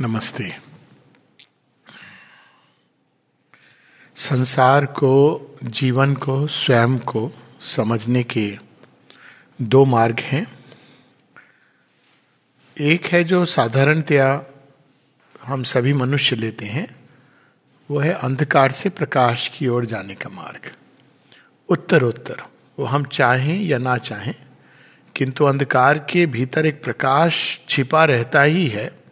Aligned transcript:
नमस्ते। 0.00 0.56
संसार 4.16 4.86
को, 4.86 5.40
जीवन 5.64 6.14
को, 6.14 6.46
स्वयं 6.46 6.98
को 6.98 7.32
समझने 7.60 8.22
के 8.22 8.58
दो 9.62 9.84
मार्ग 9.84 10.20
हैं। 10.20 10.46
एक 12.80 13.06
है 13.06 13.24
जो 13.24 13.44
साधारणतया 13.44 14.42
हम 15.44 15.62
सभी 15.62 15.92
मनुष्य 15.92 16.36
लेते 16.36 16.64
हैं, 16.64 16.96
वो 17.90 17.98
है 17.98 18.12
अंधकार 18.12 18.72
से 18.72 18.88
प्रकाश 18.88 19.48
की 19.48 19.66
ओर 19.66 19.84
जाने 19.84 20.14
का 20.14 20.30
मार्ग। 20.30 20.72
उत्तर 21.68 22.02
उत्तर 22.02 22.42
वो 22.78 22.84
हम 22.84 23.04
चाहें 23.04 23.62
या 23.62 23.78
ना 23.78 23.98
चाहें, 23.98 24.34
किंतु 25.16 25.44
अंधकार 25.44 25.98
के 25.98 26.26
भीतर 26.26 26.66
एक 26.66 26.82
प्रकाश 26.82 27.60
छिपा 27.68 28.04
रहता 28.04 28.42
ही 28.42 28.66
है। 28.66 29.05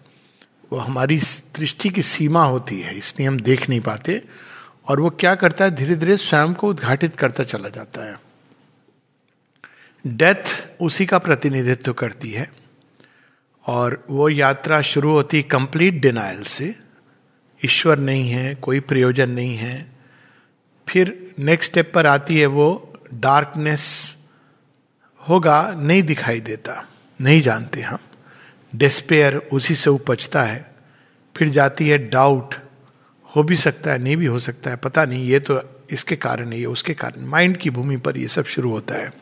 वो 0.73 0.79
हमारी 0.79 1.19
दृष्टि 1.57 1.91
की 1.91 2.03
सीमा 2.03 2.45
होती 2.45 2.81
है, 2.81 2.97
इसलिए 2.99 3.29
हम 3.29 3.41
देख 3.41 3.69
नहीं 3.69 3.81
पाते, 3.81 4.23
और 4.89 5.01
वो 5.01 5.11
क्या 5.11 5.35
करता 5.35 5.65
है 5.65 5.71
धीरे 5.71 5.97
धीरे 5.97 6.17
स्वयं 6.17 6.55
को 6.55 6.69
उद्घाटित 6.69 7.17
करता 7.17 7.45
चला 7.45 7.69
जाता 7.69 8.05
है। 8.05 8.21
डेथ 10.07 10.69
उसी 10.81 11.07
का 11.07 11.19
प्रतिनिधित्व 11.19 11.93
करती 11.93 12.31
है, 12.31 12.51
और 13.67 14.07
वो 14.11 14.29
यात्रा 14.29 14.81
शुरू 14.83 15.13
होती 15.13 15.43
कंप्लीट 15.43 15.95
डिनाइल 15.95 16.43
से। 16.43 16.75
ईश्वर 17.65 17.99
नहीं 17.99 18.31
है, 18.31 18.55
कोई 18.55 18.81
प्रयोजन 18.81 19.31
नहीं 19.31 19.57
है। 19.57 19.93
फिर 20.89 21.35
नेक्स्ट 21.39 21.71
स्टेप 21.71 21.93
पर 21.95 22.07
आती 22.07 22.39
है 22.39 22.47
वो 22.47 22.93
डार्कनेस 23.15 24.17
होगा, 25.29 25.71
नहीं 25.71 26.03
दिखाई 26.03 26.41
देता, 26.41 26.87
नहीं 27.21 27.41
जानते 27.41 27.81
हम। 27.81 27.99
डिस्पेयर 28.75 29.37
उसी 29.37 29.75
से 29.75 29.91
उपजता 29.91 30.43
है। 30.43 30.75
फिर 31.37 31.49
जाती 31.49 31.89
है 31.89 31.99
डाउट 31.99 32.55
हो 33.37 33.43
भी 33.43 33.57
सकता 33.57 33.93
है, 33.93 33.99
नहीं 33.99 34.17
भी 34.17 34.27
हो 34.27 34.39
सकता 34.39 34.71
है, 34.71 34.77
पता 34.77 35.05
नहीं, 35.05 35.25
ये 35.27 35.41
तो 35.41 35.63
इसके 35.91 36.17
कारण 36.17 36.53
है, 36.53 36.59
ये 36.59 36.67
उसके 36.67 36.95
कारण 36.95 37.27
माइंड 37.27 37.57
की 37.57 37.71
भूमि 37.71 37.97
पर 37.97 38.17
ये 38.17 38.29
सब 38.29 38.45
शुरू 38.45 38.71
होता 38.71 38.95
है। 38.95 39.13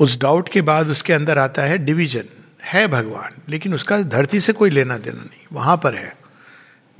उस 0.00 0.20
डाउट 0.20 0.48
के 0.48 0.60
बाद 0.60 0.88
उसके 0.88 1.12
अंदर 1.12 1.38
आता 1.38 1.62
है 1.62 1.78
डिवीज़न 1.78 2.24
है 2.62 2.86
भगवान, 2.88 3.42
लेकिन 3.48 3.74
उसका 3.74 4.02
धरती 4.02 4.40
से 4.40 4.52
कोई 4.52 4.70
लेना 4.70 4.98
देना 4.98 5.20
नहीं, 5.20 5.46
वहाँ 5.52 5.76
पर 5.76 5.94
है। 5.94 6.16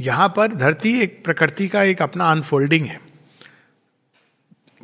यहाँ 0.00 0.28
पर 0.36 0.54
धरती 0.54 1.00
एक 1.00 1.24
प्रकृति 1.24 1.68
का 1.68 1.82
एक 1.82 2.02
अपना 2.02 2.30
अनफोल्डिंग 2.30 2.86
है। 2.86 3.00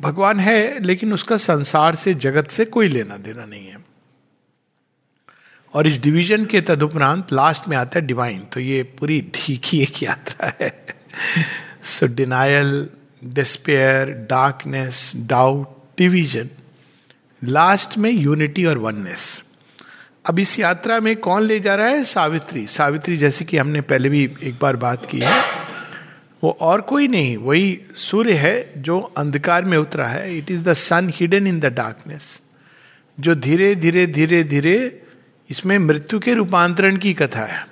भगवान 0.01 0.39
है, 0.39 0.79
लेकिन 0.79 1.13
उसका 1.13 1.37
संसार 1.37 1.95
से, 1.95 2.13
जगत 2.13 2.49
से 2.49 2.65
कोई 2.65 2.87
लेना 2.87 3.17
देना 3.17 3.45
नहीं 3.45 3.67
है। 3.67 3.88
और 5.73 5.87
इस 5.87 5.99
डिवीज़न 6.01 6.45
के 6.45 6.61
तदुपरांत 6.61 7.33
लास्ट 7.33 7.67
में 7.67 7.75
आता 7.77 7.99
है 7.99 8.05
डिवाइन 8.05 8.39
तो 8.53 8.59
ये 8.59 8.83
पूरी 8.99 9.19
ही 9.35 9.81
एक 9.83 10.03
यात्रा 10.03 10.51
है। 10.61 10.85
So 11.83 12.07
denial 12.07 12.87
despair 13.23 14.09
darkness 14.29 15.11
doubt 15.15 15.77
division 15.97 16.49
last 17.41 17.97
में 17.97 18.11
यूनिटी 18.11 18.65
और 18.65 18.77
वननेस 18.77 19.43
अब 20.25 20.39
इस 20.39 20.59
यात्रा 20.59 20.99
में 20.99 21.15
कौन 21.15 21.43
ले 21.43 21.59
जा 21.59 21.75
रहा 21.75 21.87
है? 21.87 22.03
सावित्री। 22.03 22.65
सावित्री 22.67 23.17
जैसे 23.17 23.45
कि 23.45 23.57
हमने 23.57 23.81
पहले 23.81 24.09
भी 24.09 24.23
एक 24.43 24.55
बार 24.61 24.75
बात 24.75 25.05
की 25.05 25.19
है। 25.19 25.41
वो 26.43 26.57
और 26.61 26.81
कोई 26.81 27.07
नहीं, 27.07 27.37
वही 27.37 27.79
सूर्य 27.95 28.33
है 28.33 28.73
जो 28.77 28.99
अंधकार 29.17 29.65
में 29.65 29.77
उतरा 29.77 30.07
है। 30.07 30.37
It 30.37 30.51
is 30.51 30.63
the 30.63 30.73
sun 30.73 31.11
hidden 31.15 31.47
in 31.47 31.59
the 31.59 31.65
darkness 31.65 32.41
जो 33.17 33.35
धीरे 33.35 33.75
धीरे 33.75 34.05
धीरे 34.07 34.43
धीरे 34.43 35.01
इसमें 35.49 35.79
मृत्यु 35.79 36.19
के 36.19 36.33
रूपांतरण 36.33 36.97
की 36.97 37.13
कथा 37.13 37.45
है। 37.45 37.67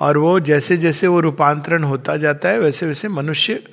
और 0.00 0.18
वो 0.18 0.40
जैसे 0.40 0.76
जैसे 0.76 1.06
वो 1.06 1.20
रूपांतरण 1.20 1.84
होता 1.84 2.16
जाता 2.16 2.48
है 2.48 2.58
वैसे 2.58 2.86
वैसे 2.86 3.08
मनुष्य 3.08 3.64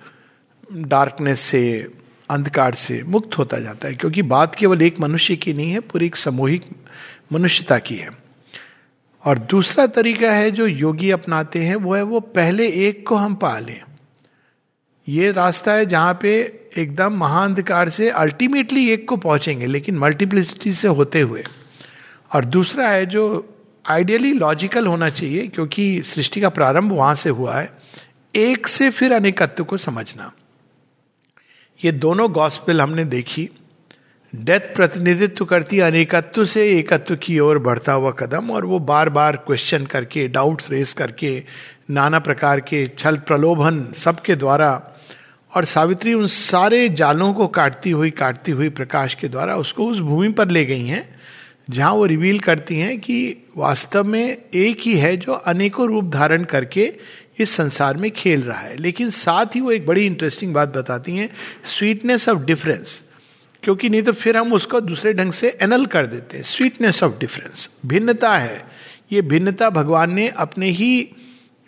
डार्कनेस 0.74 1.40
से, 1.40 1.88
अंधकार 2.30 2.74
से 2.74 3.04
मुक्त 3.04 3.38
होता 3.38 3.60
जाता 3.60 3.88
है। 3.88 3.96
क्योंकि 3.96 4.22
बात 4.22 4.56
केवल 4.56 4.82
एक 4.82 5.00
मनुष्य 5.00 5.36
की 5.36 5.54
नहीं 5.54 5.72
है, 5.72 5.80
पूरी 5.80 6.06
एक 6.06 6.16
सामूहिक 6.16 6.66
मनुष्यता 7.34 7.80
की 7.80 7.96
है। 7.96 8.10
और 9.26 9.40
दूसरा 9.40 9.88
तरीका 9.88 10.32
है 10.32 10.52
जो 10.52 10.68
योगी 10.68 11.12
अपनाते 11.12 11.60
हैं, 11.60 11.76
वो 11.76 11.96
है 11.96 12.04
वो 12.04 12.20
पहले 12.20 12.68
एक 12.68 13.08
को 13.08 13.16
हम 13.16 13.36
पा 13.36 13.60
लें। 13.60 13.82
ये 15.08 15.32
रास्ता 15.32 15.74
है 15.74 15.86
जहाँ 15.86 16.20
पे 16.22 16.60
एकदम 16.78 17.14
महाअंधकार 17.14 17.90
से 17.90 18.10
अल्टीमेटली 18.10 18.90
एक 18.90 19.08
को 19.08 19.18
पहुँचेंगे, 19.18 19.66
लेकिन 19.66 19.98
मल्टीप्लिसिटी 19.98 20.74
से 20.74 20.88
होते 20.88 21.22
हुए। 21.22 21.44
और 22.34 22.46
दूसरा 22.46 22.90
है 22.90 23.06
जो 23.06 23.50
आइडियली 23.90 24.34
लॉजिकल 24.34 24.88
होना 24.88 25.10
चाहिए, 25.10 25.48
क्योंकि 25.48 26.02
सृष्टि 26.04 26.42
का 26.42 26.50
प्रारंभ 26.50 26.92
वहाँ 26.92 27.16
से 27.16 27.30
हुआ 27.30 27.56
है, 27.56 27.74
एक 28.36 28.68
से 28.68 28.90
फिर 28.90 29.14
अनेकत्व 29.14 29.64
को 29.64 29.78
समझना। 29.78 30.32
ये 31.86 31.92
दोनों 31.92 32.32
गॉस्पेल 32.32 32.82
हमने 32.82 33.06
देखी। 33.06 33.50
डेथ 34.36 34.60
प्रतिनिधित्व 34.60 35.46
करती 35.46 35.80
अनेकत्व 35.80 36.46
से, 36.46 36.80
एकत्व 36.80 37.16
की 37.16 37.40
ओर 37.40 37.60
बढ़ता 37.60 37.94
हुआ 37.94 38.12
कदम, 38.12 38.52
और 38.52 38.66
वो 38.66 38.80
बार 38.80 39.10
बार 39.10 39.36
क्वेश्चन 39.36 39.86
करके 39.86 40.28
डाउट्स 40.28 40.72
रेस 40.72 40.94
करके, 40.94 41.44
नाना 41.90 42.20
प्रकार 42.20 42.60
के 42.60 42.88
छल 42.98 43.18
प्रलोभन 43.18 43.92
सबके 43.96 44.36
द्वारा, 44.36 44.84
और 45.56 45.66
सावित्री 45.66 46.14
उन 46.14 46.28
सारे 46.28 46.90
जालों 46.90 47.34
को 47.34 47.48
काटती 47.48 47.92
हुई 47.92 48.12
काटती 48.12 48.52
हुई 48.52 48.70
प्रकाश 48.70 49.14
के 49.14 49.28
द्वारा 49.28 49.56
उसको 49.56 49.86
उस 49.86 50.00
भूमि 50.00 50.30
पर 50.30 50.48
ले 50.48 50.66
गई 50.66 50.86
हैं। 50.86 51.23
जहाँ 51.68 51.94
वो 51.94 52.06
रिवील 52.06 52.40
करती 52.40 52.80
हैं 52.80 53.00
कि 53.00 53.50
वास्तव 53.58 54.04
में 54.04 54.38
एक 54.56 54.82
ही 54.82 54.96
है 54.98 55.16
जो 55.18 55.34
अनेकों 55.34 55.88
रूप 55.88 56.06
धारण 56.06 56.44
करके 56.44 56.94
इस 57.40 57.50
संसार 57.50 57.98
में 57.98 58.10
खेल 58.12 58.42
रहा 58.42 58.60
है। 58.60 58.78
लेकिन 58.78 59.10
साथ 59.10 59.56
ही 59.56 59.62
वो 59.62 59.72
एक 59.72 59.86
बड़ी 59.86 60.06
इंटरेस्टिंग 60.06 60.54
बात 60.54 60.70
बताती 60.70 61.16
हैं 61.16 61.30
स्वीटनेस 61.66 62.30
ऑफ़ 62.30 62.40
डिफरेंस 62.40 63.02
क्योंकि 63.64 63.90
नहीं 63.90 64.02
तो 64.02 64.12
फिर 64.14 64.38
हम 64.38 64.54
उसको 64.54 64.82
दूसरे 64.82 65.14
ढंग 65.14 65.32
से 65.32 65.58
एनल 65.62 65.86
कर 65.86 66.06
देते 66.06 66.38
हैं। 66.38 66.44
स्वीटनेस 66.44 67.04
ऑफ़ 67.04 67.14
डिफरेंस 67.20 67.70
भिन्नता 67.86 68.36
है। 68.38 68.66
ये 69.12 69.22
भिन्नता 69.22 69.70
भगवान 69.70 70.14
ने 70.14 70.28
अपने 70.28 70.70
ही 70.70 71.10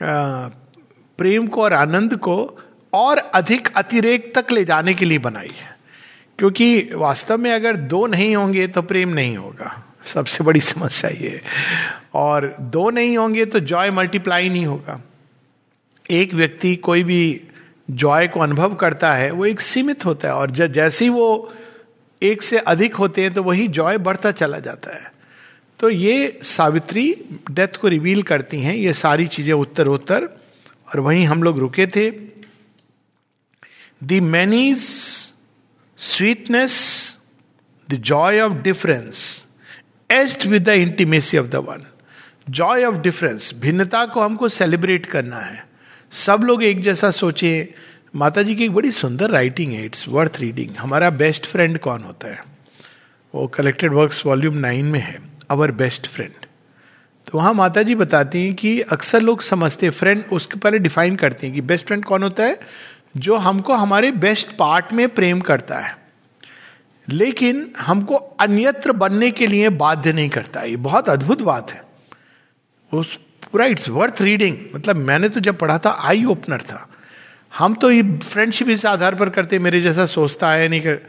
प्रेम 0.02 1.48
को 1.48 1.64
और 1.64 1.74
आनंद 1.74 2.16
को 2.18 2.60
और 2.94 3.18
अधिक 3.18 3.68
अतिरेक 3.78 4.34
तक 4.38 4.52
ले 4.52 4.66
जाने 4.66 4.94
के 4.94 5.06
लिए 5.06 5.18
बनाई 5.18 5.54
है। 5.60 5.75
क्योंकि 6.40 6.90
वास्तव 6.94 7.38
में 7.38 7.52
अगर 7.52 7.76
दो 7.76 8.06
नहीं 8.08 8.36
होंगे 8.36 8.68
तो 8.68 8.82
प्रेम 8.82 9.10
नहीं 9.10 9.36
होगा। 9.38 9.82
सबसे 10.04 10.44
बड़ी 10.44 10.60
समस्या 10.60 11.10
ये 11.12 11.42
और 12.14 12.56
दो 12.62 12.90
नहीं 12.90 13.18
होंगे 13.18 13.46
तो 13.46 13.60
जॉय 13.62 13.92
मल्टीप्लाई 13.92 14.50
नहीं 14.50 14.66
होगा। 14.66 15.02
एक 16.06 16.34
व्यक्ति 16.34 16.76
कोई 16.76 17.04
भी 17.04 17.42
जॉय 17.92 18.28
को 18.28 18.40
अनुभव 18.40 18.76
करता 18.76 19.14
है, 19.14 19.32
वो 19.32 19.46
एक 19.46 19.62
सीमित 19.62 20.06
होता 20.06 20.28
है। 20.28 20.34
और 20.34 20.52
जैसे 20.52 21.06
ही 21.06 21.10
वो 21.10 21.54
एक 22.22 22.42
से 22.42 22.58
अधिक 22.58 22.96
होते 22.96 23.22
हैं 23.22 23.34
तो 23.34 23.44
वही 23.44 23.68
जॉय 23.68 23.98
बढ़ता 23.98 24.32
चला 24.32 24.60
जाता 24.60 24.96
है। 24.96 25.12
तो 25.80 25.90
ये 25.90 26.40
सावित्री 26.44 27.04
डेथ 27.52 27.78
को 27.78 27.88
रिवील 27.88 28.22
करती 28.24 28.62
हैं। 28.62 28.76
ये 28.76 28.94
सारी 28.94 29.28
चीज़ें 29.28 29.54
उत्तर 29.54 29.88
उत्तर 29.88 30.30
और 30.88 31.00
वहीं 31.00 31.26
हम 31.26 31.44
लोग 31.44 31.60
रुके 31.60 31.88
थे। 31.88 32.10
The 34.04 34.20
many's 34.20 34.88
sweetness 35.98 36.74
the 37.90 37.94
joy 37.94 38.40
of 38.40 38.54
difference 38.54 39.46
blest 40.12 40.46
with 40.46 40.64
the 40.64 40.70
intimacy 40.70 41.38
of 41.38 41.48
the 41.48 41.56
one 41.56 41.86
joy 42.50 42.84
of 42.84 42.96
difference 42.96 43.52
भिन्नता 43.56 44.06
को 44.06 44.22
हमको 44.22 44.50
सेलिब्रेट 44.50 45.06
करना 45.06 45.38
है। 45.38 45.68
सब 46.12 46.42
लोग 46.44 46.64
एक 46.64 46.82
जैसा 46.82 47.12
सोचे 47.12 47.74
माता 48.16 48.44
जी 48.44 48.56
की 48.56 48.64
एक 48.64 48.72
बड़ी 48.72 48.92
सुंदर 48.92 49.30
राइटिंग 49.30 49.74
है 49.74 49.86
इट्स 49.86 50.08
वर्थ 50.08 50.38
रीडिंग 50.40 50.76
हमारा 50.76 51.10
बेस्ट 51.10 51.46
फ्रेंड 51.46 51.80
कौन 51.80 52.04
होता 52.04 52.28
है? 52.28 52.44
वो 53.36 53.48
कलेक्टेड 53.48 53.94
वर्क्स 53.94 54.26
वॉल्यूम 54.26 54.58
नाइन 54.58 54.86
में 54.86 55.00
है 55.00 55.20
अवर 55.50 55.72
बेस्ट 55.72 56.08
फ्रेंड 56.08 56.46
तो 57.28 57.38
वहाँ 57.38 57.54
माता 57.54 57.84
जी 57.84 57.96
बताती 57.96 58.46
हैं 58.46 58.54
कि 58.54 58.82
अक्सर 58.82 59.22
लोग 59.22 59.42
समझते 59.42 59.86
हैं 59.86 59.94
फ्रेंड 59.94 60.26
उसके 60.32 60.60
पहले 60.60 60.80
डिफाइन 60.80 61.16
करती 61.16 61.48
हैं 61.48 61.56
कि 61.56 61.62
बेस्ट 61.62 61.88
फ्रेंड 61.88 62.06
कौन 62.06 62.24
होता 62.24 62.44
है? 62.44 62.60
जो 63.18 63.36
हमको 63.36 63.74
हमारे 63.74 64.12
बेस्ट 64.12 64.56
पार्ट 64.58 64.94
में 64.94 65.10
प्रेम 65.10 65.42
करता 65.42 65.80
है। 65.80 65.98
लेकिन 67.10 67.74
हमको 67.80 68.16
अन्यत्र 68.16 68.92
बनने 68.92 69.32
के 69.32 69.48
लिए 69.48 69.70
बाध्य 69.70 70.14
नहीं 70.14 70.30
करता 70.30 70.62
ये 70.62 70.76
बहुत 70.76 71.10
अद्भुत 71.10 71.42
बात 71.42 71.72
है। 71.72 71.84
उस 72.94 73.20
पूरा 73.52 73.66
इट्स 73.66 73.90
वर्थ 73.90 74.22
रीडिंग 74.22 74.58
मतलब 74.76 74.96
मैंने 74.96 75.30
तो 75.30 75.40
जब 75.40 75.58
पढ़ा 75.58 75.78
था 75.78 75.98
आई 76.00 76.26
ओपनर 76.26 76.62
था। 76.62 76.90
हम 77.58 77.74
तो 77.74 77.92
ये 77.92 78.18
फ्रेंडशिप 78.18 78.70
इस 78.70 78.86
आधार 78.86 79.16
पर 79.16 79.30
करते 79.30 79.60
मेरे 79.60 79.82
जैसा 79.82 80.06
सोचता 80.06 80.52
है 80.52 80.68
नहीं 80.68 80.82
कर। 80.82 81.00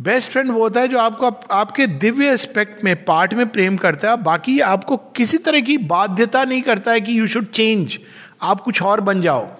बेस्ट 0.00 0.30
फ्रेंड 0.30 0.50
वो 0.50 0.62
होता 0.62 0.80
है 0.80 0.88
जो 0.88 0.98
आपको 0.98 1.26
आप, 1.26 1.48
आपके 1.50 1.86
दिव्य 1.86 2.28
एस्पेक्ट 2.28 2.84
में 2.84 3.04
पार्ट 3.04 3.34
में 3.34 3.48
प्रेम 3.48 3.76
करता 3.76 4.10
है। 4.10 4.16
बाकी 4.16 4.60
आपको 4.60 4.96
किसी 4.96 5.38
तरह 5.38 5.60
की 5.60 5.78
बाध्यता 5.78 6.44
नहीं 6.44 6.62
करता 6.62 6.92
है 6.92 7.00
कि 7.00 7.18
यू 7.20 7.26
शुड 7.26 7.46
चेंज 7.46 7.98
आप 8.42 8.60
कुछ 8.60 8.82
और 8.82 9.00
बन 9.00 9.22
जाओ। 9.22 9.59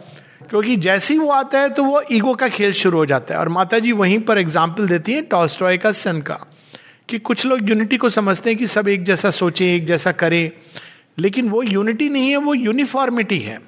क्योंकि 0.50 0.76
जैसे 0.78 1.14
ही 1.14 1.18
वो 1.20 1.30
आता 1.30 1.58
है 1.60 1.68
तो 1.68 1.84
वो 1.84 2.02
ईगो 2.12 2.34
का 2.34 2.48
खेल 2.48 2.72
शुरू 2.72 2.98
हो 2.98 3.06
जाता 3.06 3.34
है। 3.34 3.40
और 3.40 3.48
माता 3.48 3.78
जी 3.78 3.92
वहीं 3.94 4.18
पर 4.20 4.38
एग्ज़ाम्पल 4.38 4.88
देती 4.88 5.12
है 5.12 5.22
टॉस्ट्रॉय 5.24 5.78
का 5.78 5.92
सन 5.94 6.20
का, 6.20 6.38
कि 7.08 7.18
कुछ 7.20 7.44
लोग 7.46 7.68
यूनिटी 7.70 7.96
को 7.96 8.08
समझते 8.10 8.50
हैं 8.50 8.58
कि 8.58 8.66
सब 8.66 8.88
एक 8.88 9.04
जैसा 9.04 9.30
सोचे, 9.30 9.74
एक 9.74 9.86
जैसा 9.86 10.12
करें, 10.12 10.50
लेकिन 11.18 11.48
वो 11.48 11.62
यूनिटी 11.62 12.08
नहीं 12.08 12.30
है, 12.30 12.36
वो 12.36 12.54
यूनिफॉर्मिटी 12.54 13.38
है। 13.38 13.58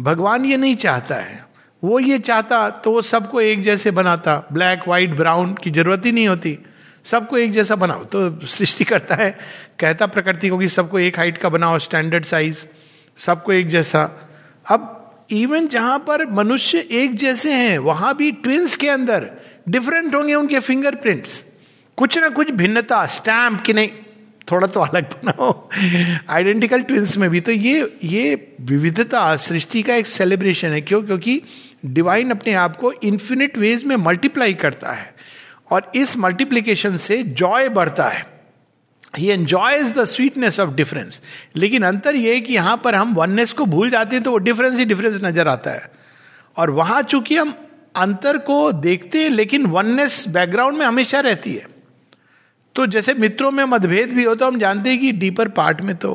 भगवान 0.00 0.44
ये 0.44 0.56
नहीं 0.56 0.76
चाहता 0.76 1.14
है। 1.14 1.46
वो 1.82 1.98
ये 2.00 2.18
चाहता 2.18 2.68
तो 2.70 2.90
वो 2.92 3.02
सबको 3.02 3.40
एक 3.40 3.62
जैसे 3.62 3.90
बनाता। 3.90 4.36
ब्लैक 4.52 4.82
व्हाइट 4.86 5.14
ब्राउन 5.16 5.54
की 5.54 5.70
ज़रूरत 5.70 6.06
ही 6.06 6.12
नहीं 6.12 6.28
होती। 6.28 6.58
सबको 7.04 7.36
एक 7.38 7.52
जैसा 7.52 7.76
बनाओ। 7.76 8.04
तो 8.04 8.46
सृष्टि 8.46 8.84
करता 8.84 9.14
है, 9.14 9.30
कहता 9.80 10.06
प्रकृति 10.08 10.48
को 10.48 10.58
कि 10.58 10.68
सबको 10.68 10.98
एक 10.98 11.18
हाइट 11.18 11.38
का 11.38 11.48
बनाओ 11.48 11.78
स्टैंडर्ड 11.78 12.24
साइज़ 12.24 12.64
सबको 13.18 13.52
एक 13.52 13.68
जैसा। 13.68 14.02
अब 14.66 14.94
इवन 15.30 15.66
जहाँ 15.66 15.98
पर 15.98 16.26
मनुष्य 16.26 16.88
एक 16.90 17.14
जैसे 17.14 17.52
हैं, 17.52 17.78
वहाँ 17.78 18.16
भी 18.16 18.32
ट्विंस 18.32 18.76
के 18.76 18.88
अंदर 18.88 19.30
डिफरेंट 19.68 20.14
होंगे 20.14 20.34
उनके 20.34 20.60
फिंगरप्रिंट्स 20.60 21.44
कुछ 21.96 22.18
ना 22.18 22.28
कुछ 22.28 22.50
भिन्नता 22.50 23.06
स्टैम्प 23.06 23.60
कि 23.60 23.72
नहीं, 23.72 23.88
थोड़ा 24.52 24.66
तो 24.66 24.80
अलग 24.80 25.04
बनाओ। 25.04 25.68
आइडेंटिकल 26.28 26.82
ट्विंस 26.82 27.16
में 27.16 27.30
भी। 27.30 27.40
तो 27.40 27.52
ये 27.52 27.96
ये 28.04 28.56
विविधता, 28.60 29.36
सृष्टि 29.36 29.82
का 29.82 29.94
एक 29.94 30.06
सेलिब्रेशन 30.06 30.68
है 30.68 30.80
क्यों? 30.80 31.02
क्योंकि 31.02 31.42
डिवाइन 31.86 32.30
अपने 32.30 32.52
आप 32.52 32.76
को 32.76 32.92
इन्फिनिट 32.92 33.58
वेज 33.58 33.84
में 33.84 33.96
मल्टीप्लाई 33.96 34.54
करता 34.54 34.92
है। 34.92 35.14
और 35.70 35.92
इस 35.94 36.16
मल्टीप्लीकेशन 36.16 36.96
से 36.96 37.22
जॉय 37.22 37.68
बढ़ता 37.68 38.08
है। 38.08 38.37
He 39.14 39.28
enjoys 39.28 39.92
the 39.92 40.04
sweetness 40.04 40.58
of 40.60 40.70
difference 40.70 41.20
लेकिन 41.56 41.82
अंतर 41.82 42.16
यह 42.16 42.40
कि 42.40 42.54
यहाँ 42.54 42.76
पर 42.84 42.94
हम 42.94 43.14
वननेस 43.14 43.52
को 43.52 43.64
भूल 43.66 43.90
जाते 43.90 44.16
हैं 44.16 44.22
तो 44.24 44.30
वो 44.30 44.38
डिफरेंस 44.38 44.78
ही 44.78 44.84
डिफरेंस 44.84 45.20
नज़र 45.24 45.48
आता 45.48 45.70
है। 45.70 45.90
और 46.56 46.70
वहाँ 46.70 47.02
चूँकि 47.02 47.36
हम 47.36 47.54
अंतर 47.96 48.38
को 48.38 48.72
देखते 48.72 49.22
हैं, 49.22 49.30
लेकिन 49.30 49.66
वननेस 49.66 50.24
बैकग्राउंड 50.28 50.78
में 50.78 50.84
हमेशा 50.86 51.20
रहती 51.20 51.54
है। 51.54 51.66
तो 52.76 52.86
जैसे 52.86 53.14
मित्रों 53.14 53.50
में 53.50 53.64
मतभेद 53.64 54.12
भी 54.12 54.24
हो 54.24 54.34
तो 54.34 54.46
हम 54.46 54.58
जानते 54.58 54.90
हैं 54.90 54.98
कि 54.98 55.12
डीपर 55.12 55.48
पार्ट 55.48 55.80
में 55.80 55.94
तो 55.96 56.10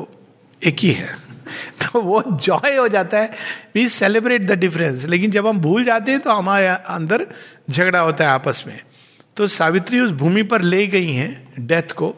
एक 0.62 0.76
ही 0.80 0.90
है। 0.90 1.08
तो 1.82 2.00
वो 2.00 2.22
जॉय 2.26 2.76
हो 2.76 2.86
जाता 2.88 3.18
है। 3.18 3.30
वी 3.74 3.88
सेलिब्रेट 3.88 4.44
द 4.44 4.52
डिफरेंस 4.52 5.04
लेकिन 5.04 5.30
जब 5.30 5.46
हम 5.46 5.58
भूल 5.58 5.84
जाते 5.84 6.12
हैं 6.12 6.20
तो 6.20 6.30
हमारे 6.30 6.66
अंदर 6.66 7.26
झगड़ा 7.70 8.00
होता 8.00 8.24
है 8.24 8.30
आपस 8.30 8.64
में। 8.66 8.80
तो 9.36 9.46
सावित्री 9.46 10.00
उस 10.00 10.10
भूमि 10.12 10.42
पर 10.42 10.62
ले 10.62 10.86
गई 10.86 11.12
हैं 11.12 11.66
डेथ 11.66 11.92
को। 11.92 12.14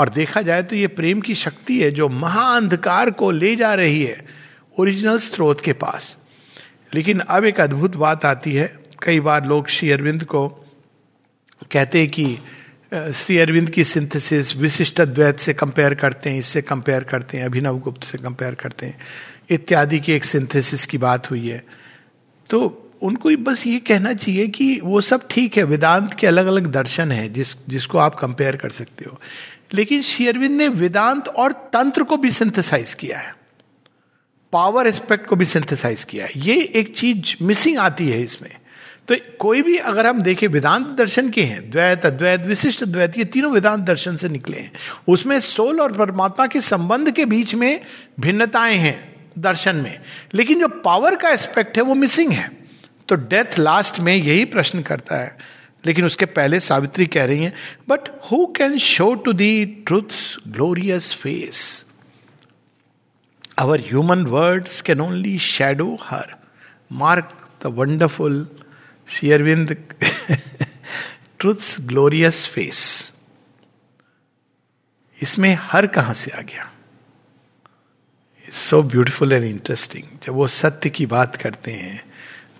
और 0.00 0.08
देखा 0.08 0.42
जाए 0.42 0.62
तो 0.62 0.76
ये 0.76 0.86
प्रेम 0.88 1.20
की 1.20 1.34
शक्ति 1.34 1.80
है 1.80 1.90
जो 1.90 2.08
महाअंधकार 2.08 3.10
को 3.10 3.30
ले 3.30 3.54
जा 3.56 3.74
रही 3.74 4.02
है 4.02 4.24
ओरिजिनल 4.78 5.18
स्रोत 5.18 5.60
के 5.60 5.72
पास। 5.72 6.16
लेकिन 6.94 7.18
अब 7.18 7.44
एक 7.44 7.60
अद्भुत 7.60 7.96
बात 7.96 8.24
आती 8.24 8.52
है। 8.52 8.78
कई 9.02 9.20
बार 9.20 9.46
लोग 9.46 9.68
श्री 9.68 9.90
अरविंद 9.90 10.24
को 10.24 10.48
कहते 11.72 11.98
हैं 11.98 12.08
कि 12.08 12.38
श्री 13.14 13.38
अरविंद 13.38 13.70
की 13.70 13.84
सिंथेसिस 13.84 14.56
विशिष्ट 14.56 15.00
द्वैत 15.00 15.38
से 15.38 15.54
कंपेयर 15.54 15.94
करते 15.94 16.30
हैं, 16.30 16.38
इससे 16.38 16.62
कंपेयर 16.62 17.04
करते 17.04 17.38
हैं, 17.38 17.44
अभिनव 17.44 17.78
गुप्त 17.78 18.04
से 18.04 18.18
कंपेयर 18.18 18.54
करते 18.54 18.86
हैं, 18.86 18.98
इत्यादि 19.50 20.00
की 20.00 20.12
एक 20.12 20.24
सिंथेसिस 20.24 20.86
की 20.86 20.98
बात 20.98 21.30
हुई 21.30 21.48
है। 21.48 21.64
तो 22.50 22.90
उनको 23.02 23.30
बस 23.36 23.66
ये 23.66 23.78
कहना 23.78 24.12
चाहिए 24.12 24.46
कि 24.48 24.80
वो 24.84 25.00
सब 25.00 25.28
ठीक 25.30 25.56
है, 25.56 25.62
वेदांत 25.62 26.14
के 26.14 26.26
अलग 26.26 26.46
अलग 26.46 26.66
दर्शन 26.66 27.12
है, 27.12 27.28
जिस, 27.28 27.54
जिसको 27.68 27.98
आप 27.98 28.14
कंपेयर 28.14 28.56
कर 28.56 28.70
सकते 28.70 29.04
हो। 29.04 29.20
लेकिन 29.74 30.02
शेयरविंद 30.02 30.56
ने 30.56 30.68
वेदांत 30.68 31.28
और 31.28 31.52
तंत्र 31.52 32.02
को 32.02 32.16
भी 32.16 32.30
सिंथेसाइज 32.30 32.94
किया 32.94 33.18
है। 33.18 33.36
पावर 34.52 34.86
एस्पेक्ट 34.86 35.26
को 35.26 35.36
भी 35.36 35.44
सिंथेसाइज 35.44 36.04
किया 36.04 36.24
है। 36.24 36.30
ये 36.36 36.62
एक 36.62 36.96
चीज़ 36.96 37.44
मिसिंग 37.44 37.78
आती 37.78 38.08
है 38.08 38.22
इसमें। 38.22 38.50
तो 39.08 39.16
कोई 39.38 39.62
भी 39.62 39.76
अगर 39.76 40.06
हम 40.06 40.22
देखें 40.22 40.48
वेदांत 40.48 40.86
दर्शन 40.86 41.30
के 41.30 41.42
हैं, 41.42 41.70
द्वैत, 41.70 42.06
अद्वैत, 42.06 42.40
विशिष्ट 42.40 42.84
द्वैत, 42.84 43.18
ये 43.18 43.24
तीनों 43.24 43.52
वेदांत 43.52 43.80
दर्शन 43.80 44.16
से 44.16 44.28
निकले 44.28 44.58
हैं। 44.58 44.72
उसमें 45.08 45.40
सोल 45.40 45.80
और 45.80 45.92
परमात्मा 45.92 46.46
के 46.46 46.60
संबंध 46.60 47.10
के 47.10 47.24
बीच 47.24 47.54
में 47.54 47.80
भिन्नताएँ 48.20 48.76
हैं 48.76 49.16
दर्शन 49.38 49.76
में। 49.76 50.00
लेकिन 50.34 50.60
जो 50.60 50.68
पावर 50.68 51.16
का 51.16 51.28
एस्पेक्ट 51.28 51.76
है 51.76 51.82
वो 51.82 51.94
मिसिंग 51.94 52.32
है। 52.32 52.50
तो 53.08 53.14
डेथ 53.14 53.58
लास्ट 53.58 54.00
में 54.00 54.16
यही 54.16 54.44
प्रश्न 54.44 54.82
करता 54.82 55.16
है 55.16 55.59
लेकिन 55.86 56.04
उसके 56.04 56.26
पहले 56.26 56.60
सावित्री 56.60 57.06
कह 57.06 57.24
रही 57.24 57.42
हैं 57.44 57.52
but 57.88 58.08
who 58.30 58.46
can 58.46 58.78
show 58.78 59.14
to 59.14 59.32
the 59.32 59.64
truth 59.66 60.12
glorious 60.48 61.14
face 61.14 61.84
our 63.58 63.80
human 63.80 64.24
words 64.26 64.80
can 64.80 65.00
only 65.00 65.38
shadow 65.38 65.98
her 66.02 66.34
mark 66.92 67.36
the 67.62 67.66
wonderful 67.66 68.48
शेयरविंद 69.08 69.76
ट्रूथ्स 71.38 71.76
ग्लोरियस 71.80 72.46
फेस 72.48 73.12
इसमें 75.22 75.54
हर 75.60 75.86
कहाँ 75.86 76.14
से 76.14 76.30
आ 76.30 76.40
गया? 76.40 76.70
सो 78.50 78.82
ब्यूटिफुल 78.82 79.32
एंड 79.32 79.44
इंटरेस्टिंग 79.44 80.18
जब 80.22 80.32
वो 80.32 80.46
सत्य 80.48 80.90
की 80.90 81.06
बात 81.06 81.36
करते 81.36 81.72
हैं 81.72 82.02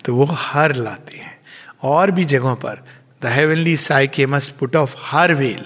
तो 0.05 0.15
वो 0.15 0.25
हर 0.25 0.75
लाते 0.75 1.17
हैं। 1.17 1.41
और 1.83 2.11
भी 2.11 2.25
जगहों 2.25 2.55
पर 2.57 2.85
the 3.23 3.27
heavenly 3.27 3.77
psyche 4.09 4.27
must 4.27 4.53
put 4.57 4.77
off 4.77 4.95
her 4.99 5.35
veil 5.35 5.63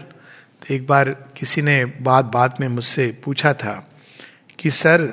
तो 0.62 0.74
एक 0.74 0.86
बार 0.86 1.08
किसी 1.10 1.62
ने 1.62 1.84
बात 1.84 2.24
बात 2.24 2.60
में 2.60 2.68
मुझसे 2.68 3.18
पूछा 3.24 3.52
था 3.52 3.90
कि, 4.58 4.70
सर, 4.70 5.06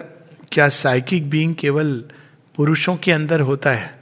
क्या 0.51 0.69
साइकिक 0.69 1.29
बीइंग 1.29 1.55
केवल 1.55 2.03
पुरुषों 2.55 2.95
के 2.95 3.11
अंदर 3.11 3.39
होता 3.39 3.71
है? 3.71 3.99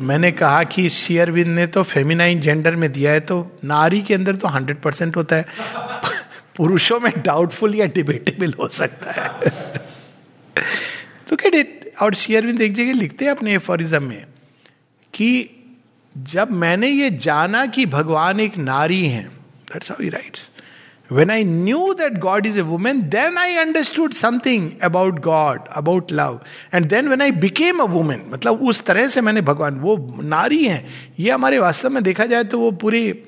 मैंने 0.00 0.32
कहा 0.32 0.64
कि 0.64 0.88
शेयरविंद 0.88 1.46
ने 1.46 1.66
तो 1.66 1.82
फेमिनाइन 1.82 2.40
जेंडर 2.40 2.76
में 2.76 2.92
दिया 2.92 3.12
है 3.12 3.20
तो 3.20 3.58
नारी 3.64 4.02
के 4.02 4.14
अंदर 4.14 4.36
तो 4.36 4.48
हंड्रेड 4.48 4.76
परसेंट 4.76 5.16
होता 5.16 5.36
है। 5.36 5.46
पुरुषों 6.56 7.00
में 7.00 7.12
डाउटफुल 7.16 7.74
या 7.74 7.86
डिबेटेबल 7.86 8.54
हो 8.60 8.68
सकता 8.68 9.10
है। 9.10 9.30
लुक 11.30 11.46
एट 11.46 11.54
इट 11.54 11.94
और 12.02 12.14
शेयरविंद 12.14 12.62
एक 12.62 12.74
जगह 12.74 12.92
लिखते 12.92 13.24
हैं 13.24 13.32
अपने 13.32 13.54
एफोरिज्म 13.54 14.02
में 14.02 14.26
कि 15.14 15.50
जब 16.18 16.50
मैंने 16.50 16.88
ये 16.88 17.10
जाना 17.10 17.66
कि 17.66 17.86
भगवान 17.86 18.40
एक 18.40 18.58
नारी 18.58 19.06
हैं 19.06 19.28
that's 19.72 19.90
how 19.90 20.02
he 20.02 20.08
writes 20.08 20.50
When 21.12 21.30
I 21.30 21.44
knew 21.44 21.94
that 22.00 22.18
God 22.18 22.46
is 22.46 22.58
a 22.58 22.62
woman 22.62 23.02
then 23.02 23.38
I 23.38 23.56
understood 23.56 24.12
something 24.12 24.70
about 24.82 25.20
God 25.20 25.60
about 25.72 26.12
love 26.12 26.40
and 26.74 26.86
then 26.86 27.08
when 27.08 27.22
I 27.22 27.30
became 27.30 27.78
a 27.78 27.84
woman, 27.84 28.16
मतलब 28.32 28.52
उस 28.52 28.84
तरह 28.84 29.08
से 29.08 29.20
मैंने 29.20 29.40
भगवान 29.40 29.74
वो 29.74 30.20
नारी 30.22 30.64
हैं 30.64 30.88
ये 31.20 31.30
हमारे 31.30 31.58
वास्तव 31.58 31.90
में 31.90 32.02
देखा 32.02 32.26
जाए 32.26 32.44
तो 32.44 32.58
वो 32.58 32.70
पूरे 32.70 33.26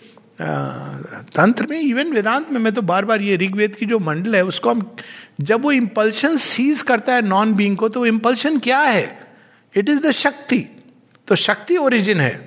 तंत्र 1.37 1.67
में 1.67 1.81
इवन 1.81 2.13
वेदांत 2.13 2.51
में 2.51 2.61
मैं 2.61 2.73
तो 2.73 2.83
बार 2.83 3.05
बार 3.05 3.23
ये 3.23 3.37
ऋग्वेद 3.37 3.77
की 3.77 3.87
जो 3.87 3.99
मंडल 3.99 4.37
है 4.37 4.45
उसको 4.45 4.71
हम 4.71 4.97
जब 5.41 5.63
वो 5.63 5.73
इंपल्शन 5.73 6.37
सीज 6.37 6.83
करता 6.83 7.15
है 7.15 7.23
नॉन 7.23 7.55
बींग 7.55 7.77
को 7.77 7.89
तो 7.89 8.01
वो 8.01 8.07
इंपल्शन 8.07 8.59
क्या 8.59 8.79
है? 8.79 9.21
इट 9.77 9.89
इज़ 9.89 10.07
द 10.07 10.11
शक्ति. 10.11 10.65
तो 11.29 11.37
शक्ति 11.37 11.77
ओरिजिन 11.77 12.21
है। 12.21 12.46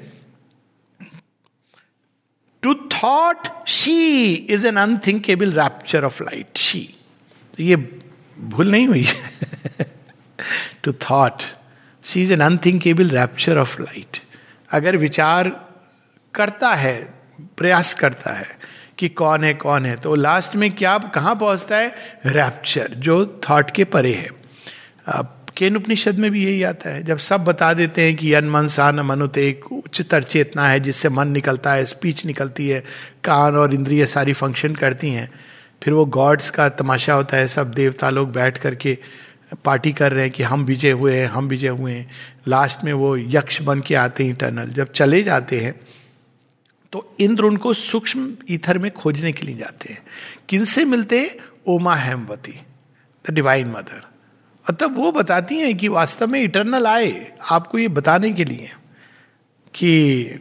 To 2.63 2.73
thought 2.93 3.47
she 3.67 4.33
is 4.33 4.67
an 4.67 4.77
unthinkable 4.77 5.51
rapture 5.53 6.05
of 6.05 6.23
light 6.23 6.57
she 6.57 6.81
तो 7.53 7.63
ये 7.63 7.75
भूल 7.75 8.71
नहीं 8.71 8.87
हुई। 8.87 9.05
To 10.83 10.93
thought 11.01 11.43
she 12.05 12.21
is 12.23 12.33
an 12.33 12.39
unthinkable 12.41 13.09
rapture 13.09 13.57
of 13.57 13.81
light 13.81 14.17
अगर 14.69 14.97
विचार 14.97 15.49
करता 16.33 16.73
है, 16.73 16.97
प्रयास 17.57 17.93
करता 17.93 18.33
है 18.33 18.57
कि 18.97 19.09
कौन 19.09 19.43
है 19.43 19.53
कौन 19.53 19.85
है 19.85 19.95
तो 19.95 20.15
लास्ट 20.15 20.55
में 20.55 20.71
क्या, 20.75 20.97
कहाँ 20.97 21.35
पहुँचता 21.35 21.77
है? 21.77 21.95
रैप्चर 22.25 22.93
जो 22.97 23.25
थॉट 23.49 23.71
के 23.71 23.83
परे 23.85 24.13
है। 24.13 24.29
केन 25.57 25.75
उपनिषद 25.77 26.19
में 26.19 26.29
भी 26.31 26.43
यही 26.45 26.63
आता 26.63 26.89
है। 26.89 27.03
जब 27.03 27.17
सब 27.17 27.43
बता 27.43 27.73
देते 27.73 28.01
हैं 28.01 28.15
कि 28.15 28.33
अन 28.33 28.49
मन 28.49 28.67
सा 28.67 28.91
न 28.91 28.99
मनुत 28.99 29.37
एक 29.37 29.71
उच्चतर 29.71 30.23
चेतना 30.23 30.67
है, 30.69 30.79
जिससे 30.79 31.09
मन 31.09 31.27
निकलता 31.27 31.73
है, 31.73 31.85
स्पीच 31.85 32.25
निकलती 32.25 32.67
है, 32.67 32.79
कान 33.23 33.55
और 33.55 33.73
इंद्रिय 33.73 34.05
सारी 34.05 34.33
फ़ंक्शन 34.33 34.75
करती 34.75 35.09
हैं, 35.09 35.29
फिर 35.83 35.93
वो 35.93 36.05
गॉड्स 36.07 36.49
का 36.49 36.69
तमाशा 36.69 37.13
होता 37.13 37.37
है। 37.37 37.47
सब 37.47 37.71
देवता 37.71 38.09
लोग 38.09 38.31
बैठ 38.31 38.57
करके 38.57 38.97
पार्टी 39.65 39.91
कर 39.91 40.11
रहे 40.11 40.23
हैं 40.23 40.31
कि 40.31 40.43
हम 40.43 40.63
विजय 40.63 40.91
हुए 40.91 41.15
हैं, 41.15 41.27
हम 41.27 41.47
विजय 41.47 41.67
हुए 41.67 41.91
हैं। 41.91 42.09
लास्ट 42.47 42.83
में 42.83 42.91
वो 42.93 43.15
यक्ष 43.17 43.61
बन 43.61 43.79
के 43.81 43.95
आते 43.95 44.23
हैं 44.23 44.31
इंटरनल 44.31 44.69
जब 44.69 44.91
चले 44.91 45.21
जाते 45.23 45.59
हैं 45.59 45.79
तो 46.93 47.15
इंद्र 47.19 47.43
उनको 47.43 47.73
सूक्ष्म 47.73 48.31
ईथर 48.49 48.77
में 48.77 48.91
खोजने 48.91 49.31
के 49.31 49.45
लिए 49.45 49.55
जाते 49.57 49.93
हैं। 49.93 50.01
किनसे 50.49 50.85
मिलते 50.85 51.37
ओमा 51.67 51.95
हेमवती 51.95 52.59
द 53.25 53.33
डिवाइन 53.33 53.67
मदर 53.67 54.01
तब 54.71 54.97
वो 54.97 55.11
बताती 55.11 55.55
हैं 55.55 55.75
कि 55.77 55.87
वास्तव 55.87 56.27
में 56.27 56.41
इटरनल 56.41 56.87
आए 56.87 57.31
आपको 57.51 57.77
ये 57.79 57.87
बताने 57.87 58.31
के 58.33 58.45
लिए 58.45 58.69
कि 59.73 60.39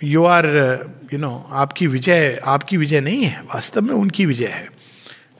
यू 0.00 0.24
आर 0.24 0.46
यू 1.12 1.18
नो 1.18 1.30
आपकी 1.52 1.86
विजय 1.86 2.40
आपकी 2.44 2.76
विजय 2.76 3.00
नहीं 3.00 3.24
है, 3.24 3.40
वास्तव 3.44 3.80
में 3.80 3.94
उनकी 3.94 4.26
विजय 4.26 4.46
है। 4.46 4.68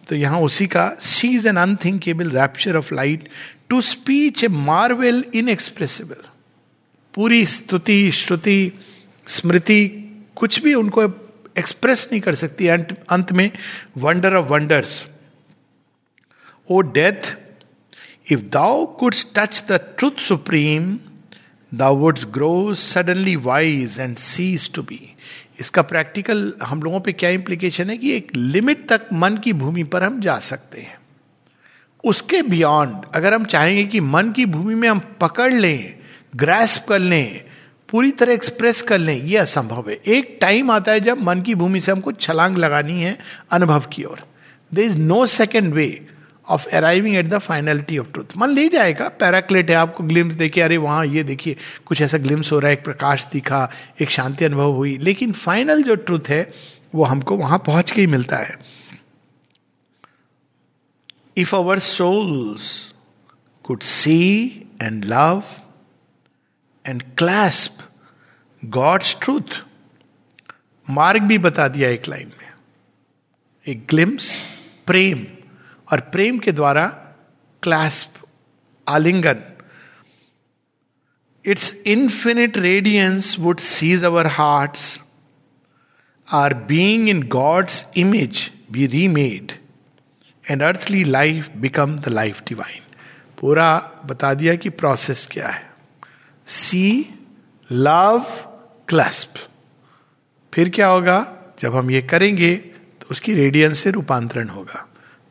तो 0.08 0.16
यहाँ 0.16 0.40
उसी 0.40 0.66
का 0.66 0.88
she 1.00 1.28
is 1.34 1.48
an 1.48 1.56
unthinkable 1.56 2.30
rapture 2.30 2.76
of 2.76 2.94
light 2.94 3.28
to 3.68 3.80
speech 3.82 4.44
a 4.44 4.48
marvel 4.48 5.24
inexpressible 5.34 6.22
पूरी 7.14 7.44
स्तुति, 7.46 8.10
श्रुति, 8.12 8.72
स्मृति 9.26 9.88
कुछ 10.36 10.62
भी 10.62 10.74
उनको 10.74 11.02
एक्सप्रेस 11.58 12.08
नहीं 12.12 12.20
कर 12.20 12.34
सकती। 12.34 12.66
अंत 12.68 13.32
में 13.32 13.50
wonder 13.98 14.34
of 14.34 14.46
wonders 14.46 15.04
O 16.68 16.80
death 16.80 17.36
if 18.30 18.40
thou 18.52 18.84
couldst 18.86 19.26
touch 19.34 19.62
the 19.68 19.80
truth 19.98 20.20
supreme 20.20 20.98
thou 21.72 21.96
wouldst 21.96 22.26
grow 22.34 22.74
suddenly 22.74 23.36
wise 23.36 23.98
and 24.00 24.16
cease 24.16 24.70
to 24.72 24.82
be 24.82 25.00
इसका 25.60 25.82
प्रैक्टिकल 25.82 26.52
हम 26.62 26.82
लोगों 26.82 27.00
पे 27.00 27.12
क्या 27.12 27.30
इंप्लीकेशन 27.30 27.90
है 27.90 27.96
कि 27.98 28.12
एक 28.12 28.34
लिमिट 28.36 28.88
तक 28.88 29.08
मन 29.12 29.36
की 29.36 29.52
भूमि 29.52 29.82
पर 29.84 30.02
हम 30.02 30.20
जा 30.20 30.38
सकते 30.38 30.80
हैं। 30.80 30.98
उसके 32.04 32.42
बियॉन्ड 32.42 33.06
अगर 33.14 33.34
हम 33.34 33.44
चाहेंगे 33.44 33.84
कि 33.84 34.00
मन 34.00 34.32
की 34.32 34.46
भूमि 34.46 34.74
में 34.74 34.88
हम 34.88 35.00
पकड़ 35.20 35.52
लें 35.52 35.94
ग्रेस्प 36.36 36.88
कर 36.88 36.98
लें, 36.98 37.44
पूरी 37.88 38.10
तरह 38.10 38.32
एक्सप्रेस 38.32 38.82
कर 38.82 38.98
लें 38.98 39.22
यह 39.22 39.40
असंभव 39.42 39.88
है। 39.90 40.00
एक 40.08 40.36
टाइम 40.40 40.70
आता 40.70 40.92
है 40.92 41.00
जब 41.00 41.22
मन 41.22 41.40
की 41.42 41.54
भूमि 41.54 41.80
से 41.80 41.92
हमको 41.92 42.12
छलांग 42.12 42.58
लगानी 42.58 43.00
है 43.00 43.16
अनुभव 43.50 43.86
की 43.92 44.04
ओर। 44.04 44.26
There 44.72 44.84
is 44.84 44.96
no 44.98 45.24
second 45.26 45.72
way 45.74 45.88
of 46.48 46.68
arriving 46.68 47.16
at 47.16 47.26
the 47.26 47.38
finality 47.38 47.98
of 47.98 48.06
truth 48.06 48.36
मन 48.36 48.48
ले 48.48 48.68
जाएगा 48.68 49.08
पैराक्लेट 49.08 49.70
है, 49.70 49.76
आपको 49.76 50.04
ग्लिम्स 50.04 50.34
देखिए, 50.34 50.64
अरे 50.64 50.76
वहाँ, 50.76 51.06
ये 51.06 51.22
देखिए, 51.22 51.56
कुछ 51.86 52.02
ऐसा 52.02 52.18
ग्लिम्स 52.18 52.52
हो 52.52 52.58
रहा 52.58 52.68
है, 52.68 52.72
एक 52.72 52.84
प्रकाश 52.84 53.26
दिखा, 53.32 53.72
एक 54.00 54.10
शांति 54.10 54.44
अनुभव 54.44 54.72
हुई। 54.72 54.98
लेकिन 54.98 55.32
फाइनल 55.32 55.82
जो 55.82 55.94
ट्रूथ 55.94 56.28
है, 56.28 56.52
वो 56.94 57.04
हमको 57.04 57.36
वहाँ 57.36 57.58
पहुँच 57.58 57.90
के 57.90 58.00
ही 58.00 58.06
मिलता 58.06 58.36
है। 58.36 58.58
If 61.36 61.56
our 61.56 61.78
souls 61.78 62.94
could 63.62 63.80
see 63.80 64.50
and 64.82 65.04
love 65.04 65.42
and 66.86 67.02
clasp 67.02 67.78
God's 68.64 69.16
truth 69.22 69.64
मार्ग 70.90 71.22
भी 71.22 71.38
बता 71.38 71.68
दिया 71.68 71.88
एक 71.88 72.08
लाइन 72.08 72.32
में। 72.40 72.52
एक 73.66 73.86
ग्लिम्स 73.90 74.44
प्रेम। 74.86 75.35
और 75.88 76.00
प्रेम 76.12 76.38
के 76.38 76.52
द्वारा 76.52 76.86
क्लैस्प 77.62 78.24
आलिंगन। 78.86 79.42
Its 81.44 81.74
infinite 81.86 82.56
radiance 82.58 83.36
would 83.38 83.60
seize 83.60 84.04
our 84.04 84.26
hearts 84.26 85.02
our 86.28 86.54
being 86.68 87.08
in 87.08 87.22
God's 87.28 87.84
image 87.96 88.50
be 88.72 88.86
remade 88.86 89.52
and 90.44 90.62
earthly 90.62 91.04
life 91.04 91.50
become 91.56 91.98
the 91.98 92.08
life 92.08 92.42
divine 92.48 92.82
पूरा 93.40 93.68
बता 94.06 94.32
दिया 94.34 94.54
कि 94.54 94.70
प्रोसेस 94.70 95.26
क्या 95.30 95.48
है। 95.48 95.70
सी 96.46 97.14
लव 97.70 98.24
क्लस्प 98.88 99.34
फिर 100.52 100.68
क्या 100.68 100.86
होगा? 100.86 101.18
जब 101.60 101.74
हम 101.76 101.90
ये 101.90 102.02
करेंगे 102.02 102.54
तो 102.56 103.06
उसकी 103.10 103.34
रेडियंस 103.34 103.78
से 103.78 103.90
रूपांतरण 103.90 104.48
होगा। 104.48 104.86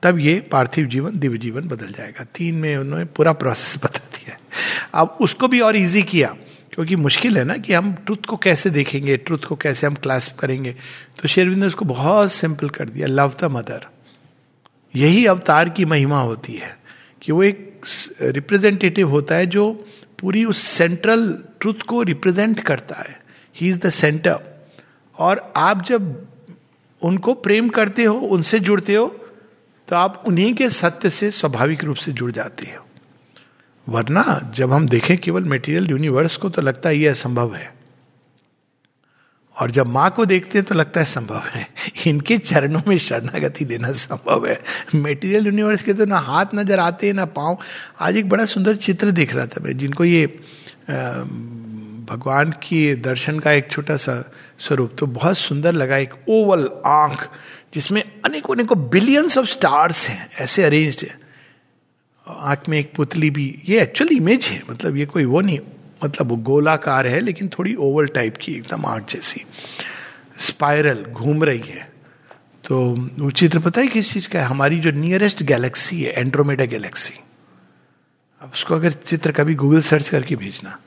तब 0.05 0.19
ये 0.19 0.39
पार्थिव 0.51 0.85
जीवन, 0.85 1.19
दिव्य 1.19 1.37
जीवन 1.37 1.67
बदल 1.67 1.87
जाएगा। 1.87 2.23
तीन 2.35 2.55
में 2.55 2.75
उन्होंने 2.77 3.05
पूरा 3.05 3.33
प्रोसेस 3.33 3.77
बता 3.83 4.09
दिया 4.13 4.37
अब 4.93 5.17
उसको 5.21 5.47
भी 5.47 5.59
और 5.59 5.75
इजी 5.75 6.03
किया, 6.03 6.27
क्योंकि 6.73 6.95
मुश्किल 6.95 7.37
है 7.37 7.43
ना 7.43 7.57
कि 7.57 7.73
हम 7.73 7.93
ट्रुथ 8.05 8.25
को 8.27 8.37
कैसे 8.37 8.69
देखेंगे 8.69 9.17
ट्रुथ 9.17 9.45
को 9.47 9.55
कैसे 9.55 9.87
हम 9.87 9.95
क्लास्प 9.95 10.37
करेंगे। 10.39 10.75
तो 11.21 11.27
शेरविंद 11.27 11.59
ने 11.59 11.67
उसको 11.67 11.85
बहुत 11.85 12.31
सिंपल 12.31 12.69
कर 12.69 12.89
दिया 12.89 13.07
लव 13.07 13.33
द 13.41 13.45
मदर 13.45 13.87
यही 14.93 15.25
अवतार 15.25 15.69
की 15.69 15.85
महिमा 15.85 16.19
होती 16.21 16.53
है 16.53 16.77
कि 17.21 17.31
वो 17.31 17.43
एक 17.43 17.85
रिप्रेजेंटेटिव 18.21 19.09
होता 19.09 19.35
है 19.35 19.45
जो 19.47 19.71
पूरी 20.19 20.45
उस 20.45 20.57
सेंट्रल 20.57 21.27
ट्रुथ 21.59 21.81
को 21.87 22.01
रिप्रेजेंट 22.03 22.59
करता 22.59 22.95
है। 22.95 23.19
ही 23.55 23.69
इज़ 23.69 23.79
द 23.79 23.89
सेंटर 23.89 24.39
और 25.17 25.53
आप 25.55 25.83
जब 25.83 26.27
उनको 27.01 27.33
प्रेम 27.33 27.69
करते 27.69 28.03
हो, 28.03 28.15
उनसे 28.15 28.59
जुड़ते 28.59 28.95
हो 28.95 29.07
तो 29.87 29.95
आप 29.95 30.23
उन्हीं 30.27 30.53
के 30.53 30.69
सत्य 30.69 31.09
से 31.09 31.29
स्वाभाविक 31.31 31.83
रूप 31.83 31.97
से 31.97 32.11
जुड़ 32.11 32.31
जाते 32.31 32.65
हो। 32.67 32.83
वरना 33.87 34.51
जब 34.55 34.71
हम 34.73 34.87
देखें 34.87 35.17
केवल 35.17 35.43
मेटीरियल 35.43 35.89
यूनिवर्स 35.89 36.37
को 36.37 36.49
तो 36.49 36.61
लगता 36.61 36.89
है 36.89 36.97
यह 36.97 37.11
असंभव 37.11 37.55
है। 37.55 37.73
और 39.55 39.71
जब 39.71 39.87
माँ 39.87 40.09
को 40.11 40.25
देखते 40.25 40.57
हैं 40.57 40.65
तो 40.67 40.75
लगता 40.75 40.99
है 40.99 41.05
संभव 41.05 41.43
है। 41.45 41.67
इनके 42.07 42.37
चरणों 42.37 42.81
में 42.87 42.97
शरणागति 42.97 43.65
देना 43.65 43.91
संभव 43.91 44.47
है। 44.47 44.59
मेटीरियल 44.95 45.45
यूनिवर्स 45.45 45.83
के 45.83 45.93
तो 45.93 46.05
ना 46.05 46.17
हाथ 46.19 46.55
नज़र 46.55 46.79
आते 46.79 47.07
हैं 47.07 47.13
ना 47.13 47.25
पाँव। 47.27 47.57
आज 47.99 48.17
एक 48.17 48.29
बड़ा 48.29 48.45
सुंदर 48.45 48.75
चित्र 48.77 49.11
दिख 49.11 49.35
रहा 49.35 49.45
था 49.45 49.61
मैं, 49.63 49.77
जिनको 49.77 50.05
ये 50.05 50.25
भगवान 52.05 52.51
की 52.63 52.95
दर्शन 52.95 53.39
का 53.39 53.51
एक 53.51 53.69
छोटा 53.71 53.95
सा 53.97 54.13
स्वरूप 54.59 54.95
तो 54.99 55.05
बहुत 55.07 55.37
सुंदर 55.37 55.73
लगा 55.73 55.97
एक 55.97 56.13
ओवल 56.29 56.69
आँख। 56.85 57.29
जिसमें 57.75 58.01
अनेकों 58.25 58.55
अनेकों 58.55 58.89
बिलियंस 58.89 59.37
ऑफ़ 59.37 59.45
स्टार्स 59.45 60.07
हैं, 60.09 60.29
ऐसे 60.39 60.63
अरेंज्ड 60.63 61.07
है। 61.07 61.19
आँख 62.27 62.69
में 62.69 62.79
एक 62.79 62.93
पुतली 62.95 63.29
भी, 63.29 63.61
ये 63.69 63.81
एक्चुअल 63.81 64.09
इमेज 64.15 64.45
है 64.45 64.61
मतलब 64.69 64.97
ये 64.97 65.05
कोई 65.05 65.25
वो 65.25 65.41
नहीं 65.41 65.59
मतलब 66.05 66.27
वो 66.27 66.35
गोलाकार 66.35 67.07
है, 67.07 67.19
लेकिन 67.21 67.49
थोड़ी 67.49 67.75
ओवल 67.75 68.07
टाइप 68.07 68.37
की, 68.37 68.53
एकदम 68.53 68.85
आर्ट 68.85 69.11
जैसी। 69.11 69.45
स्पाइरल 70.37 71.03
घूम 71.03 71.43
रही 71.43 71.59
है। 71.59 71.91
तो 72.63 73.09
वो 73.19 73.31
चित्र 73.31 73.59
पता 73.59 73.81
है 73.81 73.87
किस 73.87 74.13
चीज़ 74.13 74.29
का 74.29 74.39
है? 74.39 74.45
हमारी 74.45 74.79
जो 74.79 74.91
नियरेस्ट 74.91 75.43
गैलेक्सी 75.43 76.01
है 76.03 76.11
एंड्रोमेडा 76.11 76.65
गैलेक्सी 76.65 77.13
अब 78.41 78.51
उसको 78.53 78.75
अगर 78.75 78.91
चित्र 78.91 79.31
कभी 79.31 79.55
गूगल 79.55 79.81
सर्च 79.81 80.09
करके 80.09 80.35
भेजना। 80.35 80.79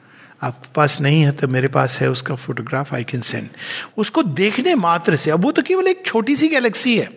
आपके 0.43 0.69
पास 0.75 1.01
नहीं 1.01 1.23
है 1.23 1.33
तो 1.33 1.49
मेरे 1.49 1.69
पास 1.69 1.99
है 2.01 2.11
उसका 2.11 2.35
फोटोग्राफ 2.35 2.95
आई 2.95 3.05
कैन 3.05 3.21
सेंड 3.21 3.49
उसको 3.97 4.23
देखने 4.23 4.75
मात्र 4.75 5.17
से, 5.17 5.31
अब 5.31 5.45
वो 5.45 5.53
तो 5.53 5.63
केवल 5.63 5.89
एक 5.89 6.05
छोटी 6.07 6.37
सी 6.37 6.49
गैलेक्सी 6.49 6.99
है। 6.99 7.09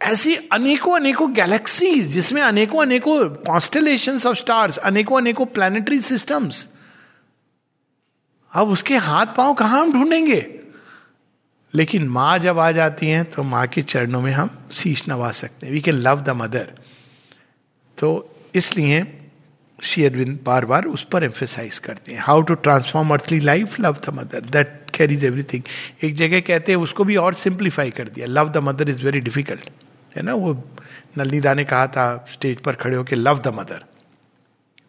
ऐसी 0.00 0.34
अनेकों 0.52 0.96
अनेकों 0.96 1.32
गैलेक्सीज 1.34 2.06
जिसमें 2.06 2.40
अनेकों 2.42 2.82
अनेकों 2.82 3.28
कॉन्स्टलेशन 3.28 4.20
ऑफ़ 4.26 4.36
स्टार्स 4.38 4.76
अनेकों 4.78 5.16
अनेकों 5.16 5.46
प्लानिटरी 5.46 6.00
सिस्टम्स 6.00 6.68
अब 8.52 8.68
उसके 8.68 8.96
हाथ 8.96 9.26
पाँव 9.26 9.54
कहाँ 9.54 9.80
हम 9.80 9.92
ढूंढेंगे? 9.92 10.60
लेकिन 11.74 12.08
माँ 12.08 12.38
जब 12.38 12.58
आ 12.58 12.70
जाती 12.72 13.06
हैं 13.06 13.24
तो 13.24 13.42
माँ 13.42 13.66
के 13.66 13.82
चरणों 13.82 14.20
में 14.20 14.32
हम 14.32 14.50
शीश 14.72 15.08
नवा 15.08 15.30
सकते 15.30 15.66
हैं। 15.66 15.72
We 15.72 15.80
can 15.80 15.94
love 15.94 16.20
the 16.20 16.30
mother 16.30 16.72
तो 17.98 18.10
इसलिए 18.54 19.02
श्री 19.78 20.04
अरविंद 20.04 20.38
बार 20.44 20.64
बार 20.64 20.84
उस 20.86 21.04
पर 21.04 21.24
एम्फेसाइज 21.24 21.78
करते 21.78 22.12
हैं। 22.12 22.20
How 22.20 22.42
to 22.42 22.54
transform 22.56 23.12
earthly 23.12 23.38
life 23.40 23.78
love 23.80 23.96
the 24.06 24.14
mother 24.14 24.40
that 24.40 24.90
carries 24.94 25.24
everything 25.24 25.62
एक 26.04 26.14
जगह 26.14 26.40
कहते 26.40 26.72
हैं, 26.72 26.78
उसको 26.78 27.04
भी 27.04 27.16
और 27.16 27.34
सिंप्लीफाई 27.34 27.90
कर 27.90 28.08
दिया। 28.08 28.26
Love 28.26 28.48
the 28.48 28.58
mother 28.58 28.88
is 28.88 29.04
very 29.04 29.20
difficult 29.20 29.70
है 30.16 30.22
ना? 30.22 30.34
वो 30.34 30.52
नलनीदा 31.18 31.54
ने 31.54 31.64
कहा 31.64 31.86
था 31.86 32.26
स्टेज 32.30 32.60
पर 32.60 32.74
खड़े 32.74 32.96
होकर 32.96 33.16
लव 33.16 33.38
द 33.38 33.54
मदर 33.54 33.84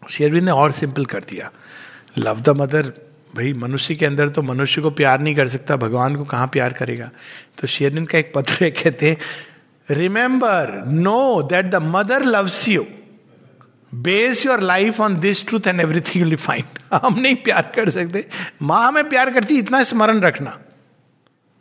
शेरविंद 0.10 0.46
ने 0.46 0.52
और 0.52 0.72
सिंपल 0.74 1.06
कर 1.06 1.24
दिया। 1.30 1.52
लव 2.18 2.40
द 2.40 2.50
मदर 2.58 2.92
भाई, 3.34 3.54
मनुष्य 3.54 3.96
के 3.96 4.06
अंदर 4.06 4.30
तो 4.30 4.42
मनुष्य 4.42 4.82
को 4.82 4.90
प्यार 4.92 5.22
नहीं 5.22 5.36
कर 5.36 5.48
सकता, 5.48 5.76
भगवान 5.78 6.16
को 6.16 6.26
कहाँ 6.26 6.48
प्यार 6.48 6.74
करेगा? 6.74 7.10
तो 7.60 7.68
शेरविंद 7.68 8.08
का 8.08 8.18
एक 8.18 8.32
पत्र 8.36 8.64
है, 8.64 8.70
कहते 8.72 9.10
हैं 9.10 9.18
remember 9.90 10.84
know 10.88 11.42
that 11.44 11.66
the 11.66 11.82
mother 11.86 12.24
loves 12.26 12.68
you 12.68 12.86
base 14.02 14.46
your 14.46 14.62
life 14.62 15.00
on 15.02 15.20
this 15.20 15.46
truth 15.48 15.68
and 15.68 15.82
everything 15.82 16.24
will 16.24 16.36
find 16.36 16.80
हम 16.94 17.20
नहीं 17.20 17.36
प्यार 17.36 17.72
कर 17.76 17.90
सकते। 17.90 18.26
माँ 18.62 18.88
हमें 18.88 19.10
प्यार 19.10 19.32
करती 19.34 19.58
इतना 19.60 19.84
स्मरण 19.84 20.22
रखना। 20.22 20.58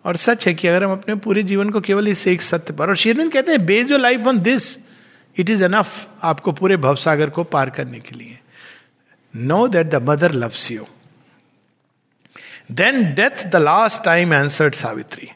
और 0.05 0.17
सच 0.17 0.47
है 0.47 0.55
कि 0.55 0.69
अगर 0.69 0.85
हम 0.85 0.93
अपने 0.93 1.14
पूरे 1.17 1.43
जीवन 1.43 1.71
को 1.71 1.81
केवल 1.81 2.09
इस 2.09 2.26
एक 2.29 2.43
सत्य 2.43 2.73
पर, 2.73 2.88
और 2.88 2.97
शेरविंद 2.97 3.33
कहते 3.33 3.53
हैं 3.53 3.64
base 3.67 3.91
your 3.91 4.00
life 4.00 4.26
on 4.26 4.41
this 4.41 4.79
it 5.37 5.50
is 5.50 5.64
enough 5.64 6.09
आपको 6.23 6.53
पूरे 6.53 6.76
भवसागर 6.76 7.31
को 7.31 7.45
पार 7.45 7.71
करने 7.71 8.00
के 8.00 8.17
लिए। 8.17 8.38
Know 9.35 9.67
that 9.69 9.87
the 9.87 10.03
mother 10.09 10.33
loves 10.33 10.71
you 10.71 10.87
then 12.73 13.03
death 13.14 13.47
the 13.47 13.57
last 13.57 14.05
time 14.05 14.33
answered 14.35 14.75
Savitri 14.75 15.31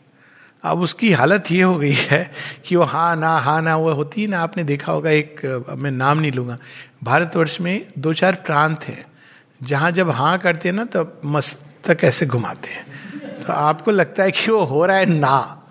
अब 0.64 0.80
उसकी 0.80 1.10
हालत 1.12 1.50
ये 1.50 1.62
हो 1.62 1.76
गई 1.78 1.92
है 1.92 2.30
कि 2.66 2.76
वो 2.76 2.82
हाँ 2.82 3.16
ना 3.16 3.28
हाँ 3.38 3.60
ना, 3.62 3.76
वो 3.76 3.92
होती 3.92 4.22
है 4.22 4.28
ना, 4.28 4.38
आपने 4.38 4.64
देखा 4.64 4.92
होगा, 4.92 5.10
एक, 5.10 5.40
मैं 5.78 5.90
नाम 5.90 6.20
नहीं 6.20 6.32
लूँगा। 6.32 6.58
भारतवर्ष 7.04 7.60
में 7.60 7.86
दो 7.98 8.12
चार 8.12 8.34
प्रांत 8.34 8.84
हैं। 8.84 9.04
जहाँ 9.62 9.90
जब 9.90 10.10
हाँ 10.10 10.38
करते 10.38 10.68
हैं 10.68 10.76
ना 10.76 10.84
तो 10.84 11.20
मस्तक 11.24 11.98
ऐसे 12.04 12.26
घुमाते 12.26 12.70
हैं। 12.70 12.86
तो 13.40 13.52
आपको 13.52 13.90
लगता 13.90 14.22
है 14.22 14.30
कि 14.30 14.50
वो 14.50 14.64
हो 14.64 14.86
रहा 14.86 14.96
है 14.96 15.06
ना, 15.06 15.62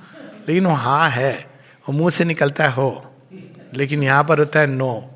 लेकिन 0.49 0.65
वो 0.65 0.73
हाँ 0.73 1.09
है। 1.09 1.47
वो 1.89 1.93
मुँह 1.93 2.09
से 2.09 2.25
निकलता 2.25 2.63
है 2.63 2.71
हो, 2.71 3.11
लेकिन 3.73 4.03
यहाँ 4.03 4.23
पर 4.23 4.39
होता 4.39 4.59
है 4.59 4.67
नो। 4.67 5.09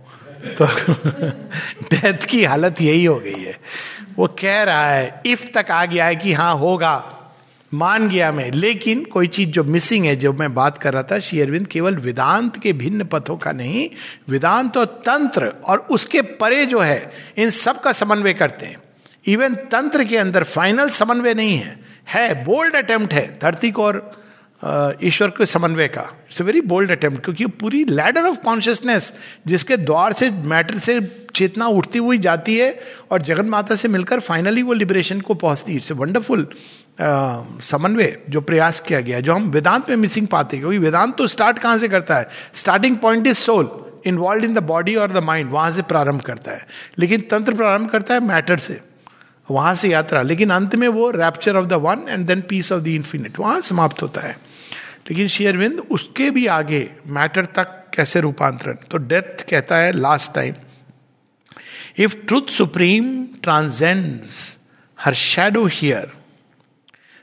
तो 0.61 0.65
डेथ 1.91 2.25
की 2.25 2.43
हालत 2.43 2.81
यही 2.81 3.05
हो 3.05 3.19
गई 3.19 3.43
है। 3.43 3.59
वो 4.17 4.27
कह 4.27 4.63
रहा 4.63 4.85
है, 4.85 5.21
इफ़ 5.25 5.45
तक 5.57 5.71
आ 5.71 5.85
गया 5.85 6.05
है 6.05 6.15
कि 6.15 6.33
हाँ 6.33 6.55
होगा। 6.55 7.20
मान 7.73 8.09
गया 8.09 8.31
मैं। 8.31 8.51
लेकिन 8.51 9.03
कोई 9.03 9.27
चीज़ 9.27 9.49
जो 9.49 9.63
मिसिंग 9.63 10.05
है, 10.05 10.15
जो 10.15 10.33
मैं 10.33 10.53
बात 10.53 10.77
कर 10.77 10.93
रहा 10.93 11.03
था, 11.03 11.19
श्री 11.19 11.41
अरविंद, 11.41 11.67
केवल 11.67 11.95
वेदांत 11.95 12.57
के 12.57 12.73
भिन्न 12.73 13.03
पथों 13.03 13.37
का 13.37 13.51
नहीं, 13.51 13.89
वेदांत 14.29 14.77
और 14.77 14.85
तंत्र 14.85 15.53
और 15.65 15.87
उसके 15.91 16.21
परे 16.21 16.65
जो 16.65 16.79
है, 16.79 17.11
इन 17.37 17.49
सब 17.49 17.81
का 17.81 17.91
समन्वय 17.91 18.33
करते 18.33 18.65
हैं। 18.65 18.77
इवन 19.25 19.55
तंत्र 19.55 20.03
के 20.03 20.17
अंदर 20.17 20.43
फाइनल 20.43 20.89
समन्वय 20.89 21.33
नहीं 21.33 21.57
है। 21.57 21.79
है 22.09 22.43
बोल्ड 22.45 22.75
अटेम्प्ट 22.75 23.13
है 23.13 23.39
धरती 23.41 23.71
को 23.71 23.83
और 23.83 24.11
ईश्वर 25.03 25.29
के 25.29 25.45
समन्वय 25.45 25.87
का। 25.87 26.01
इट्स 26.01 26.41
वेरी 26.41 26.61
बोल्ड 26.61 26.91
अटेम्प्ट 26.91 27.23
क्योंकि 27.23 27.45
पूरी 27.45 27.83
लैडर 27.83 28.23
ऑफ़ 28.23 28.37
कॉन्शियसनेस 28.37 29.13
जिसके 29.47 29.77
द्वार 29.77 30.13
से 30.13 30.31
मैटर 30.31 30.77
से 30.77 31.25
चेतना 31.35 31.67
उठती 31.67 31.99
हुई 31.99 32.17
जाती 32.17 32.57
है 32.57 32.79
और 33.11 33.21
जगन 33.21 33.45
माता 33.45 33.75
से 33.75 33.87
मिलकर 33.87 34.19
फाइनली 34.19 34.63
वो 34.63 34.73
लिबरेशन 34.73 35.21
को 35.21 35.33
पहुँचती 35.33 35.71
है। 35.71 35.77
इट्स 35.77 35.91
वंडरफुल 35.91 36.47
समन्वय, 37.01 38.17
जो 38.29 38.41
प्रयास 38.41 38.79
किया 38.79 38.99
गया, 38.99 39.19
जो 39.19 39.33
हम 39.33 39.49
वेदांत 39.49 39.89
में 39.89 39.95
मिसिंग 39.97 40.27
पाते 40.27 40.57
क्योंकि 40.57 40.77
वेदांत 40.77 41.15
तो 41.17 41.27
स्टार्ट 41.27 41.59
कहाँ 41.59 41.77
से 41.77 41.87
करता 41.87 42.15
है? 42.15 42.27
Starting 42.53 42.97
point 42.97 43.27
is 43.27 43.37
soul 43.37 43.69
involve 44.07 44.43
in 44.45 44.53
the 44.53 44.63
body 44.63 44.95
और 44.95 45.11
द 45.11 45.23
माइंड, 45.23 45.49
वहाँ 45.51 45.71
से 45.71 45.81
प्रारंभ 45.81 46.21
करता 46.21 46.51
है। 46.51 46.65
लेकिन 46.99 47.21
तंत्र 47.21 47.53
प्रारंभ 47.53 47.89
करता 47.89 48.13
है 48.13 48.19
मैटर 48.19 48.57
से, 48.57 48.79
वहाँ 49.51 49.73
से 49.75 49.89
यात्रा। 49.89 50.21
लेकिन 50.21 50.49
अंत 50.49 50.75
में 50.75 50.87
वो 50.87 51.09
rapture 51.11 51.57
of 51.57 51.65
the 51.65 51.73
one 51.73 52.05
and 52.09 52.25
then 52.27 52.41
peace 52.41 52.71
of 52.71 52.81
the 52.81 52.87
infinite 52.87 53.39
वहाँ 53.39 53.61
समाप्त 53.61 54.01
होता 54.01 54.21
है। 54.21 54.37
लेकिन 55.09 55.27
शेयरविंद 55.27 55.79
उसके 55.91 56.29
भी 56.31 56.45
आगे 56.47 56.89
मैटर 57.07 57.45
तक 57.45 57.77
कैसे 57.93 58.21
रूपांतरण? 58.21 58.77
तो 58.91 58.97
डेथ 58.97 59.49
कहता 59.49 59.77
है 59.77 59.91
last 59.91 60.33
time 60.33 60.53
if 61.97 62.15
truth 62.27 62.49
supreme 62.49 63.25
transcends 63.43 64.57
her 64.99 65.13
shadow 65.13 65.65
here 65.65 66.11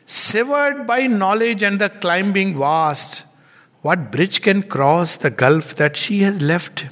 severed 0.09 0.87
by 0.87 1.07
knowledge 1.07 1.63
and 1.63 1.79
the 1.79 1.91
climbing 1.91 2.59
vast, 2.59 3.25
what 3.85 4.11
bridge 4.11 4.41
can 4.41 4.63
cross 4.63 5.17
the 5.17 5.31
gulf 5.31 5.75
that 5.75 5.97
she 5.97 6.21
has 6.21 6.41
left 6.43 6.87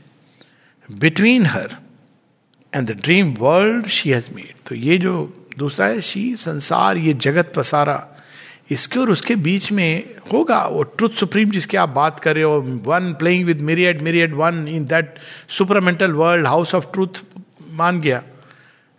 between 0.89 1.47
her 1.47 1.79
and 2.73 2.87
the 2.87 2.95
dream 2.95 3.35
world 3.35 3.91
she 3.91 4.11
has 4.11 4.31
made? 4.31 4.55
तो 4.67 4.75
ये 4.75 4.99
जो 4.99 5.15
दूसरा 5.59 5.87
है 5.87 6.01
she 6.01 6.25
संसार 6.37 6.97
ये 6.99 7.13
जगत 7.15 7.53
पसारा 7.57 7.97
इसके 8.71 8.99
और 8.99 9.11
उसके 9.11 9.37
बीच 9.37 9.71
में 9.73 10.05
होगा 10.33 10.63
वो 10.69 10.83
ट्रुथ 10.83 11.11
सुप्रीम 11.21 11.51
जिसकी 11.51 11.77
आप 11.77 11.89
बात 11.89 12.21
कर 12.21 12.35
रहे 12.35 12.45
हो 12.45 12.61
one 12.87 13.13
playing 13.19 13.45
with 13.47 13.61
myriad 13.71 14.03
myriad 14.03 14.35
one 14.35 14.67
in 14.69 14.85
that 14.87 15.19
supermental 15.59 16.13
world 16.13 16.47
house 16.47 16.75
of 16.75 16.91
truth 16.93 17.23
मान 17.81 18.01
गया 18.01 18.23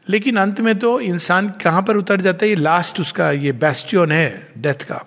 लेकिन 0.09 0.37
अंत 0.37 0.59
में 0.61 0.77
तो 0.79 0.99
इंसान 0.99 1.49
कहाँ 1.61 1.81
पर 1.83 1.97
उतर 1.97 2.21
जाता 2.21 2.45
है? 2.45 2.49
ये 2.49 2.55
लास्ट 2.55 2.99
उसका, 2.99 3.31
ये 3.31 3.51
बेस्टियन 3.51 4.11
है 4.11 4.51
डेथ 4.57 4.83
का। 4.83 5.03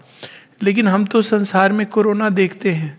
लेकिन 0.62 0.88
हम 0.88 1.04
तो 1.04 1.22
संसार 1.22 1.72
में 1.72 1.86
कोरोना 1.86 2.28
देखते 2.30 2.70
हैं। 2.70 2.98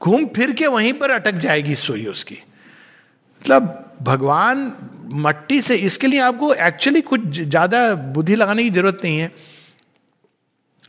घूम 0.00 0.26
फिर 0.26 0.52
के 0.52 0.66
वहीं 0.66 0.92
पर 0.92 1.10
अटक 1.10 1.34
जाएगी 1.34 1.74
सोई 1.74 2.06
उसकी। 2.06 2.34
मतलब 2.34 3.96
भगवान 4.02 4.72
मट्टी 5.14 5.60
से, 5.60 5.76
इसके 5.76 6.06
लिए 6.06 6.20
आपको 6.20 6.52
एक्चुअली 6.54 7.00
कुछ 7.00 7.20
ज़्यादा 7.30 7.94
बुद्धि 7.94 8.36
लगाने 8.36 8.62
की 8.62 8.70
ज़रूरत 8.70 9.00
नहीं 9.04 9.18
है। 9.18 9.32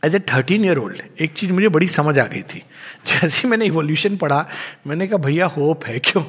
As 0.04 0.14
a 0.14 0.18
thirteen 0.18 0.64
year 0.64 0.78
old 0.78 1.02
एक 1.20 1.32
चीज़ 1.32 1.52
मुझे 1.52 1.68
बड़ी 1.68 1.88
समझ 1.88 2.18
आ 2.18 2.24
गई 2.24 2.42
थी। 2.42 2.64
जैसे 3.06 3.48
मैंने 3.48 3.64
इवोल्यूशन 3.64 4.16
पढ़ा, 4.16 4.48
मैंने 4.86 5.06
कहा, 5.06 5.18
भैया 5.18 5.46
होप 5.46 5.84
है 5.86 5.98
क्यों? 5.98 6.24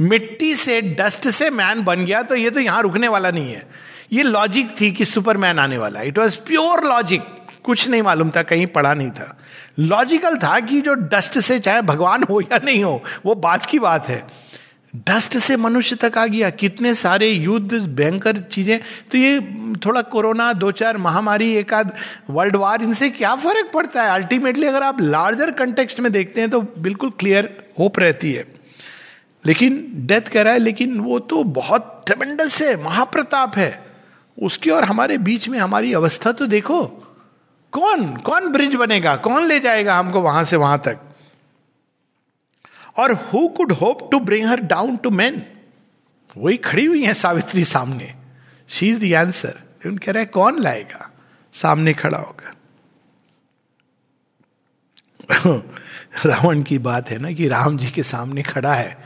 मिट्टी 0.00 0.56
से 0.56 0.80
डस्ट 0.82 1.28
से 1.28 1.50
मैन 1.50 1.82
बन 1.82 2.04
गया 2.04 2.22
तो 2.22 2.34
ये 2.34 2.50
तो 2.50 2.60
यहाँ 2.60 2.82
रुकने 2.82 3.08
वाला 3.08 3.30
नहीं 3.30 3.52
है। 3.52 3.66
ये 4.12 4.22
लॉजिक 4.22 4.80
थी 4.80 4.90
कि 4.90 5.04
सुपरमैन 5.04 5.58
आने 5.58 5.78
वाला। 5.78 6.02
इट 6.02 6.18
वॉज़ 6.18 6.36
प्योर 6.36 6.84
लॉजिक 6.84 7.22
कुछ 7.64 7.88
नहीं 7.88 8.02
मालूम 8.02 8.30
था, 8.30 8.42
कहीं 8.42 8.66
पढ़ा 8.66 8.94
नहीं 8.94 9.10
था। 9.10 9.38
लॉजिकल 9.78 10.36
था 10.36 10.60
कि 10.60 10.80
जो 10.80 10.94
डस्ट 10.94 11.38
से 11.38 11.58
चाहे 11.58 11.82
भगवान 11.82 12.22
हो 12.22 12.40
या 12.40 12.60
नहीं 12.64 12.84
हो, 12.84 13.04
वो 13.26 13.34
बात 13.34 13.66
की 13.66 13.78
बात 13.78 14.08
है। 14.08 14.47
डस्ट 14.98 15.36
से 15.38 15.56
मनुष्य 15.56 15.96
तक 15.96 16.18
आ 16.18 16.26
गया। 16.26 16.50
कितने 16.50 16.94
सारे 16.94 17.28
युद्ध, 17.28 17.74
भयंकर 17.74 18.38
चीज़ें। 18.40 18.78
तो 19.10 19.18
ये 19.18 19.40
थोड़ा 19.86 20.02
कोरोना 20.02 20.52
दो 20.52 20.70
चार 20.72 20.96
महामारी, 20.96 21.52
एक 21.54 21.74
आध 21.74 21.92
वर्ल्ड 22.30 22.56
वार, 22.56 22.82
इनसे 22.82 23.10
क्या 23.10 23.34
फ़र्क 23.34 23.70
पड़ता 23.74 24.02
है? 24.02 24.10
अल्टीमेटली 24.10 24.66
अगर 24.66 24.82
आप 24.82 25.00
लार्जर 25.00 25.50
कंटेक्स्ट 25.50 26.00
में 26.00 26.12
देखते 26.12 26.40
हैं 26.40 26.50
तो 26.50 26.60
बिल्कुल 26.78 27.10
क्लियर 27.10 27.68
होप 27.78 27.98
रहती 27.98 28.32
है। 28.32 28.46
लेकिन 29.46 29.92
डेथ 29.94 30.20
कह 30.20 30.42
रहा 30.42 30.52
है, 30.52 30.58
लेकिन 30.58 30.98
वो 31.00 31.18
तो 31.18 31.42
बहुत 31.44 32.02
ट्रेमेंडस 32.06 32.62
है, 32.62 32.84
महाप्रताप 32.84 33.56
है। 33.56 33.86
उसकी 34.42 34.70
और 34.70 34.84
हमारे 34.84 35.18
बीच 35.18 35.48
में 35.48 35.58
हमारी 35.58 35.92
अवस्था 35.92 36.32
तो 36.32 36.46
देखो। 36.46 36.84
कौन 37.72 38.16
कौन 38.16 38.48
ब्रिज 38.48 38.74
बनेगा? 38.74 39.16
कौन 39.16 39.46
ले 39.46 39.60
जाएगा 39.60 39.98
हमको 39.98 40.20
वहाँ 40.20 40.44
से 40.44 40.56
वहाँ 40.56 40.78
तक? 40.78 40.98
और 42.98 43.12
who 43.12 43.48
could 43.48 43.72
hope 43.72 44.10
to 44.10 44.20
bring 44.20 44.46
her 44.46 44.60
down 44.60 44.96
to 44.96 45.10
man 45.10 45.42
वही 46.36 46.56
खड़ी 46.56 46.84
हुई 46.84 47.04
है 47.04 47.14
सावित्री 47.14 47.64
सामने। 47.64 48.14
शी 48.68 48.90
इज़ 48.90 49.10
द 49.10 49.14
आंसर 49.14 49.58
कह 49.86 50.12
रहे 50.12 50.24
कौन 50.24 50.62
लाएगा? 50.62 51.10
सामने 51.52 51.94
खड़ा 51.94 52.18
होकर। 52.18 52.52
रावण 56.26 56.62
की 56.62 56.78
बात 56.78 57.10
है 57.10 57.18
ना 57.18 57.32
कि 57.32 57.48
राम 57.48 57.78
जी 57.78 57.90
के 57.90 58.02
सामने 58.02 58.42
खड़ा 58.42 58.74
है। 58.74 58.98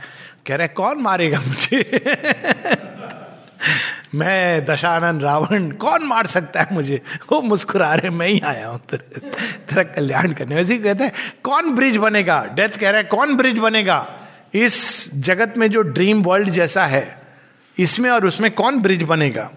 कह 0.45 0.55
रहे 0.55 0.67
कौन 0.67 1.01
मारेगा 1.01 1.39
मुझे? 1.39 2.05
मैं 4.15 4.65
दशानन 4.65 5.19
रावण 5.21 5.69
कौन 5.81 6.03
मार 6.03 6.27
सकता 6.27 6.61
है 6.61 6.73
मुझे? 6.73 7.01
वो 7.31 7.41
मुस्कुरा 7.41 7.93
रहे 7.95 8.09
मैं 8.09 8.27
ही 8.27 8.39
आया 8.39 8.67
हूँ 8.67 8.79
तेरे, 8.89 9.83
कल्याण 9.83 10.33
करने। 10.33 10.55
वैसे 10.55 10.77
कहते 10.77 11.03
हैं 11.03 11.13
कौन 11.43 11.73
ब्रिज 11.75 11.97
बनेगा? 11.97 12.43
डेथ 12.55 12.77
कह 12.79 12.89
रहा 12.89 12.97
है 12.97 13.03
कौन 13.03 13.35
ब्रिज 13.37 13.57
बनेगा? 13.57 14.05
इस 14.53 15.09
जगत 15.15 15.53
में 15.57 15.69
जो 15.71 15.81
ड्रीम 15.81 16.21
वर्ल्ड 16.23 16.49
जैसा 16.49 16.85
है 16.85 17.05
इसमें 17.77 18.09
और 18.09 18.25
उसमें 18.25 18.51
कौन 18.51 18.79
ब्रिज 18.81 19.03
बनेगा? 19.03 19.49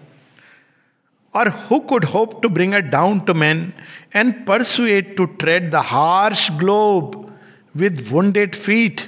और 1.33 1.49
who 1.49 1.79
could 1.79 2.05
hope 2.05 2.39
to 2.43 2.49
bring 2.49 2.73
a 2.73 2.79
down 2.79 3.19
to 3.19 3.33
man 3.33 3.71
and 4.15 4.33
persuade 4.45 5.15
to 5.17 5.25
tread 5.25 5.69
the 5.71 5.75
harsh 5.75 6.47
globe 6.51 7.35
with 7.75 8.05
wounded 8.11 8.55
feet 8.55 9.01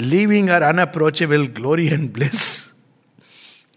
leaving 0.00 0.48
her 0.48 0.62
unapproachable 0.62 1.46
glory 1.56 1.86
and 1.88 2.12
bliss 2.12 2.67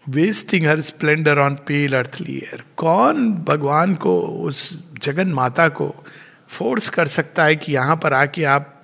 wasting 0.08 0.66
her 0.66 0.80
splendour 0.80 1.38
on 1.38 1.54
pale 1.54 1.96
earthly 1.96 2.36
air 2.36 2.62
कौन 2.76 3.32
भगवान 3.32 3.94
को, 3.94 4.20
उस 4.20 4.78
जगन 5.02 5.28
माता 5.28 5.68
को 5.68 6.04
force 6.48 6.88
कर 6.88 7.06
सकता 7.06 7.44
है 7.44 7.56
कि 7.56 7.72
यहाँ 7.72 7.96
पर 7.96 8.12
आके 8.12 8.44
आप 8.44 8.82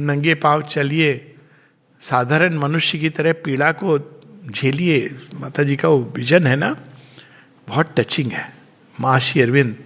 नंगे 0.00 0.34
पाँव 0.34 0.62
चलिए, 0.62 1.34
साधारण 2.00 2.58
मनुष्य 2.58 2.98
की 2.98 3.08
तरह 3.08 3.32
पीड़ा 3.32 3.72
को 3.72 3.98
झेलिए? 4.50 5.18
माता 5.34 5.62
जी 5.62 5.76
का 5.76 5.88
वो 5.88 6.12
विजन 6.16 6.46
है 6.46 6.56
ना? 6.56 6.76
बहुत 7.68 7.94
टचिंग 7.96 8.32
है। 8.32 8.52
माँ 9.00 9.18
श्री 9.20 9.42
अरविंद 9.42 9.76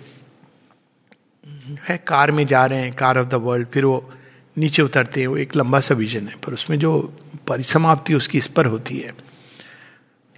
है, 1.88 1.96
कार 1.98 2.30
में 2.30 2.46
जा 2.46 2.66
रहे 2.66 2.78
हैं, 2.78 2.92
कार 2.92 3.18
ऑफ़ 3.18 3.28
द 3.28 3.34
वर्ल्ड 3.34 3.68
फिर 3.68 3.84
वो 3.84 4.12
नीचे 4.58 4.82
उतरते 4.82 5.20
हैं, 5.20 5.26
वो 5.26 5.36
एक 5.36 5.56
लंबा 5.56 5.80
सा 5.80 5.94
विजन 5.94 6.28
है, 6.28 6.34
पर 6.46 6.52
उसमें 6.52 6.78
जो 6.78 7.18
परिसमाप्ति 7.48 8.14
उसकी 8.14 8.38
इस 8.38 8.46
पर 8.46 8.66
होती 8.66 8.98
है। 8.98 9.29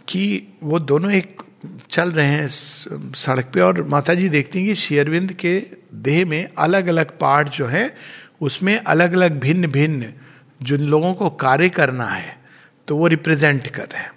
कि 0.08 0.48
वो 0.62 0.78
दोनों 0.78 1.10
एक 1.12 1.42
चल 1.90 2.12
रहे 2.12 2.26
हैं 2.26 2.46
सड़क 2.48 3.50
पे 3.54 3.60
और 3.60 3.82
माता 3.82 4.14
जी 4.14 4.28
देखती 4.28 4.58
हैं 4.58 4.68
कि 4.68 4.74
शेयरविंद 4.74 5.32
के 5.32 5.62
देह 5.94 6.24
में 6.26 6.48
अलग 6.58 6.86
अलग 6.86 7.18
पार्ट 7.18 7.48
जो 7.48 7.66
है, 7.66 7.94
उसमें 8.40 8.76
अलग 8.76 9.12
अलग 9.12 9.38
भिन्न 9.40 9.66
भिन्न 9.66 10.12
जिन 10.62 10.80
लोगों 10.80 11.14
को 11.14 11.30
कार्य 11.30 11.68
करना 11.68 12.06
है 12.06 12.36
तो 12.88 12.96
वो 12.96 13.06
रिप्रेजेंट 13.06 13.66
कर 13.66 13.82
रहे 13.82 14.02
हैं। 14.02 14.12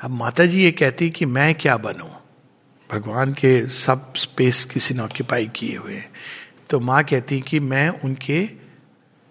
अब 0.00 0.10
माता 0.10 0.46
जी 0.46 0.62
ये 0.62 0.70
कहती 0.72 1.10
कि 1.10 1.26
मैं 1.26 1.54
क्या 1.54 1.76
बनूं? 1.76 2.08
भगवान 2.90 3.32
के 3.32 3.68
सब 3.68 4.12
स्पेस 4.16 4.64
किसी 4.64 4.94
ने 4.94 5.00
ऑक्यूपाई 5.00 5.46
किए 5.46 5.76
हुए 5.76 6.02
तो 6.70 6.80
माँ 6.80 7.02
कहती 7.04 7.40
कि 7.40 7.60
मैं 7.60 7.88
उनके 8.04 8.46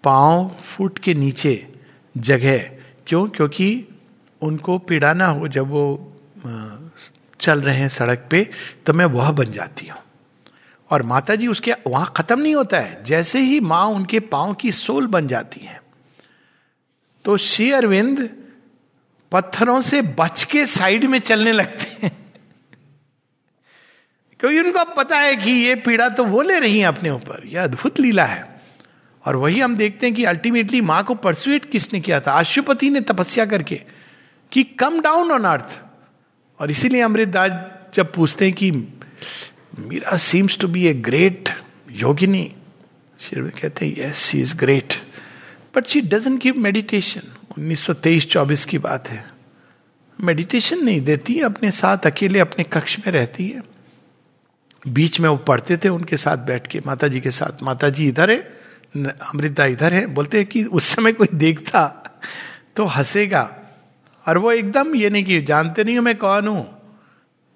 पाँव 0.04 0.48
फुट 0.64 0.98
के 0.98 1.14
नीचे 1.14 1.66
जगह, 2.16 2.58
क्यों? 3.06 3.28
क्योंकि 3.28 3.88
उनको 4.42 4.78
पीड़ा 4.78 5.12
ना 5.12 5.26
हो 5.26 5.48
जब 5.48 5.68
वो 5.68 6.12
चल 7.40 7.60
रहे 7.60 7.76
हैं 7.76 7.88
सड़क 7.88 8.26
पे 8.30 8.48
तो 8.86 8.92
मैं 8.92 9.04
वह 9.04 9.30
बन 9.30 9.52
जाती 9.52 9.86
हूँ। 9.86 9.98
और 10.90 11.02
माता 11.02 11.34
जी 11.34 11.46
उसके, 11.46 11.72
वहाँ 11.86 12.12
खत्म 12.16 12.40
नहीं 12.40 12.54
होता 12.54 12.80
है। 12.80 13.02
जैसे 13.04 13.38
ही 13.38 13.60
माँ 13.60 13.84
उनके 13.86 14.20
पाँव 14.20 14.54
की 14.54 14.72
सोल 14.72 15.06
बन 15.06 15.28
जाती 15.28 15.60
है 15.60 15.80
तो 17.24 17.36
श्री 17.36 17.70
अरविंद 17.72 18.28
पत्थरों 19.32 19.80
से 19.80 20.02
बच 20.18 20.44
के 20.44 20.64
साइड 20.66 21.04
में 21.04 21.18
चलने 21.18 21.52
लगते 21.52 22.06
हैं। 22.06 22.10
क्योंकि 24.40 24.58
उनको 24.60 24.84
पता 24.94 25.18
है 25.18 25.34
कि 25.36 25.50
ये 25.50 25.74
पीड़ा 25.76 26.08
तो 26.08 26.24
वो 26.24 26.42
ले 26.42 26.58
रही 26.60 26.78
है 26.78 26.86
अपने 26.86 27.10
ऊपर। 27.10 27.42
यह 27.46 27.62
अद्भुत 27.64 28.00
लीला 28.00 28.24
है। 28.24 28.44
और 29.24 29.36
वही 29.36 29.60
हम 29.60 29.76
देखते 29.76 30.06
हैं 30.06 30.14
कि 30.14 30.24
अल्टीमेटली 30.24 30.80
माँ 30.80 31.02
को 31.04 31.14
परसुएट 31.14 31.64
किसने 31.64 32.00
किया 32.00 32.20
था? 32.20 32.32
अशुपति 32.32 32.90
ने 32.90 33.00
तपस्या 33.00 33.46
करके। 33.46 33.82
कि 34.52 34.62
कम 34.62 35.00
डाउन 35.00 35.30
ऑन 35.32 35.44
अर्थ 35.44 35.80
और 36.60 36.70
इसीलिए 36.70 37.00
अमृतदास 37.00 37.94
जब 37.94 38.12
पूछते 38.12 38.44
हैं 38.44 38.54
कि 38.54 38.70
Meera 38.70 40.16
seems 40.16 40.58
to 40.58 40.68
be 40.68 40.86
a 40.86 40.94
great 40.94 41.48
yogini 41.90 42.52
Shiv 43.20 43.52
कहते 43.60 43.86
हैं 43.86 43.96
yes 43.98 44.16
she 44.16 44.40
is 44.40 44.56
great 44.56 44.92
but 45.76 45.86
she 45.86 46.00
doesn't 46.00 46.38
give 46.38 46.58
meditation 46.58 47.32
उन्नीस 47.58 47.80
सौ 47.80 47.92
तेईस 47.94 48.26
चौबीस 48.26 48.64
की 48.64 48.78
बात 48.78 49.08
है। 49.08 49.24
मेडिटेशन 50.18 50.84
नहीं 50.84 51.00
देती 51.00 51.40
अपने 51.40 51.70
साथ 51.70 52.06
अकेले 52.06 52.38
अपने 52.38 52.64
कक्ष 52.64 52.98
में 52.98 53.12
रहती 53.12 53.48
है। 53.48 53.62
बीच 54.88 55.20
में 55.20 55.28
वो 55.28 55.36
पढ़ते 55.36 55.76
थे, 55.76 55.88
उनके 55.88 56.16
साथ 56.16 56.36
बैठ 56.36 56.66
के 56.66 56.80
माता 56.86 57.08
जी 57.08 57.20
के 57.20 57.30
साथ। 57.30 57.62
माता 57.62 57.88
जी 57.88 58.08
इधर 58.08 58.30
है 58.30 58.38
अमृता 58.96 59.64
इधर 59.66 59.92
है। 59.92 60.06
बोलते 60.06 60.38
हैं 60.38 60.46
कि 60.46 60.64
उस 60.64 60.94
समय 60.94 61.12
कोई 61.12 61.28
देखता 61.34 61.86
तो 62.76 62.84
हंसेगा। 62.86 63.42
और 64.26 64.38
वो 64.38 64.52
एकदम 64.52 64.94
ये 64.96 65.10
नहीं 65.10 65.24
कि 65.24 65.40
जानते 65.42 65.84
नहीं 65.84 65.96
हो 65.96 66.02
मैं 66.02 66.16
कौन 66.18 66.48
हूँ। 66.48 66.62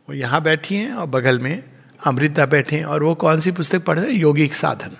वो 0.09 0.15
यहाँ 0.15 0.43
बैठी 0.43 0.75
हैं 0.75 0.93
और 0.93 1.07
बगल 1.09 1.39
में 1.39 1.63
अमृता 2.01 2.47
बैठे 2.47 2.77
हैं 2.77 2.85
और 2.85 3.03
वो 3.03 3.15
कौन 3.15 3.41
सी 3.41 3.53
पुस्तक 3.53 3.85
पढ़ 3.85 3.99
रहे 3.99 4.13
योगिक 4.13 4.55
साधन। 4.55 4.97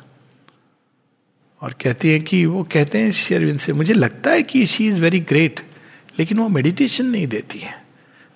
और 1.63 1.73
कहती 1.81 2.09
हैं 2.09 2.23
कि 2.25 2.45
वो 2.47 2.63
कहते 2.73 2.99
हैं 2.99 3.11
शेरविंद 3.13 3.59
से 3.59 3.73
मुझे 3.73 3.95
लगता 3.95 4.31
है 4.31 4.43
कि 4.43 4.65
शी 4.67 4.89
इज़ 4.89 5.01
वेरी 5.01 5.21
ग्रेट 5.21 5.61
लेकिन 6.19 6.39
वो 6.39 6.49
मेडिटेशन 6.49 7.07
नहीं 7.07 7.27
देती 7.27 7.59
है। 7.59 7.75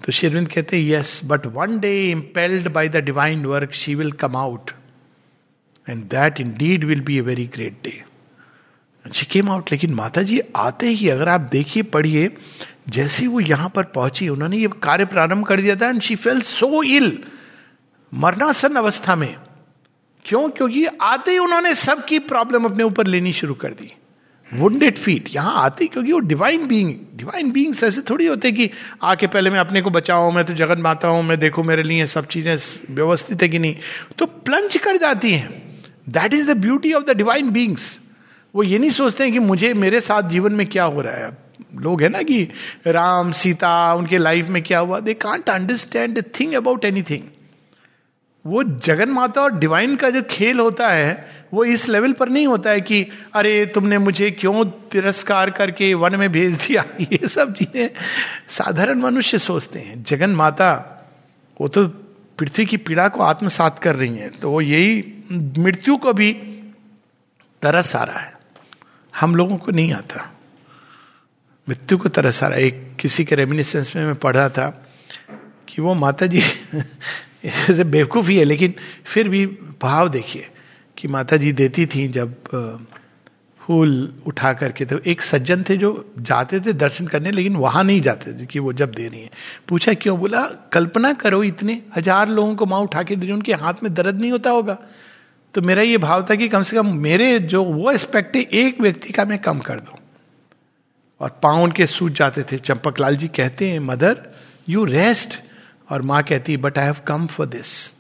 तो 0.01 0.13
शेरविंद 0.13 0.49
कहते 0.49 0.77
हैं 0.77 0.85
yes 0.85 1.21
but 1.25 1.47
one 1.55 1.79
day 1.81 1.93
impelled 2.11 2.69
by 2.69 2.89
the 2.89 3.05
divine 3.05 3.45
work 3.47 3.73
she 3.75 3.95
will 3.95 4.11
come 4.23 4.37
out 4.37 4.71
and 5.87 6.03
that 6.11 6.41
indeed 6.59 6.85
will 6.85 7.01
be 7.01 7.17
a 7.19 7.21
very 7.21 7.47
great 7.55 7.79
day 7.85 8.03
she 9.05 9.27
came 9.27 9.51
out 9.51 9.73
लेकिन 9.73 9.95
माता 9.95 10.23
जी 10.23 10.41
आते 10.57 10.89
ही 10.89 11.09
अगर 11.09 11.29
आप 11.29 11.41
देखिए, 11.53 11.83
पढ़िए, 11.83 12.31
जैसे 12.89 13.27
वो 13.27 13.41
यहाँ 13.41 13.69
पर 13.69 13.83
पहुँची, 13.85 14.29
उन्होंने 14.29 14.57
ये 14.57 14.69
कार्य 14.83 15.05
प्रारंभ 15.05 15.47
कर 15.47 15.61
दिया 15.61 15.77
था 15.77 15.89
and 15.89 16.01
she 16.03 16.17
fell 16.17 16.41
so 16.41 16.83
ill 16.83 17.19
मरनासन 18.13 18.75
अवस्था 18.75 19.17
में। 19.17 19.37
क्यों? 20.25 20.49
क्योंकि 20.49 20.85
आते 20.87 21.31
ही 21.31 21.39
उन्होंने 21.39 21.75
सबकी 21.75 22.19
प्रॉब्लम 22.19 22.65
अपने 22.65 22.85
ऊपर 22.85 23.07
लेनी 23.07 23.33
शुरू 23.33 23.55
कर 23.55 23.73
दी। 23.73 23.93
वुंडेड 24.51 24.99
फीट 24.99 25.29
यहाँ 25.35 25.63
आती 25.65 25.87
क्योंकि 25.87 26.13
वो 26.13 26.19
डिवाइन 26.19 26.67
बीइंग 26.67 26.95
डिवाइन 27.17 27.51
बीइंग्स 27.53 27.83
ऐसे 27.85 28.01
थोड़ी 28.01 28.27
होते 28.27 28.53
कि 28.53 28.71
आके 29.03 29.27
पहले 29.27 29.51
मैं 29.51 29.59
अपने 29.59 29.83
को 29.83 29.91
बचाऊं, 29.91 30.33
मैं 30.33 30.45
तो 30.45 30.55
जगत 30.55 30.79
माता 30.79 31.09
हूँ, 31.09 31.23
मैं 31.23 31.39
देखू 31.41 31.63
मेरे 31.63 31.83
लिए 31.83 32.07
सब 32.07 32.27
चीज़ें 32.27 32.57
व्यवस्थित 32.95 33.43
है 33.43 33.49
कि 33.49 33.59
नहीं। 33.59 33.77
तो 34.19 34.27
प्लंज 34.27 34.77
कर 34.77 34.97
जाती 34.97 35.33
हैं। 35.33 35.83
That 36.09 36.35
is 36.35 36.53
the 36.53 36.57
beauty 36.57 36.93
of 36.93 37.05
the 37.05 37.17
divine 37.17 37.51
beings 37.51 38.01
वो 38.55 38.63
ये 38.63 38.79
नहीं 38.79 38.91
सोचते 38.91 39.25
हैं 39.25 39.33
कि 39.33 39.39
मुझे, 39.39 39.75
मेरे 39.75 40.01
साथ 40.01 40.23
जीवन 40.23 40.53
में 40.53 40.67
क्या 40.67 40.85
हो 40.85 41.01
रहा 41.01 41.15
है। 41.15 41.39
लोग 41.75 42.03
है 42.03 42.09
ना 42.09 42.23
कि 42.23 42.49
राम, 42.87 43.33
सीता, 43.33 43.95
उनके 43.95 44.19
लाइफ 44.19 44.49
में 44.49 44.63
क्या 44.63 44.79
हुआ? 44.79 45.01
They 45.01 45.15
can't 45.15 45.51
understand 45.51 46.23
thing 46.41 46.55
about 46.55 46.85
anything 46.85 47.23
वो 48.47 48.63
जगन 48.63 49.09
माता 49.09 49.43
और 49.43 49.59
डिवाइन 49.59 49.97
का 49.97 50.11
जो 50.11 50.23
खेल 50.31 50.61
होता 50.61 50.89
है, 50.89 51.29
वो 51.55 51.65
इस 51.65 51.89
लेवल 51.89 52.13
पर 52.13 52.29
नहीं 52.29 52.47
होता 52.47 52.71
है 52.71 52.81
कि, 52.81 53.07
अरे, 53.35 53.67
तुमने 53.67 53.99
मुझे 53.99 54.31
क्यों 54.31 54.65
तिरस्कार 54.65 55.51
करके 55.51 55.95
वन 55.95 56.17
में 56.17 56.33
भेज 56.33 56.55
दिया? 56.57 56.85
ये 57.01 57.29
सब 57.29 57.53
चीज़ें 57.53 57.91
साधारण 58.49 58.99
मनुष्य 58.99 59.39
सोचते 59.39 59.79
हैं। 59.79 60.03
जगन 60.03 60.31
माता 60.31 60.71
वो 61.61 61.69
तो 61.69 61.89
पृथ्वी 62.39 62.67
की 62.67 62.77
पीड़ा 62.77 63.09
को 63.09 63.23
आत्मसात 63.23 63.79
कर 63.79 63.97
रही 63.97 64.17
हैं 64.17 64.31
तो 64.31 64.51
वो 64.51 64.61
यही 64.61 65.05
मृत्यु 65.59 65.97
को 65.97 66.13
भी 66.13 66.33
तरस 67.63 67.97
आ 67.97 68.05
रहा 68.05 68.19
है। 68.19 68.34
हम 69.21 69.35
लोगों 69.35 69.57
को 69.57 69.73
नहीं 69.73 69.93
आता। 69.93 70.31
मृत्यु 71.69 71.99
को 71.99 72.09
तरस 72.09 72.43
आ 72.43 72.49
रहा 72.49 72.59
एक 72.59 72.97
किसी 73.01 73.25
के 73.25 73.35
रेमिनिसेंस 73.35 73.97
में 73.97 74.05
मैं 74.05 74.15
पढ़ा 74.15 74.49
था 74.49 74.69
कि 75.69 75.83
वो 75.83 75.95
माता 75.95 76.27
जी 76.27 76.43
ऐसे 77.45 77.85
बेवकूफ़ी 77.95 78.37
है 78.37 78.45
लेकिन 78.45 78.75
फिर 79.05 79.29
भी 79.29 79.47
भाव 79.83 80.09
देखिए 80.09 80.49
कि 80.99 81.09
माता 81.09 81.37
जी 81.37 81.53
देती 81.53 81.87
थी 81.87 82.09
जब 82.09 82.35
फूल 83.61 84.15
उठा 84.27 84.53
करके। 84.53 84.85
तो 84.85 84.99
एक 84.99 85.23
सज्जन 85.23 85.65
थे 85.69 85.77
जो 85.77 86.13
जाते 86.19 86.61
थे 86.61 86.73
दर्शन 86.73 87.07
करने, 87.07 87.31
लेकिन 87.31 87.57
वहाँ 87.57 87.85
नहीं 87.85 88.01
जाते 88.01 88.33
थे 88.33 88.47
कि 88.47 88.59
वो 88.59 88.73
जब 88.73 88.93
दे 88.93 89.09
रही 89.09 89.23
है। 89.23 89.31
पूछा, 89.69 89.95
क्यों? 89.95 90.19
बोला, 90.19 90.43
कल्पना 90.73 91.13
करो 91.13 91.43
इतने 91.43 91.83
हज़ार 91.97 92.29
लोगों 92.29 92.55
को 92.55 92.67
माँ 92.67 92.81
उठा 92.81 93.03
के 93.03 93.17
दे 93.17 93.27
रही 93.27 93.35
उनके 93.35 93.53
हाथ 93.53 93.75
में 93.83 93.95
दर्द 93.95 94.21
नहीं 94.21 94.31
होता 94.31 94.51
होगा? 94.51 94.79
तो 95.55 95.63
मेरा 95.63 95.83
ये 95.83 95.99
भाव 95.99 96.27
था 96.31 96.35
कि 96.35 96.49
कम 96.49 96.63
से 96.63 96.77
कम 96.77 96.93
मेरे 96.93 97.39
जो 97.39 97.63
वो 97.65 97.91
एस्पेक्ट 97.93 98.37
है, 98.37 98.43
एक 98.43 98.81
व्यक्ति 98.81 99.13
का 99.13 99.25
मैं 99.25 99.39
कम 99.39 99.59
कर 99.59 99.81
दू। 99.81 99.99
और 101.21 101.39
पाँव 101.43 101.63
उनके 101.63 101.87
सूझ 101.87 102.13
जाते 102.13 102.43
थे। 102.43 102.59
चंपक 102.59 103.01
लाल 103.01 103.17
जी 103.17 103.29
कहते 103.29 103.69
हैं, 103.69 103.79
मदर 103.81 104.21
यू 104.69 104.85
रेस्ट 104.85 105.39
और 105.91 106.03
माँ 106.03 106.23
कहती 106.23 106.57
but 106.57 106.79
I 106.79 106.85
have 106.85 106.97
come 107.07 107.27
for 107.27 107.47
this 107.47 107.93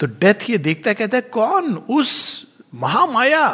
तो 0.00 0.06
डेथ 0.06 0.50
ये 0.50 0.58
देखता 0.58 0.92
कहता 0.92 1.16
है, 1.16 1.22
कौन 1.22 1.74
उस 1.74 2.46
महामाया 2.74 3.46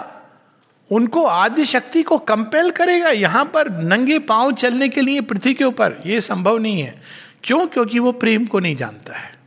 उनको 0.90 1.24
आदि 1.24 1.64
शक्ति 1.64 2.02
को 2.02 2.18
कंपेल 2.18 2.70
करेगा 2.70 3.08
यहाँ 3.08 3.44
पर 3.44 3.70
नंगे 3.82 4.18
पाँव 4.18 4.52
चलने 4.52 4.88
के 4.88 5.00
लिए 5.00 5.20
पृथ्वी 5.20 5.54
के 5.54 5.64
ऊपर? 5.64 6.02
यह 6.06 6.20
संभव 6.20 6.58
नहीं 6.58 6.80
है। 6.80 7.00
क्यों? 7.44 7.66
क्योंकि 7.66 7.98
वो 7.98 8.12
प्रेम 8.12 8.46
को 8.46 8.60
नहीं 8.60 8.76
जानता 8.76 9.18
है। 9.18 9.41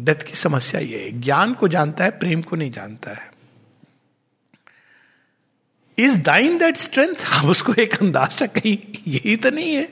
डेथ 0.00 0.22
की 0.26 0.34
समस्या 0.34 0.80
ये 0.80 0.98
है। 0.98 1.20
ज्ञान 1.20 1.54
को 1.54 1.68
जानता 1.68 2.04
है 2.04 2.10
प्रेम 2.10 2.42
को 2.42 2.56
नहीं 2.56 2.70
जानता 2.70 3.10
है। 3.10 3.32
इज़ 5.98 6.18
दाइन 6.18 6.58
दैट 6.58 6.76
स्ट्रेंथ 6.76 7.14
आप 7.32 7.44
उसको 7.44 7.74
एक 7.74 7.94
अंदाज़ा 7.94 8.46
कहीं 8.46 8.76
यही 9.08 9.36
तो 9.36 9.50
नहीं 9.50 9.74
है। 9.74 9.88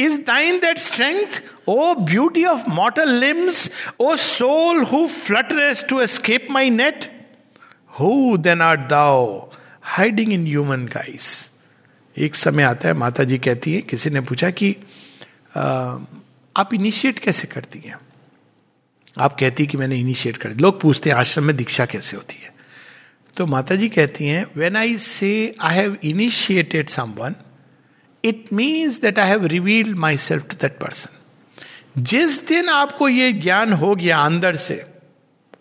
Is 0.00 0.20
thine 0.20 0.58
that 0.58 0.78
strength 0.78 1.42
O 1.68 1.94
beauty 1.94 2.44
of 2.44 2.68
mortal 2.68 3.12
limbs 3.14 3.70
O 4.00 4.16
soul 4.16 4.82
who 4.84 5.06
flutterest 5.06 5.84
to 5.88 6.00
escape 6.00 6.48
my 6.50 6.70
net 6.70 7.10
who 8.00 8.36
then 8.36 8.62
art 8.62 8.76
thou 8.76 9.50
hiding 9.82 10.32
in 10.32 10.46
human 10.46 10.86
guise 10.86 11.50
एक 12.16 12.34
समय 12.34 12.62
आता 12.62 12.88
है 12.88 12.94
माता 12.94 13.24
जी 13.24 13.38
कहती 13.38 13.74
है 13.74 13.80
किसी 13.80 14.10
ने 14.10 14.20
पूछा 14.20 14.50
कि 14.50 14.76
आ, 15.56 15.62
आप 16.56 16.74
इनिशिएट 16.74 17.18
कैसे 17.18 17.48
करती 17.48 17.78
हैं? 17.78 17.98
आप 19.20 19.36
कहती 19.40 19.66
कि 19.66 19.76
मैंने 19.76 19.96
इनिशिएट 19.96 20.36
कर 20.36 20.54
लोग 20.56 20.80
पूछते 20.80 21.10
हैं, 21.10 21.16
आश्रम 21.16 21.44
में 21.44 21.56
दीक्षा 21.56 21.86
कैसे 21.86 22.16
होती 22.16 22.42
है? 22.42 22.52
तो 23.36 23.46
माता 23.46 23.74
जी 23.74 23.88
कहती 23.88 24.26
हैं 24.26 24.46
when 24.56 24.76
I 24.76 24.96
say 24.98 25.54
I 25.60 25.76
have 25.76 25.96
initiated 26.04 26.88
someone 26.88 27.34
it 28.24 28.52
means 28.52 29.00
that 29.00 29.18
I 29.18 29.28
have 29.28 29.46
revealed 29.46 29.96
myself 30.16 30.48
to 30.50 30.56
that 30.62 30.78
person 30.78 32.02
जिस 32.02 32.46
दिन 32.48 32.68
आपको 32.68 33.08
ये 33.08 33.32
ज्ञान 33.32 33.72
हो 33.72 33.94
गया 33.96 34.18
अंदर 34.18 34.56
से, 34.56 34.84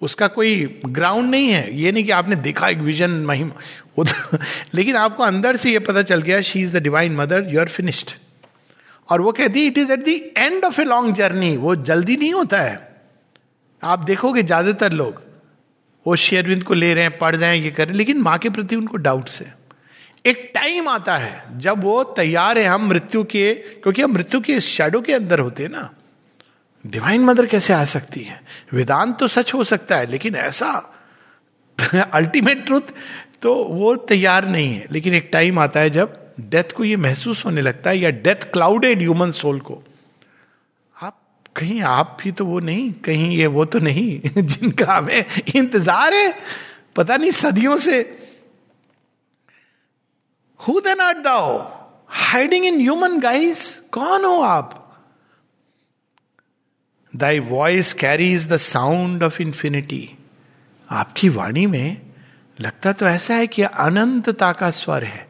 उसका 0.02 0.28
कोई 0.28 0.82
ग्राउंड 0.86 1.30
नहीं 1.32 1.50
है। 1.50 1.78
ये 1.78 1.91
नहीं 1.91 2.04
कि 2.04 2.12
आपने 2.12 2.36
देखा 2.36 2.67
एक 2.70 2.78
विजन 2.78 3.12
महिम 3.26 3.52
तो 4.00 4.38
लेकिन 4.74 4.96
आपको 4.96 5.24
अंदर 5.24 5.56
से 5.56 5.72
ये 5.72 5.80
पता 5.80 6.02
चल 6.04 6.22
गया 6.22 6.41
she 6.41 6.62
is 6.62 6.78
the 6.78 6.82
divine 6.84 7.15
mother 7.15 7.48
you 7.50 7.60
are 7.60 7.70
finished 7.70 8.12
और 9.10 9.22
वो 9.22 9.32
कहती 9.32 9.62
है 9.62 9.67
it 9.67 9.78
is 9.78 9.91
at 9.91 10.06
the 10.06 10.08
end 10.38 10.65
of 10.65 10.82
a 10.82 10.84
long 10.84 11.15
journey 11.15 11.56
वो 11.58 11.76
जल्दी 11.76 12.17
नहीं 12.17 12.34
होता 12.34 12.62
है। 12.62 12.87
आप 13.83 13.99
देखोगे 13.99 14.43
ज़्यादातर 14.43 14.91
लोग 14.91 15.21
वो 16.05 16.15
शेयरविंद 16.15 16.63
को 16.63 16.73
ले 16.73 16.93
रहे 16.93 17.03
हैं, 17.03 17.17
पढ़ 17.17 17.35
रहे 17.35 17.49
हैं, 17.49 17.63
ये 17.63 17.71
कर 17.71 17.83
रहे 17.83 17.91
हैं, 17.91 17.97
लेकिन 17.97 18.21
माँ 18.21 18.37
के 18.37 18.49
प्रति 18.49 18.75
उनको 18.75 18.97
डाउट 18.97 19.29
है। 19.29 19.55
एक 20.25 20.51
टाइम 20.55 20.87
आता 20.87 21.17
है 21.17 21.59
जब 21.59 21.83
वो 21.83 22.03
तैयार 22.03 22.57
है 22.57 22.65
हम 22.65 22.87
मृत्यु 22.87 23.23
के, 23.23 23.53
क्योंकि 23.53 24.01
हम 24.01 24.11
मृत्यु 24.11 24.39
के 24.41 24.59
शेडो 24.59 25.01
के 25.01 25.13
अंदर 25.13 25.39
होते 25.39 25.63
हैं 25.63 25.69
ना। 25.69 25.89
डिवाइन 26.85 27.21
मदर 27.21 27.45
कैसे 27.45 27.73
आ 27.73 27.83
सकती 27.85 28.23
है? 28.23 28.41
वेदांत 28.73 29.17
तो 29.19 29.27
सच 29.27 29.53
हो 29.53 29.63
सकता 29.63 29.97
है, 29.97 30.05
लेकिन 30.05 30.35
ऐसा 30.35 30.71
अल्टीमेट 32.13 32.65
ट्रुथ 32.65 32.93
तो 33.41 33.53
वो 33.55 33.95
तैयार 33.95 34.47
नहीं 34.47 34.73
है। 34.73 34.87
लेकिन 34.91 35.13
एक 35.13 35.29
टाइम 35.33 35.59
आता 35.59 35.79
है 35.79 35.89
जब 35.89 36.33
डेथ 36.39 36.71
को 36.71 36.83
ये 36.83 36.95
महसूस 36.95 37.45
होने 37.45 37.61
लगता 37.61 37.89
है 37.89 37.97
या 37.97 38.09
डेथ 38.09 38.51
क्लाउडेड 38.53 38.99
ह्यूमन 38.99 39.31
सोल 39.31 39.59
को। 39.59 39.83
कहीं 41.58 41.82
आप 41.82 42.17
भी 42.24 42.32
तो 42.32 42.46
वो 42.46 42.60
नहीं, 42.60 42.91
कहीं 42.93 43.38
ये 43.38 43.48
वो 43.48 43.65
तो 43.65 43.80
नहीं, 43.80 44.22
जिनका 44.38 44.93
हमें 44.93 45.26
इंतज़ार 45.56 46.13
है, 46.13 46.34
पता 46.96 47.17
नहीं 47.17 47.32
सदियों 47.32 47.78
से। 47.78 48.02
Who 50.67 50.80
then 50.80 51.00
art 51.00 51.22
thou 51.22 51.78
hiding 52.08 52.65
in 52.65 52.80
human 52.80 53.20
guise 53.20 53.78
कौन 53.91 54.26
हो 54.26 54.41
आप? 54.41 54.84
Thy 57.15 57.39
voice 57.39 57.93
carries 57.93 58.48
the 58.48 58.58
sound 58.58 59.24
of 59.24 59.41
infinity 59.41 60.17
आपकी 60.89 61.30
वाणी 61.30 61.65
में 61.65 62.02
लगता 62.62 62.93
तो 62.93 63.06
ऐसा 63.06 63.36
है 63.36 63.48
कि 63.48 63.62
अनंतता 63.62 64.52
का 64.52 64.72
स्वर 64.72 65.04
है। 65.04 65.28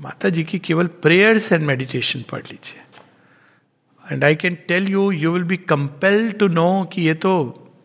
माता 0.00 0.28
जी 0.28 0.44
की 0.44 0.58
केवल 0.58 0.86
प्रेयर्स 0.86 1.52
एंड 1.52 1.62
मेडिटेशन 1.62 2.22
पढ़ 2.22 2.42
लीजिए। 2.42 2.85
And 4.12 4.24
I 4.24 4.34
can 4.34 4.58
tell 4.68 4.88
you 4.88 5.10
you 5.10 5.32
will 5.32 5.42
be 5.42 5.56
compel 5.56 6.32
to 6.32 6.48
know 6.48 6.90
कि 6.92 7.02
ये 7.02 7.14
तो 7.14 7.32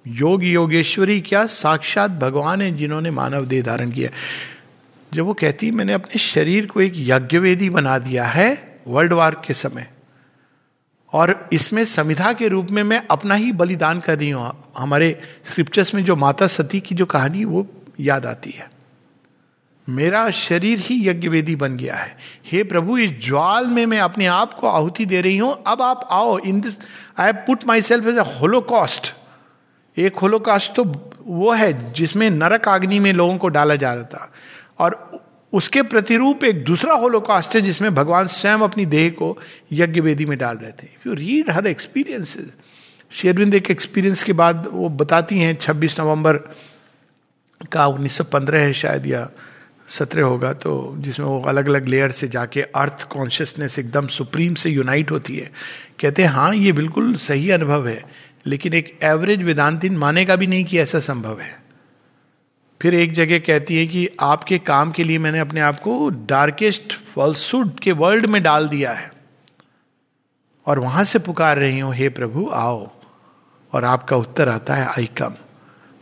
योग 0.07 0.43
योगेश्वरी 0.43 1.21
क्या 1.21 1.45
साक्षात 1.45 2.11
भगवान 2.11 2.61
है 2.61 2.71
जिन्होंने 2.77 3.11
मानव 3.11 3.45
देह 3.45 3.63
धारण 3.63 3.91
किया 3.91 4.09
जब 5.13 5.25
वो 5.25 5.33
कहती, 5.33 5.71
मैंने 5.71 5.93
अपने 5.93 6.19
शरीर 6.19 6.65
को 6.65 6.81
एक 6.81 6.93
यज्ञवेदी 6.95 7.69
बना 7.69 7.97
दिया 7.99 8.25
है 8.25 8.79
वर्ल्ड 8.87 9.13
वार 9.13 9.35
के 9.45 9.53
समय। 9.53 9.87
और 11.13 11.49
इसमें 11.53 11.85
समिधा 11.85 12.33
के 12.33 12.47
रूप 12.47 12.71
में 12.71 12.83
मैं 12.83 13.01
अपना 13.11 13.35
ही 13.35 13.51
बलिदान 13.51 13.99
कर 13.99 14.17
रही 14.19 14.29
हूँ। 14.29 14.51
हमारे 14.77 15.21
स्क्रिप्चर्स 15.43 15.93
में 15.95 16.03
जो 16.05 16.15
माता 16.15 16.47
सती 16.47 16.79
की 16.79 16.95
जो 16.95 17.05
कहानी, 17.05 17.45
वो 17.45 17.67
याद 17.99 18.25
आती 18.25 18.51
है। 18.51 18.71
मेरा 19.89 20.29
शरीर 20.29 20.79
ही 20.79 21.09
यज्ञ 21.09 21.27
वेदी 21.27 21.55
बन 21.55 21.77
गया 21.77 21.95
है। 21.95 22.17
हे 22.45 22.63
प्रभु, 22.63 22.97
इस 22.97 23.11
ज्वाल 23.25 23.67
में 23.67 23.85
मैं 23.85 23.99
अपने 23.99 24.25
आप 24.25 24.53
को 24.53 24.67
आहुति 24.67 25.05
दे 25.05 25.21
रही 25.21 25.37
हूँ। 25.37 25.63
अब 25.67 25.81
आप 25.81 26.07
आओ, 26.11 26.37
in 26.37 26.61
this 26.61 26.73
I 27.19 27.31
put 27.31 27.65
myself 27.81 28.07
as 28.07 28.17
a 28.17 28.39
holocaust 28.41 29.13
एक 29.97 30.15
होलोकास्ट 30.15 30.73
तो 30.73 31.13
वो 31.27 31.51
है 31.51 31.93
जिसमें 31.93 32.29
नरक 32.29 32.67
आग्नि 32.67 32.99
में 32.99 33.13
लोगों 33.13 33.37
को 33.37 33.47
डाला 33.47 33.75
जा 33.75 33.93
रहा 33.93 34.03
था। 34.03 34.33
और 34.79 35.21
उसके 35.53 35.81
प्रतिरूप 35.81 36.43
एक 36.43 36.63
दूसरा 36.65 36.93
होलोकास्ट 36.93 37.55
है 37.55 37.61
जिसमें 37.61 37.93
भगवान 37.95 38.27
स्वयं 38.27 38.57
अपनी 38.57 38.85
देह 38.85 39.09
को 39.09 39.37
यज्ञ 39.71 40.01
वेदी 40.01 40.25
में 40.25 40.37
डाल 40.37 40.57
रहे 40.57 40.71
थे। 40.71 40.83
If 40.83 41.07
you 41.09 41.13
read 41.13 41.49
her 41.51 41.67
experiences 41.67 42.53
शेरविंद 43.11 43.55
एक 43.55 43.71
एक्सपीरियंस 43.71 44.23
के 44.23 44.33
बाद 44.33 44.67
वो 44.71 44.89
बताती 44.89 45.39
हैं 45.39 45.57
26 45.57 45.99
नवंबर 45.99 46.37
का 47.71 47.87
1915 47.87 48.53
है 48.53 48.73
शायद 48.73 49.07
या 49.07 49.29
सत्रह 49.91 50.23
होगा 50.23 50.51
तो 50.53 50.95
जिसमें 50.97 51.27
वो 51.27 51.41
अलग 51.41 51.67
अलग 51.67 51.87
लेयर 51.87 52.11
से 52.11 52.27
जाके 52.27 52.61
अर्थ 52.61 53.03
कॉन्शियसनेस 53.03 53.77
एकदम 53.79 54.07
सुप्रीम 54.07 54.53
से 54.53 54.69
यूनाइट 54.69 55.11
होती 55.11 55.37
है। 55.37 55.51
कहते 55.99 56.23
हैं 56.23 56.29
हाँ 56.29 56.53
ये 56.55 56.71
बिल्कुल 56.71 57.15
सही 57.15 57.49
अनुभव 57.49 57.87
है, 57.87 58.03
लेकिन 58.45 58.73
एक 58.73 58.97
एवरेज 59.03 59.43
वेदांतिन 59.43 59.97
मानेगा 59.97 60.35
भी 60.35 60.47
नहीं 60.47 60.65
कि 60.65 60.79
ऐसा 60.79 60.99
संभव 60.99 61.39
है। 61.39 61.59
फिर 62.81 62.95
एक 62.95 63.11
जगह 63.13 63.39
कहती 63.39 63.77
है 63.77 63.85
कि, 63.87 64.07
आपके 64.19 64.57
काम 64.57 64.91
के 64.91 65.03
लिए 65.03 65.17
मैंने 65.17 65.39
अपने 65.39 65.61
आप 65.61 65.79
को 65.79 66.09
डार्केस्ट 66.09 66.93
फॉल्सूड 67.05 67.79
के 67.79 67.91
वर्ल्ड 67.91 68.25
में 68.25 68.41
डाल 68.43 68.67
दिया 68.69 68.93
है। 68.93 69.11
और 70.65 70.79
वहाँ 70.79 71.03
से 71.03 71.19
पुकार 71.19 71.57
रही 71.57 71.79
हूँ, 71.79 71.93
हे 71.93 72.09
प्रभु, 72.09 72.49
आओ। 72.53 72.89
और 73.73 73.85
आपका 73.85 74.15
उत्तर 74.15 74.49
आता 74.49 74.75
है 74.75 74.87
I 74.87 75.05
come 75.17 75.33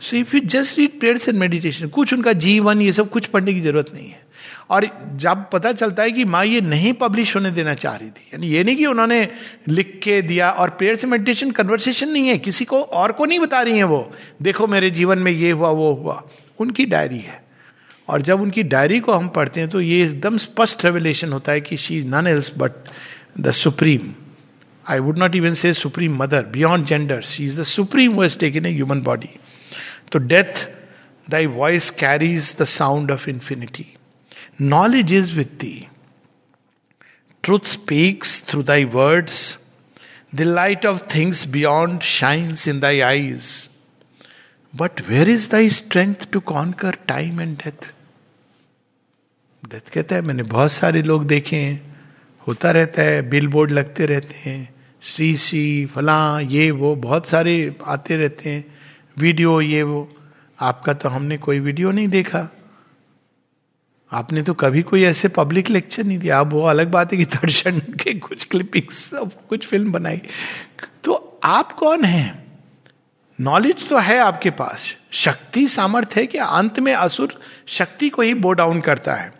so 0.00 0.16
if 0.16 0.36
you 0.36 0.40
just 0.46 0.78
read 0.78 0.98
prayers 1.00 1.28
and 1.28 1.38
meditation 1.38 1.88
कुछ 1.88 2.12
उनका 2.14 2.32
जीवन, 2.34 2.82
ये 2.82 2.92
सब 2.92 3.10
कुछ 3.10 3.26
पढ़ने 3.26 3.54
की 3.54 3.60
ज़रूरत 3.60 3.94
नहीं 3.94 4.08
है। 4.08 4.28
और 4.70 4.86
जब 5.16 5.44
पता 5.52 5.72
चलता 5.72 6.02
है 6.02 6.10
कि 6.12 6.24
माँ 6.24 6.44
ये 6.44 6.60
नहीं 6.60 6.92
पब्लिश 6.92 7.34
होने 7.36 7.50
देना 7.50 7.74
चाह 7.74 7.96
रही 7.96 8.08
थी, 8.08 8.28
यानी 8.34 8.46
ये 8.46 8.64
नहीं 8.64 8.76
कि 8.76 8.86
उन्होंने 8.86 9.28
लिख 9.68 9.98
के 10.04 10.20
दिया 10.22 10.50
और 10.50 10.70
प्रेयर 10.70 10.96
से 10.96 11.06
मेडिटेशन 11.06 11.50
कन्वर्सेशन 11.50 12.08
नहीं 12.08 12.28
है, 12.28 12.38
किसी 12.38 12.64
को 12.64 12.80
और 12.82 13.12
को 13.12 13.24
नहीं 13.24 13.38
बता 13.38 13.62
रही 13.62 13.76
है 13.76 13.84
वो, 13.84 14.10
देखो 14.42 14.66
मेरे 14.66 14.90
जीवन 14.90 15.18
में 15.18 15.32
ये 15.32 15.50
हुआ, 15.50 15.70
वो 15.70 15.92
हुआ। 15.94 16.22
उनकी 16.58 16.86
डायरी 16.86 17.18
है। 17.18 17.42
और 18.08 18.22
जब 18.22 18.40
उनकी 18.40 18.62
डायरी 18.62 18.98
को 19.00 19.12
हम 19.12 19.28
पढ़ते 19.28 19.60
हैं 19.60 19.68
तो 19.70 19.80
ये 19.80 20.02
एकदम 20.04 20.36
स्पष्ट 20.36 20.84
रेवलेशन 20.84 21.32
होता 21.32 21.52
है 21.52 21.60
कि 21.60 21.76
she 21.76 21.98
is 21.98 22.06
none 22.06 22.26
else 22.26 22.50
but 22.58 22.72
the 23.40 23.50
supreme 23.50 24.08
I 24.86 24.98
would 24.98 25.18
not 25.18 25.36
even 25.36 25.54
say 25.54 25.72
supreme 25.72 26.16
mother 26.22 26.46
beyond 26.52 26.86
gender 26.86 27.20
she 27.20 27.44
is 27.44 27.60
the 27.60 27.62
supreme 27.62 28.12
वो 28.12 28.26
टेकन 28.40 28.66
ए 28.66 28.72
ह्यूमन 28.72 29.00
बॉडी 29.02 29.28
तो 30.12 30.18
death 30.18 30.70
thy 31.30 31.46
voice 31.46 31.90
carries 31.90 32.56
the 32.58 32.64
sound 32.64 33.10
of 33.10 33.30
infinity 33.30 33.86
knowledge 34.60 35.12
is 35.14 35.32
with 35.32 35.44
thee 35.44 35.86
truth 37.42 37.66
speaks 37.66 38.44
through 38.48 38.62
thy 38.62 38.84
words 38.84 39.58
the 40.34 40.40
light 40.40 40.86
of 40.86 41.14
things 41.14 41.46
beyond 41.46 42.00
shines 42.00 42.68
in 42.68 42.80
thy 42.80 43.00
eyes 43.00 43.70
but 44.76 45.08
where 45.08 45.28
is 45.28 45.50
thy 45.50 45.70
strength 45.70 46.14
to 46.32 46.40
conquer 46.40 46.90
time 46.90 47.40
and 47.40 47.56
death 47.56 47.92
death 49.68 49.90
कहता 49.90 50.16
है, 50.16 50.22
मैंने 50.22 50.42
बहुत 50.42 50.72
सारे 50.72 51.02
लोग 51.02 51.26
देखे 51.26 51.56
हैं। 51.56 51.96
होता 52.48 52.70
रहता 52.70 53.02
है 53.02 53.30
बिल 53.30 53.48
बोर्ड 53.48 53.70
लगते 53.70 54.06
रहते 54.06 54.50
हैं। 54.50 54.74
श्री 55.02 55.36
श्री, 55.36 55.86
फला, 55.86 56.40
ये, 56.40 56.70
वो, 56.70 56.96
बहुत 56.96 57.26
सारे 57.26 57.76
आते 57.86 58.16
रहते 58.16 58.50
हैं। 58.50 58.79
वीडियो 59.20 59.60
ये 59.60 59.82
वो। 59.82 60.08
आपका 60.60 60.92
तो 60.92 61.08
हमने 61.08 61.38
कोई 61.38 61.60
वीडियो 61.60 61.90
नहीं 61.90 62.08
देखा। 62.08 62.48
आपने 64.12 64.42
तो 64.42 64.54
कभी 64.54 64.82
कोई 64.82 65.02
ऐसे 65.02 65.28
पब्लिक 65.28 65.70
लेक्चर 65.70 66.04
नहीं 66.04 66.18
दिया। 66.18 66.40
अब 66.40 66.52
वो 66.52 66.62
अलग 66.62 66.90
बात 66.90 67.12
है 67.12 67.18
कि 67.18 67.24
दर्शन 67.24 67.78
के 67.78 68.14
कुछ 68.14 68.44
क्लिपिंग्स 68.44 69.10
कुछ 69.48 69.66
फ़िल्म 69.66 69.92
बनाई। 69.92 70.20
तो 71.04 71.40
आप 71.44 71.72
कौन 71.72 72.04
हैं? 72.04 72.44
नॉलेज 73.40 73.88
तो 73.88 73.98
है 73.98 74.18
आपके 74.18 74.50
पास। 74.50 74.96
शक्ति 75.10 75.66
सामर्थ्य 75.68 76.20
है 76.20 76.26
कि 76.26 76.38
अंत 76.38 76.80
में 76.80 76.94
असुर 76.94 77.40
शक्ति 77.66 78.08
को 78.08 78.22
ही 78.22 78.34
बो 78.34 78.52
डाउन 78.52 78.80
करता 78.80 79.14
है। 79.14 79.32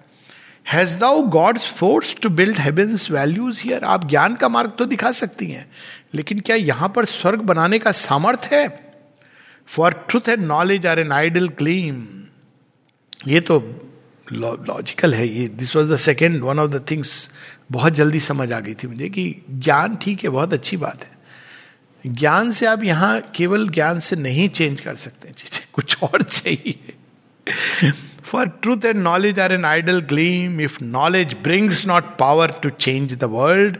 Has 0.68 0.96
thou 0.98 1.22
God's 1.22 1.66
force 1.68 2.16
to 2.22 2.28
build 2.28 2.58
heaven's 2.58 3.10
values 3.10 3.62
here 3.64 3.84
आप 3.84 4.08
ज्ञान 4.08 4.34
का 4.34 4.48
मार्ग 4.48 4.70
तो 4.70 4.84
दिखा 4.84 5.12
सकती 5.12 5.46
हैं। 5.46 5.70
लेकिन 6.14 6.40
क्या 6.40 6.56
यहाँ 6.56 6.88
पर 6.88 7.04
स्वर्ग 7.04 7.40
बनाने 7.40 7.78
का 7.78 7.92
सामर्थ्य 7.92 8.56
है? 8.56 8.89
For 9.74 9.92
truth 10.08 10.28
and 10.28 10.46
knowledge 10.46 10.86
are 10.86 10.98
an 11.00 11.12
idle 11.12 11.48
gleam 11.60 12.06
ये 13.28 13.40
तो 13.40 13.58
लॉजिकल 14.32 15.14
है 15.14 15.26
ये. 15.28 15.46
This 15.48 15.74
was 15.76 15.92
the 15.92 15.96
second 15.98 16.42
one 16.42 16.58
of 16.58 16.70
the 16.70 16.84
things 16.90 17.30
बहुत 17.72 17.92
जल्दी 17.94 18.20
समझ 18.20 18.52
आ 18.52 18.60
गई 18.60 18.74
थी 18.74 18.88
मुझे 18.88 19.08
कि 19.08 19.34
ज्ञान 19.50 19.96
ठीक 20.02 20.22
है, 20.24 20.30
बहुत 20.30 20.52
अच्छी 20.52 20.76
बात 20.76 21.04
है। 21.04 21.18
ज्ञान 22.04 22.50
से 22.52 22.66
आप 22.66 22.82
यहाँ 22.84 23.20
केवल 23.34 23.68
ज्ञान 23.68 23.98
से 24.00 24.16
नहीं 24.16 24.48
चेंज 24.48 24.80
कर 24.80 24.94
सकते 24.96 25.32
चीज़ें 25.32 25.66
कुछ 25.72 26.02
और 26.02 26.22
चाहिए। 26.22 26.94
For 28.24 28.48
truth 28.62 28.84
and 28.84 28.96
knowledge 28.96 29.40
are 29.40 29.52
an 29.52 29.64
idle 29.64 30.00
gleam 30.08 30.60
if 30.60 30.82
knowledge 30.84 31.34
brings 31.42 31.86
not 31.86 32.16
power 32.18 32.52
to 32.62 32.70
change 32.70 33.14
the 33.14 33.24
world 33.32 33.76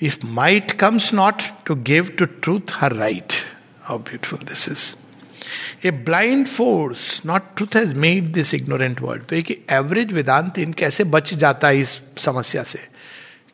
if 0.00 0.26
might 0.26 0.72
comes 0.80 1.12
not 1.14 1.42
to 1.66 1.74
give 1.84 2.08
to 2.18 2.24
truth 2.24 2.72
her 2.74 2.92
right 2.96 3.32
how 3.88 3.98
beautiful 3.98 4.38
this 4.38 4.68
is 4.68 4.94
a 5.86 5.90
blind 5.90 6.46
force 6.46 7.22
not 7.26 7.42
truth 7.56 7.76
has 7.76 7.94
made 7.94 8.24
this 8.24 8.54
ignorant 8.54 9.00
world 9.00 9.24
तो 9.24 9.36
एक 9.36 9.66
average 9.70 10.12
वेदांत 10.12 10.58
इन 10.58 10.72
कैसे 10.72 11.04
बच 11.04 11.34
जाता 11.34 11.68
है 11.68 11.80
इस 11.80 12.00
समस्या 12.18 12.62
से? 12.62 12.78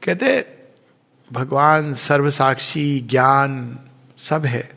कहते 0.02 0.46
भगवान, 1.32 1.94
सर्वसाक्षी, 1.94 3.00
ज्ञान, 3.00 3.78
सब 4.18 4.46
है। 4.46 4.70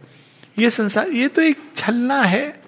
ये 0.60 0.70
संसार, 0.70 1.10
ये 1.10 1.28
तो 1.28 1.42
एक 1.42 1.58
छलना 1.76 2.22
है। 2.22 2.62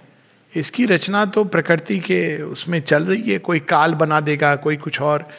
इसकी 0.55 0.85
रचना 0.85 1.25
तो 1.25 1.43
प्रकृति 1.43 1.99
के 1.99 2.41
उसमें 2.41 2.81
चल 2.81 3.03
रही 3.03 3.21
है। 3.21 3.39
कोई 3.39 3.59
काल 3.59 3.93
बना 3.93 4.19
देगा, 4.19 4.55
कोई 4.55 4.77
कुछ 4.77 5.01
और। 5.01 5.29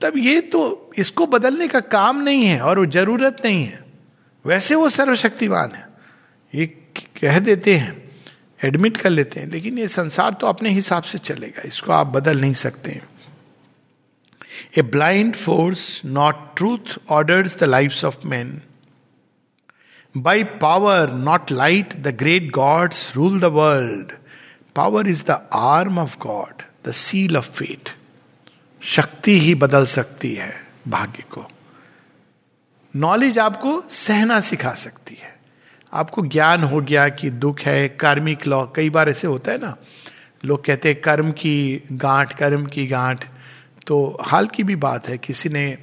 तब 0.00 0.12
ये 0.16 0.40
तो 0.40 0.90
इसको 0.98 1.26
बदलने 1.26 1.68
का 1.68 1.80
काम 1.80 2.22
नहीं 2.22 2.44
है 2.44 2.60
और 2.60 2.78
वो 2.78 2.86
ज़रूरत 2.86 3.42
नहीं 3.44 3.64
है। 3.64 3.84
वैसे 4.46 4.74
वो 4.74 4.88
सर्वशक्तिमान 4.88 5.72
है। 5.74 5.88
ये 6.54 6.66
कह 7.20 7.38
देते 7.38 7.76
हैं 7.76 7.96
एडमिट 8.64 8.96
कर 8.96 9.10
लेते 9.10 9.40
हैं, 9.40 9.48
लेकिन 9.48 9.78
ये 9.78 9.88
संसार 9.88 10.32
तो 10.32 10.46
अपने 10.46 10.70
हिसाब 10.70 11.02
से 11.02 11.18
चलेगा, 11.18 11.62
इसको 11.62 11.92
आप 11.92 12.06
बदल 12.06 12.40
नहीं 12.40 12.54
सकते। 12.54 13.00
A 14.78 14.82
blind 14.82 15.34
force 15.36 16.00
not 16.04 16.56
truth 16.56 16.98
orders 17.08 17.58
the 17.58 17.64
life 17.64 18.04
of 18.04 18.26
man 18.26 18.60
by 20.14 20.44
power 20.44 21.12
not 21.12 21.52
light 21.52 21.94
the 21.96 22.14
great 22.16 22.50
gods 22.50 23.10
rule 23.16 23.40
the 23.40 23.44
world 23.44 24.12
power 24.76 25.08
is 25.08 25.24
the 25.24 25.40
arm 25.52 25.98
of 25.98 26.18
God 26.18 26.62
the 26.86 26.92
seal 26.92 27.36
of 27.36 27.50
fate 27.50 27.94
Shakti 28.82 29.38
ही 29.40 29.54
बदल 29.54 29.86
सकती 29.86 30.34
है 30.34 30.52
भाग्य 30.88 31.22
को। 31.30 31.48
Knowledge 32.94 33.38
आपको 33.38 33.80
सहना 33.90 34.40
सिखा 34.40 34.74
सकती 34.74 35.14
है। 35.14 35.37
आपको 35.92 36.22
ज्ञान 36.26 36.62
हो 36.62 36.80
गया 36.80 37.08
कि 37.08 37.30
दुख 37.30 37.60
है 37.60 37.88
कार्मिक 37.90 38.46
लॉ 38.46 38.64
कई 38.66 38.90
बार 38.90 39.08
ऐसे 39.08 39.26
होता 39.26 39.52
है 39.52 39.58
ना, 39.58 39.76
लोग 40.44 40.64
कहते 40.64 40.88
हैं 40.88 41.00
कर्म 41.00 41.30
की 41.32 41.82
गांठ, 41.92 42.32
कर्म 42.32 42.66
की 42.66 42.86
गांठ। 42.86 43.24
तो 43.86 44.18
हाल 44.22 44.46
की 44.46 44.64
भी 44.64 44.76
बात 44.76 45.08
है, 45.08 45.18
किसी 45.18 45.48
ने 45.48 45.78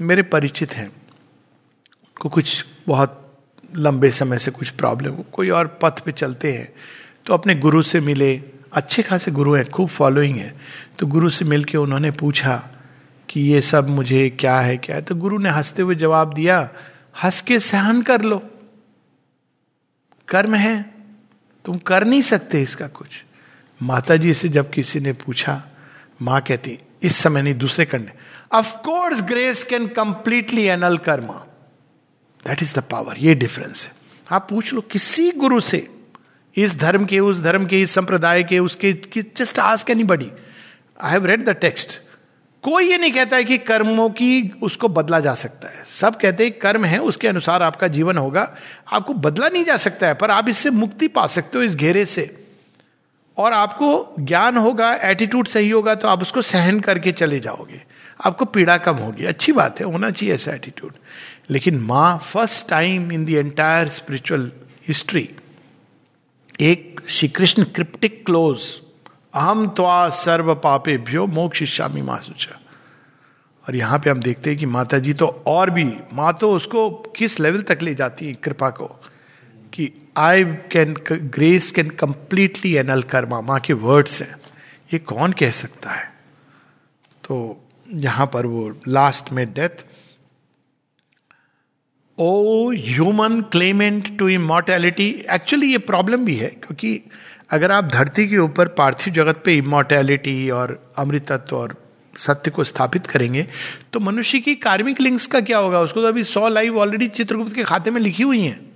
मेरे 0.00 0.22
परिचित 0.24 0.72
हैं 0.72 0.90
को 2.16 2.28
कुछ 2.28 2.64
बहुत 2.86 3.16
लंबे 3.76 4.10
समय 4.10 4.38
से 4.38 4.50
कुछ 4.50 4.68
प्रॉब्लम 4.70 5.16
कोई 5.32 5.50
और 5.50 5.66
पथ 5.82 6.00
पे 6.00 6.12
चलते 6.12 6.52
हैं 6.52 6.68
तो 7.26 7.34
अपने 7.34 7.54
गुरु 7.54 7.82
से 7.82 8.00
मिले, 8.00 8.34
अच्छे 8.72 9.02
खासे 9.02 9.30
गुरु 9.30 9.54
हैं, 9.54 9.64
खूब 9.66 9.88
फॉलोइंग 9.88 10.36
है। 10.36 10.54
तो 10.98 11.06
गुरु 11.06 11.30
से 11.30 11.44
मिलके 11.44 11.78
उन्होंने 11.78 12.10
पूछा 12.10 12.56
कि 13.28 13.40
ये 13.42 13.60
सब 13.60 13.88
मुझे 13.88 14.28
क्या 14.30 14.58
है 14.60 14.76
क्या 14.76 14.96
है? 14.96 15.02
तो 15.02 15.14
गुरु 15.14 15.38
ने 15.38 15.50
हँसते 15.50 15.82
हुए 15.82 15.94
जवाब 15.94 16.32
दिया, 16.34 16.58
हंस 17.24 17.40
के 17.40 17.58
सहन 17.60 18.02
कर 18.02 18.22
लो। 18.22 18.42
कर्म 20.30 20.54
है। 20.54 20.94
तुम 21.64 21.78
कर 21.78 22.04
नहीं 22.04 22.22
सकते 22.22 22.62
इसका 22.62 22.86
कुछ। 22.88 23.24
माता 23.80 24.16
जी 24.16 24.34
से 24.34 24.48
जब 24.48 24.70
किसी 24.70 25.00
ने 25.00 25.12
पूछा, 25.12 25.62
माँ 26.22 26.40
कहती, 26.40 26.78
इस 27.02 27.16
समय 27.16 27.42
नहीं, 27.42 27.54
दूसरे 27.54 27.84
करने 27.84 28.12
of course 28.52 29.22
grace 29.22 29.62
can 29.64 29.86
completely 29.88 30.64
annul 30.64 30.96
karma 30.98 31.26
that 32.46 32.62
is 32.62 32.74
the 32.74 32.82
power 32.82 33.18
ये 33.18 33.34
डिफरेंस 33.34 33.84
है। 33.84 33.92
आप 34.30 34.46
पूछ 34.50 34.72
लो, 34.72 34.80
किसी 34.80 35.30
गुरु 35.32 35.60
से, 35.60 35.86
इस 36.56 36.76
धर्म 36.76 37.04
के, 37.04 37.20
उस 37.20 37.40
धर्म 37.40 37.66
के, 37.66 37.80
इस 37.82 37.90
संप्रदाय 37.90 38.42
के, 38.44 38.58
उसके 38.58 38.92
just 39.36 39.58
ask 39.58 39.90
anybody 40.04 40.30
I 41.00 41.12
have 41.12 41.26
read 41.26 41.44
the 41.44 41.50
text 41.50 41.98
कोई 42.62 42.90
ये 42.90 42.98
नहीं 42.98 43.12
कहता 43.12 43.36
है 43.36 43.44
कि 43.44 43.58
कर्मों 43.58 44.10
की 44.10 44.52
उसको 44.62 44.88
बदला 44.88 45.20
जा 45.20 45.34
सकता 45.34 45.68
है। 45.68 45.84
सब 45.84 46.16
कहते 46.16 46.44
हैं 46.44 46.58
कर्म 46.58 46.84
है, 46.84 46.98
उसके 46.98 47.28
अनुसार 47.28 47.62
आपका 47.62 47.88
जीवन 47.88 48.18
होगा। 48.18 48.56
आपको 48.92 49.14
बदला 49.14 49.48
नहीं 49.48 49.64
जा 49.64 49.76
सकता 49.76 50.06
है, 50.06 50.14
पर 50.14 50.30
आप 50.30 50.48
इससे 50.48 50.70
मुक्ति 50.70 51.08
पा 51.08 51.26
सकते 51.26 51.58
हो 51.58 51.64
इस 51.64 51.74
घेरे 51.76 52.04
से। 52.04 52.36
और 53.36 53.52
आपको 53.52 54.14
ज्ञान 54.20 54.56
होगा 54.56 54.92
एटीट्यूड 54.94 55.46
सही 55.46 55.70
होगा 55.70 55.94
तो 55.94 56.08
आप 56.08 56.22
उसको 56.22 56.42
सहन 56.42 56.80
करके 56.80 57.12
चले 57.12 57.40
जाओगे। 57.40 57.82
आपको 58.24 58.44
पीड़ा 58.44 58.76
कम 58.76 58.96
होगी। 58.96 59.24
अच्छी 59.24 59.52
बात 59.52 59.80
है, 59.80 59.86
होना 59.86 60.10
चाहिए 60.10 60.34
ऐसा 60.34 60.52
एटीट्यूड 60.52 60.94
लेकिन 61.50 61.78
माँ 61.80 62.18
first 62.18 62.68
time 62.68 63.12
in 63.12 63.24
the 63.24 63.30
entire 63.30 63.88
spiritual 63.88 64.50
history 64.88 65.28
एक 66.60 67.00
श्री 67.08 67.28
कृष्ण 67.28 67.64
क्रिप्टिक 67.64 68.24
क्लोज 68.26 68.60
अहम 69.34 69.66
त्वा 69.66 70.08
सर्व 70.08 70.54
पापे 70.54 70.96
भ्यो 70.98 71.26
मोक्ष 71.26 71.58
शिष्यामी 71.58 72.02
मासुचा 72.02 72.58
और 73.66 73.76
यहाँ 73.76 73.98
पे 73.98 74.10
हम 74.10 74.20
देखते 74.20 74.50
हैं 74.50 74.58
कि 74.58 74.66
माता 74.66 74.98
जी 74.98 75.12
तो 75.14 75.26
और 75.46 75.70
भी, 75.70 75.84
माँ 76.12 76.32
तो 76.40 76.52
उसको 76.52 76.88
किस 77.16 77.38
लेवल 77.40 77.62
तक 77.62 77.82
ले 77.82 77.94
जाती 77.94 78.26
है 78.26 78.32
कृपा 78.34 78.70
को? 78.70 78.86
कि 79.72 79.92
I 80.16 80.44
can 80.72 80.94
grace 81.10 81.70
can 81.70 81.90
completely 81.90 82.74
annul 82.76 83.02
karma 83.02 83.40
माँ 83.40 83.58
के 83.60 83.72
वर्ड्स 83.72 84.20
हैं। 84.22 84.34
ये 84.92 84.98
कौन 84.98 85.32
कह 85.32 85.50
सकता 85.50 85.90
है? 85.90 86.04
तो 87.24 87.64
यहाँ 87.88 88.26
पर 88.26 88.46
वो 88.46 88.68
लास्ट 88.88 89.32
में 89.32 89.46
death 89.52 89.84
O 92.18 92.70
human 92.70 93.40
claimant 93.42 94.18
to 94.18 94.28
immortality 94.28 95.08
actually 95.30 95.70
ये 95.72 95.78
प्रॉब्लम 95.78 96.24
भी 96.24 96.34
है, 96.36 96.48
क्योंकि 96.48 97.00
अगर 97.50 97.72
आप 97.72 97.84
धरती 97.84 98.28
के 98.28 98.38
ऊपर 98.38 98.68
पार्थिव 98.68 99.14
जगत 99.14 99.42
पे 99.44 99.54
इमोर्टैलिटी 99.54 100.50
और 100.50 100.92
अमृतत्व 100.98 101.56
और 101.56 101.76
सत्य 102.16 102.50
को 102.50 102.64
स्थापित 102.64 103.06
करेंगे 103.06 103.48
तो 103.92 104.00
मनुष्य 104.00 104.38
की 104.38 104.54
कार्मिक 104.54 105.00
लिंक्स 105.00 105.26
का 105.26 105.40
क्या 105.40 105.58
होगा? 105.58 105.80
उसको 105.80 106.02
तो 106.02 106.08
अभी 106.08 106.24
सौ 106.24 106.48
लाइव 106.48 106.78
ऑलरेडी 106.78 107.08
चित्रगुप्त 107.08 107.54
के 107.54 107.62
खाते 107.62 107.90
में 107.90 108.00
लिखी 108.00 108.22
हुई 108.22 108.40
हैं। 108.40 108.70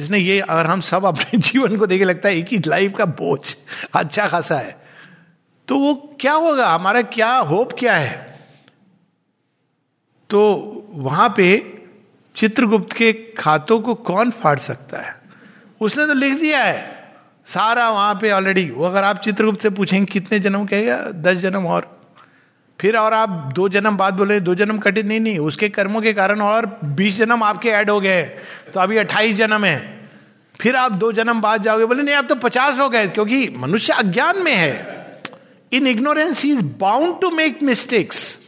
इसने 0.00 0.18
ये 0.18 0.40
अगर 0.40 0.66
हम 0.66 0.80
सब 0.80 1.04
अपने 1.04 1.38
जीवन 1.38 1.76
को 1.76 1.86
देखे, 1.86 2.04
लगता 2.04 2.28
है 2.28 2.38
एक 2.38 2.46
ही 2.48 2.60
लाइफ 2.66 2.94
का 2.98 3.04
बोझ 3.04 3.56
अच्छा 3.94 4.26
खासा 4.26 4.58
है। 4.58 4.86
तो 5.68 5.78
वो 5.78 6.16
क्या 6.20 6.32
होगा? 6.32 6.68
हमारा 6.70 7.02
क्या 7.02 7.34
होप 7.34 7.72
क्या 7.72 7.94
है? 7.94 8.38
तो 10.30 10.54
वहाँ 10.90 11.34
पे 11.36 11.78
चित्रगुप्त 12.34 12.92
के 12.92 13.12
खातों 13.12 13.80
को 13.80 13.94
कौन 13.94 14.30
फाड़ 14.30 14.58
सकता 14.58 14.98
है? 14.98 15.16
उसने 15.80 16.06
तो 16.06 16.14
लिख 16.14 16.40
दिया 16.40 16.64
है। 16.64 16.95
सारा 17.46 17.88
वहाँ 17.90 18.14
पे 18.14 18.30
ऑलरेडी 18.32 18.68
वो 18.70 18.84
अगर 18.84 19.04
आप 19.04 19.18
चित्रगुप्त 19.18 19.60
से 19.60 19.70
पूछेंगे, 19.70 20.04
कितने 20.04 20.38
जन्म 20.38 20.64
कहेगा 20.66 20.96
दस 21.22 21.38
जन्म 21.38 21.66
और? 21.66 21.92
फिर 22.78 22.96
और 22.96 23.14
आप 23.14 23.52
दो 23.54 23.68
जन्म 23.68 23.96
बाद 23.96 24.14
बोले, 24.14 24.38
दो 24.40 24.54
जन्म 24.54 24.78
कटे 24.78 25.02
नहीं 25.02 25.20
नहीं, 25.20 25.38
उसके 25.40 25.68
कर्मों 25.68 26.00
के 26.00 26.12
कारण 26.12 26.40
और 26.40 26.66
बीस 26.86 27.16
जन्म 27.16 27.42
आपके 27.42 27.68
ऐड 27.70 27.90
हो 27.90 28.00
गए 28.00 28.22
तो 28.74 28.80
अभी 28.80 28.96
अट्ठाईस 28.96 29.36
जन्म 29.36 29.64
है। 29.64 29.78
फिर 30.60 30.76
आप 30.76 30.92
दो 30.92 31.12
जन्म 31.12 31.40
बाद 31.40 31.62
जाओगे, 31.62 31.86
बोले, 31.86 32.02
नहीं 32.02 32.14
आप 32.14 32.26
तो 32.28 32.34
पचास 32.36 32.78
हो 32.78 32.88
गए, 32.88 33.08
क्योंकि 33.08 33.48
मनुष्य 33.56 33.92
अज्ञान 33.94 34.42
में 34.42 34.54
है। 34.54 35.20
In 35.72 35.86
ignorance 35.86 36.44
is 36.44 36.62
bound 36.80 37.20
to 37.20 37.30
make 37.30 37.62
mistakes 37.62 38.38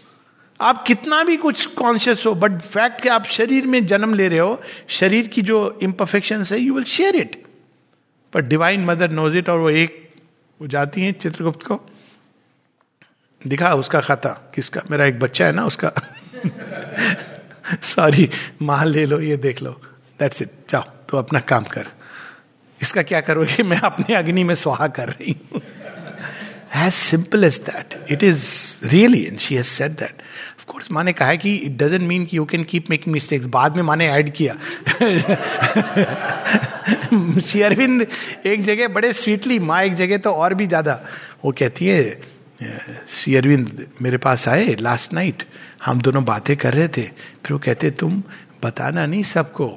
आप 0.61 0.83
कितना 0.87 1.23
भी 1.25 1.37
कुछ 1.37 1.67
कॉन्शियस 1.75 2.25
हो 2.27 2.35
बट 2.35 2.61
फैक्ट 2.63 3.01
कि 3.01 3.09
आप 3.09 3.27
शरीर 3.31 3.67
में 3.67 3.85
जन्म 3.87 4.15
ले 4.15 4.29
रहे 4.29 4.39
हो, 4.39 4.61
शरीर 4.89 5.27
की 5.27 5.43
जो 5.43 5.79
इम्परफेक्शन 5.83 6.45
है 6.45 6.61
यू 6.61 6.75
विल 6.75 6.85
शेयर 6.85 7.17
इट 7.17 7.43
पर 8.33 8.43
डिवाइन 8.43 8.85
मदर 8.85 9.11
नोज़ 9.11 9.37
इट 9.38 9.49
और 9.49 9.59
वो 9.59 9.71
एक, 9.71 10.09
वो 10.61 10.67
जाती 10.67 11.03
हैं 11.03 11.12
चित्रगुप्त 11.12 11.62
को। 11.67 11.81
दिखा 13.43 13.73
उसका 13.75 14.01
खाता, 14.01 14.31
किसका? 14.55 14.83
मेरा 14.91 15.05
एक 15.07 15.19
बच्चा 15.19 15.47
है 15.47 15.53
ना 15.53 15.64
उसका। 15.64 15.93
सॉरी 17.83 18.29
माँ 18.62 18.85
ले 18.87 19.07
लो, 19.07 19.21
ये 19.21 19.37
देख 19.37 19.62
लो। 19.62 19.71
दैट्स 20.21 20.43
इट 20.43 20.51
जाओ 20.71 20.83
तो 21.09 21.19
अपना 21.19 21.41
काम 21.41 21.64
कर। 21.64 21.87
इसका 22.81 23.03
क्या 23.03 23.21
करोगे 23.21 23.62
मैं 23.62 23.81
अपने 23.81 24.14
अग्नि 24.14 24.45
में 24.45 24.55
स्वाहा 24.55 24.87
कर 24.88 25.09
रही 25.09 25.37
हूँ। 25.53 25.61
As 26.77 26.93
simple 26.93 27.45
as 27.45 27.59
that 27.67 27.99
it 28.11 28.23
is 28.23 28.45
really 28.85 29.23
and 29.25 29.38
she 29.38 29.55
has 29.55 29.67
said 29.67 29.93
that 29.93 30.23
of 30.69 30.73
course 30.73 30.91
माने 30.93 31.13
कहा 31.13 31.29
है 31.29 31.37
कि 31.39 31.55
इट 31.57 31.77
डजेंट 31.79 32.03
मीन 32.09 32.25
कि 32.27 32.37
you 32.37 32.45
can 32.45 32.65
keep 32.65 32.91
making 32.91 33.13
mistakes 33.13 33.47
बाद 33.49 33.77
में 33.77 33.83
माने 33.83 34.09
ऐड 34.11 34.33
किया. 34.33 34.57
श्री 37.41 37.63
अरविंद 37.63 38.07
एक 38.47 38.63
जगह 38.65 38.89
बड़े 38.89 39.13
स्वीटली 39.13 39.59
माँ 39.61 39.83
एक 39.83 39.95
जगह 39.95 40.19
तो 40.19 40.33
और 40.33 40.55
भी 40.55 40.67
ज़्यादा, 40.67 41.01
वो 41.45 41.53
कहती 41.59 41.87
है 41.87 42.21
सी 43.09 43.37
अरविंद, 43.37 43.87
मेरे 44.03 44.19
पास 44.19 44.49
आए 44.49 44.77
लास्ट 44.81 45.15
नाइट 45.15 45.43
हम 45.85 46.01
दोनों 46.01 46.25
बातें 46.25 46.57
कर 46.57 46.75
रहे 46.75 46.89
थे. 46.89 47.03
फिर 47.03 47.53
वो 47.53 47.59
कहते, 47.59 47.91
तुम 47.91 48.23
बताना 48.63 49.07
नहीं 49.07 49.23
सबको 49.23 49.69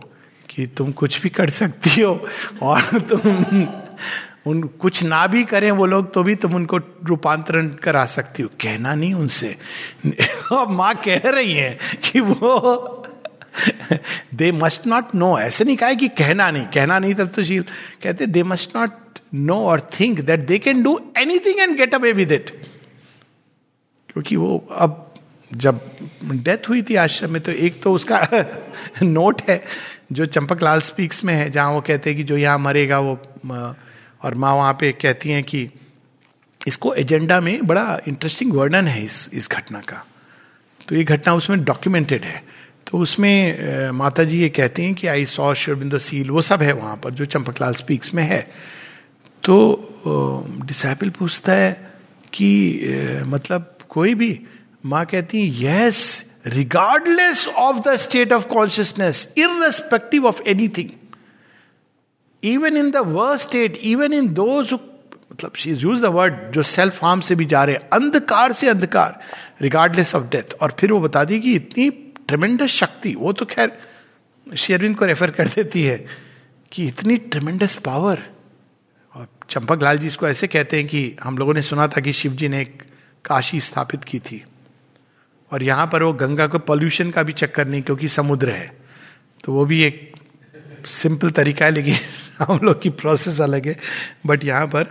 कि 0.50 0.68
तुम 0.68 0.92
कुछ 0.92 1.22
भी 1.22 1.30
कर 1.30 1.50
सकती 1.52 2.02
हो, 2.02 2.28
और 2.62 2.82
तुम 3.02 3.68
उन 4.46 4.64
कुछ 4.64 5.04
ना 5.04 5.26
भी 5.28 5.44
करें 5.44 5.72
वो 5.72 5.86
लोग 5.86 6.14
तो 6.14 6.24
भी 6.24 6.36
तुम 6.36 6.56
उनको 6.56 6.78
रूपांतरण 7.04 7.68
करा 7.70 8.06
सकती 8.06 8.44
हो। 8.44 8.50
कहना 8.62 8.96
नहीं 8.96 9.14
उनसे। 9.14 9.56
अब 10.52 10.70
माँ 10.70 10.94
कह 10.96 11.30
रही 11.30 11.54
है 11.54 11.78
कि 12.04 12.20
वो 12.20 12.98
दे 14.34 14.52
मस्ट 14.52 14.88
नॉट 14.88 15.16
नो 15.16 15.40
ऐसे 15.40 15.64
नहीं 15.64 15.78
कहा 15.78 15.94
कि 15.94 16.08
कहना 16.08 16.52
नहीं। 16.52 16.66
कहना 16.66 17.00
नहीं 17.00 17.14
तब 17.14 17.28
तो 17.28 17.44
शील। 17.44 17.64
कहते 18.04 18.26
दे 18.26 18.44
मस्ट 18.44 18.76
नॉट 18.76 19.20
नो 19.34 19.66
और 19.66 19.90
think 20.00 20.22
that 20.22 20.40
they 20.40 20.58
can 20.58 20.84
do 20.84 21.00
anything 21.18 21.60
and 21.60 21.78
get 21.78 21.96
away 21.96 22.12
with 22.12 22.32
it 22.32 22.50
क्योंकि 24.10 24.36
वो 24.36 24.68
अब 24.72 25.08
जब 25.54 25.80
डेथ 26.24 26.70
हुई 26.70 26.82
थी 26.82 26.96
आश्रम 26.96 27.32
में 27.32 27.42
तो 27.42 27.52
एक 27.52 27.82
तो 27.84 27.94
उसका 27.94 28.28
नोट 29.04 29.42
है, 29.42 29.64
जो 30.12 30.26
चंपक 30.26 30.64
लाल 30.64 30.82
स्पीक्स 30.82 31.24
में 31.24 31.34
है, 31.34 31.50
जहाँ 31.50 31.72
वो 31.72 31.82
कहते 31.82 32.10
हैं 32.10 32.18
कि 32.18 32.24
जो 32.24 32.38
यहाँ 32.38 32.60
मरेगा, 32.60 33.00
वो 33.00 33.16
और 34.24 34.36
माँ 34.36 34.54
वहाँ 34.56 34.74
पे 34.80 34.92
कहती 34.92 35.30
हैं 35.30 35.44
कि 35.44 35.70
इसको 36.68 36.94
एजेंडा 36.94 37.40
में 37.42 37.66
बड़ा 37.68 38.00
इंटरेस्टिंग 38.08 38.54
वर्णन 38.54 38.88
है 38.88 39.04
इस 39.04 39.30
इस 39.34 39.50
घटना 39.52 39.80
का। 39.80 40.06
तो 40.88 40.96
ये 40.96 41.04
घटना 41.04 41.34
उसमें 41.34 41.64
डॉक्यूमेंटेड 41.64 42.24
है। 42.26 42.44
तो 42.88 42.98
उसमें 42.98 43.92
माता 43.92 44.24
जी 44.24 44.40
ये 44.40 44.50
कहती 44.50 44.84
हैं 44.84 44.94
कि 44.96 45.08
आई 45.08 45.26
सॉ 45.26 45.54
शिवबिंदो 45.54 45.98
सील 45.98 46.30
वो 46.30 46.42
सब 46.42 46.62
है 46.62 46.74
वहाँ 46.74 46.96
पर 47.04 47.12
जो 47.12 47.26
चंपकलाल 47.26 47.74
स्पीक्स 47.74 48.14
में 48.14 48.24
है। 48.24 48.42
तो 49.44 49.56
डिसाइपल 50.66 51.10
पूछता 51.10 51.54
है 51.54 51.72
कि 52.34 53.24
मतलब 53.28 53.78
कोई 53.90 54.14
भी, 54.16 54.40
माँ 54.86 55.06
कहती 55.06 55.48
है 55.48 55.66
yes 55.66 56.26
regardless 56.48 57.48
of 57.48 57.80
the 57.80 57.96
state 57.96 58.34
of 58.34 58.48
consciousness 58.48 59.28
irrespective 59.38 60.26
of 60.26 60.42
anything 60.42 60.90
even 62.44 62.78
in 62.78 62.92
the 62.92 62.98
worst 63.08 63.48
state 63.48 63.78
even 63.84 64.14
in 64.14 64.34
those 64.34 64.74
मतलब 64.74 65.56
she 65.56 65.72
is 65.72 65.84
use 65.84 66.02
the 66.02 66.06
word 66.12 66.52
जो 66.54 66.62
सेल्फ 66.64 67.04
हार्म 67.04 67.22
से 67.22 67.36
भी 67.36 67.46
जा 67.46 67.64
रहे 67.64 67.76
अंधकार 67.94 68.52
से 68.54 68.70
अंधकार 68.70 69.20
रिगार्डलेस 69.62 70.16
ऑफ़ 70.16 70.24
डेथ 70.30 70.54
और 70.62 70.76
फिर 70.80 70.92
वो 70.92 71.00
बता 71.00 71.24
दी 71.24 71.40
कि 71.40 71.54
इतनी 71.56 71.90
ट्रमेंडस 72.28 72.70
शक्ति 72.72 73.14
वो 73.16 73.34
तो 73.34 73.46
खैर 73.46 73.72
शेरविंद 74.48 74.98
को 74.98 75.06
रेफर 75.06 75.32
कर 75.32 75.48
देती 75.48 75.84
है 75.84 75.98
कि 76.72 76.86
इतनी 76.88 77.18
ट्रमेंडस 77.28 77.76
पावर 77.86 78.20
और 79.16 79.28
चंपक 79.50 79.84
लाल 79.84 79.98
जी 79.98 80.08
इसको 80.08 80.28
ऐसे 80.28 80.48
कहते 80.48 80.78
हैं 80.78 80.88
कि 80.88 81.02
हम 81.24 81.38
लोगों 81.38 81.54
ने 81.54 81.62
सुना 81.62 81.88
था 81.88 82.02
कि 82.02 82.14
शिव 82.14 82.34
जी 82.34 82.50
ने 82.50 82.62
एक 82.62 82.84
काशी 83.26 83.60
स्थापित 83.62 84.04
की 84.04 84.20
थी 84.20 84.44
और 85.52 85.64
यहाँ 85.64 85.88
पर 85.88 86.04
वो 86.04 86.14
गंगा 86.14 86.48
को 86.48 86.60
पॉल्यूशन 86.62 87.12
का 87.12 87.24
भी 87.24 87.34
चक्कर 87.34 87.68
नहीं 87.68 87.82
क्योंकि 87.82 88.08
समुद्र 88.10 88.50
है 88.52 88.72
तो 89.44 89.54
वो 89.54 89.66
भी 89.66 89.82
एक 89.84 90.12
सिंपल 90.88 91.30
तरीका 91.32 91.66
है 91.66 91.72
लेकिन 91.72 91.98
हम 92.42 92.60
लोग 92.64 92.82
की 92.82 92.90
प्रोसेस 92.90 93.40
अलग 93.42 93.68
है। 93.68 93.78
बट 94.26 94.44
यहाँ 94.44 94.68
पर 94.68 94.84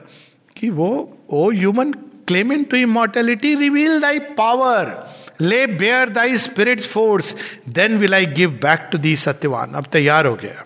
कि 0.57 0.71
वो 0.71 0.89
O 1.31 1.51
human 1.51 1.93
claiming 2.29 2.65
to 2.65 2.77
immortality 2.77 3.55
reveal 3.55 4.01
thy 4.01 4.19
power 4.39 4.93
lay 5.41 5.67
bare 5.67 6.09
thy 6.09 6.37
spirit 6.39 6.81
force 6.83 7.35
then 7.69 7.97
will 7.99 8.15
I 8.15 8.27
give 8.27 8.51
back 8.63 8.89
to 8.93 8.99
thee 8.99 9.15
Satyavan 9.17 9.73
अब 9.73 9.87
तैयार 9.93 10.27
हो 10.27 10.35
गया। 10.35 10.65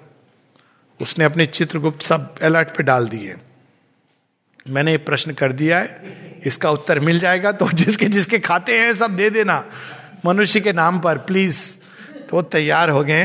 उसने 1.00 1.24
अपने 1.24 1.46
चित्रगुप्त 1.46 2.02
सब 2.02 2.38
अलर्ट 2.42 2.76
पे 2.76 2.82
डाल 2.82 3.08
दिए। 3.08 3.34
मैंने 4.66 4.96
प्रश्न 4.98 5.32
कर 5.32 5.52
दिया 5.52 5.78
है। 5.78 6.42
इसका 6.46 6.70
उत्तर 6.70 7.00
मिल 7.00 7.18
जाएगा 7.18 7.52
तो 7.52 7.68
जिसके 7.70 8.06
जिसके 8.06 8.38
खाते 8.38 8.78
हैं 8.78 8.94
सब 8.94 9.16
दे 9.16 9.30
देना। 9.30 9.64
मनुष्य 10.26 10.60
के 10.60 10.72
नाम 10.72 11.00
पर 11.00 11.18
प्लीज़ 11.18 11.58
तो 12.30 12.42
तैयार 12.42 12.90
हो 12.90 13.02
गए। 13.04 13.24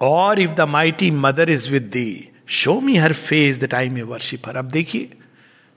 और 0.00 0.40
if 0.40 0.50
the 0.50 0.60
mighty 0.68 1.10
mother 1.10 1.50
is 1.50 1.70
with 1.70 1.82
thee 1.92 2.28
show 2.48 2.80
me 2.80 2.96
her 2.96 3.12
face 3.12 3.60
the 3.60 3.64
time 3.70 3.98
a 3.98 4.02
worship 4.02 4.48
her 4.48 4.56
अब 4.56 4.68
देखिए, 4.70 5.10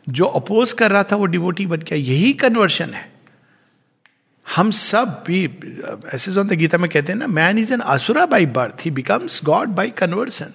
जो 0.07 0.25
अपोज 0.25 0.73
कर 0.73 0.91
रहा 0.91 1.03
था 1.03 1.15
वो 1.15 1.25
डिवोटी 1.25 1.65
बन 1.65 1.77
गया। 1.79 1.97
यही 1.97 2.31
कन्वर्शन 2.33 2.93
है। 2.93 3.11
हम 4.45 4.71
सब 4.71 5.23
भी, 5.27 5.43
ऐसे 6.13 6.31
जो 6.31 6.43
गीता 6.45 6.77
में 6.77 6.89
कहते 6.89 7.11
हैं 7.11 7.19
ना 7.19 7.27
man 7.27 7.57
is 7.57 7.73
an 7.73 7.79
asura 7.79 8.25
by 8.25 8.45
birth 8.55 8.85
he 8.85 8.91
becomes 8.91 9.39
God 9.45 9.69
by 9.69 9.89
conversion 9.97 10.53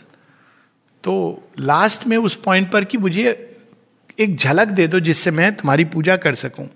तो 1.05 1.15
लास्ट 1.61 2.07
में 2.07 2.17
उस 2.17 2.35
पॉइंट 2.37 2.71
पर 2.73 2.85
कि 2.85 2.99
मुझे 2.99 3.25
एक 4.19 4.37
झलक 4.37 4.69
दे 4.69 4.87
दो 4.87 5.01
जिससे 5.01 5.31
मैं 5.31 5.55
तुम्हारी 5.57 5.85
पूजा 5.85 6.17
कर 6.17 6.35
सकूँ। 6.35 6.69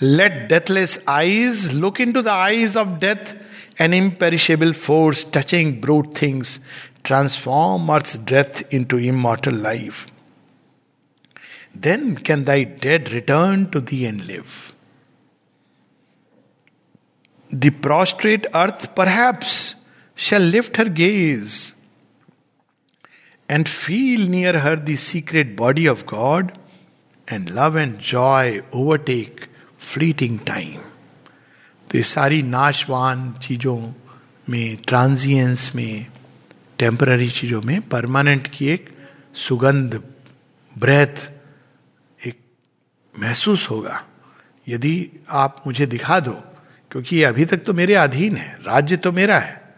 Let 0.00 0.32
deathless 0.48 0.98
eyes 1.08 1.72
look 1.74 2.00
into 2.12 2.22
the 2.22 2.28
eyes 2.28 2.76
of 2.76 2.88
death 3.00 3.34
an 3.78 3.94
imperishable 3.94 4.72
force 4.72 5.24
touching 5.24 5.80
brute 5.80 6.14
things, 6.14 6.60
transform 7.02 7.90
earth's 7.90 8.18
death 8.18 8.62
into 8.72 8.96
immortal 8.96 9.54
life. 9.54 10.06
Then 11.74 12.16
can 12.16 12.44
thy 12.44 12.64
dead 12.64 13.10
return 13.12 13.70
to 13.70 13.80
thee 13.80 14.04
and 14.04 14.24
live. 14.26 14.74
The 17.50 17.70
prostrate 17.70 18.46
earth 18.54 18.94
perhaps 18.94 19.74
shall 20.14 20.42
lift 20.42 20.76
her 20.76 20.88
gaze 20.88 21.74
and 23.48 23.68
feel 23.68 24.28
near 24.28 24.58
her 24.60 24.76
the 24.76 24.96
secret 24.96 25.56
body 25.56 25.86
of 25.86 26.06
God, 26.06 26.58
and 27.28 27.50
love 27.50 27.76
and 27.76 27.98
joy 27.98 28.62
overtake 28.72 29.48
fleeting 29.76 30.38
time. 30.38 30.80
तो 31.92 31.98
ये 31.98 32.04
सारी 32.04 32.42
नाशवान 32.42 33.32
चीज़ों 33.32 33.92
में 34.48 34.76
transience 34.76 35.72
में 35.74 36.06
temporary 36.78 37.30
चीज़ों 37.30 37.62
में 37.62 37.88
permanent 37.88 38.46
की 38.46 38.68
एक 38.68 38.90
सुगंध 39.34 40.02
ब्रेथ 40.78 41.30
एक 42.26 42.38
महसूस 43.18 43.70
होगा। 43.70 44.04
यदि 44.68 45.10
आप 45.30 45.62
मुझे 45.66 45.86
दिखा 45.86 46.20
दो, 46.20 46.32
क्योंकि 46.90 47.16
ये 47.16 47.24
अभी 47.24 47.44
तक 47.44 47.58
तो 47.58 47.72
मेरे 47.72 47.94
अधीन 47.94 48.36
है, 48.36 48.58
राज्य 48.66 48.96
तो 48.96 49.12
मेरा 49.12 49.38
है। 49.38 49.74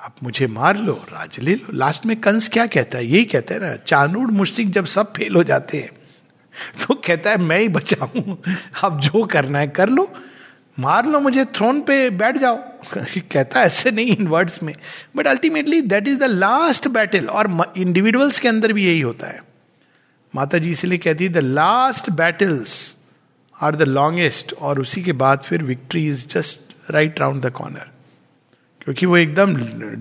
आप 0.00 0.16
मुझे 0.22 0.46
मार 0.46 0.76
लो 0.76 1.06
राज्य 1.12 1.42
ले 1.42 1.54
लो। 1.54 1.72
लास्ट 1.72 2.06
में 2.06 2.20
कंस 2.20 2.48
क्या 2.48 2.66
कहता 2.66 2.98
है? 2.98 3.06
यही 3.06 3.24
कहता 3.24 3.54
है 3.54 3.60
ना 3.60 3.76
चानूर 3.76 4.26
मुश्तिक 4.26 4.70
जब 4.70 4.86
सब 4.86 5.12
फेल 5.12 5.36
हो 5.36 5.44
जाते 5.44 5.78
हैं 5.78 5.90
तो 6.82 6.94
कहता 6.94 7.30
है, 7.30 7.38
मैं 7.38 7.60
ही 7.60 7.68
बचाऊं। 7.68 8.36
आप 8.84 9.00
जो 9.00 9.24
करना 9.24 9.58
है 9.58 9.68
कर 9.68 9.88
लो। 9.88 10.14
मार 10.78 11.06
लो 11.06 11.20
मुझे 11.20 11.44
थ्रोन 11.44 11.80
पे 11.80 12.10
बैठ 12.10 12.36
जाओ। 12.36 12.56
कहता 13.18 13.62
ऐसे 13.62 13.90
नहीं 13.90 14.16
इन 14.16 14.26
वर्ड्स 14.26 14.62
में। 14.62 14.74
But 15.16 15.26
ultimately 15.26 15.80
that 15.80 16.08
is 16.08 16.18
the 16.18 16.22
last 16.22 16.88
battle 16.88 17.26
और 17.26 17.74
इंडिविजुअल्स 17.76 18.40
के 18.40 18.48
अंदर 18.48 18.72
भी 18.72 18.86
यही 18.86 19.00
होता 19.00 19.26
है। 19.26 19.44
माता 20.34 20.58
जी 20.58 20.70
इसलिए 20.70 20.98
कहती 20.98 21.24
है 21.24 21.30
the 21.30 21.36
last 21.36 22.10
battles 22.10 22.96
are 23.62 23.76
the 23.76 23.82
longest 23.82 24.52
और 24.52 24.80
उसी 24.80 25.02
के 25.02 25.12
बाद 25.12 25.38
फिर 25.38 25.62
victory 25.62 26.08
is 26.08 26.26
just 26.26 26.60
right 26.90 27.20
round 27.20 27.46
the 27.46 27.50
corner 27.50 27.90
क्योंकि 28.80 29.06
वो 29.06 29.16
एकदम 29.16 29.56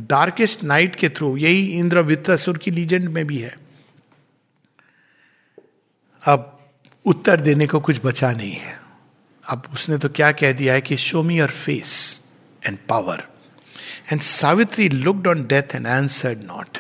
डार्केस्ट 0.07 0.63
नाइट 0.63 0.95
के 0.95 1.09
थ्रू 1.09 1.37
यही 1.37 1.65
इंद्र 1.65 2.01
वित्तासुर 2.01 2.57
की 2.57 2.71
लीजेंड 2.71 3.09
में 3.09 3.27
भी 3.27 3.37
है। 3.37 3.57
अब 6.25 6.59
उत्तर 7.05 7.41
देने 7.41 7.67
को 7.67 7.79
कुछ 7.79 8.01
बचा 8.05 8.31
नहीं 8.31 8.51
है। 8.51 8.84
अब 9.47 9.63
उसने 9.73 9.97
तो 9.97 10.09
क्या 10.09 10.31
कह 10.31 10.51
दिया 10.51 10.73
है 10.73 10.81
कि 10.81 10.97
show 10.97 11.23
me 11.23 11.37
your 11.37 11.51
face 11.51 12.21
and 12.63 12.77
power 12.89 13.23
and 14.11 14.21
Savitri 14.21 14.89
looked 14.89 15.27
on 15.27 15.45
death 15.47 15.75
and 15.75 15.87
answered 15.87 16.43
not 16.43 16.77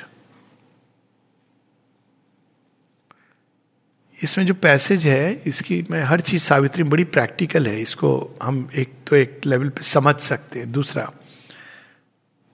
इसमें 4.19 4.45
जो 4.45 4.53
पैसेज 4.53 5.05
है, 5.07 5.33
इसकी 5.45 5.81
मैं 5.91 6.01
हर 6.03 6.21
चीज़ 6.21 6.43
सावित्री 6.43 6.83
बड़ी 6.83 7.03
प्रैक्टिकल 7.03 7.67
है। 7.67 7.81
इसको 7.81 8.37
हम 8.43 8.69
एक 8.75 8.93
तो 9.07 9.15
एक 9.15 9.41
लेवल 9.45 9.69
पे 9.69 9.83
समझ 9.83 10.15
सकते 10.15 10.59
हैं। 10.59 10.71
दूसरा, 10.71 11.11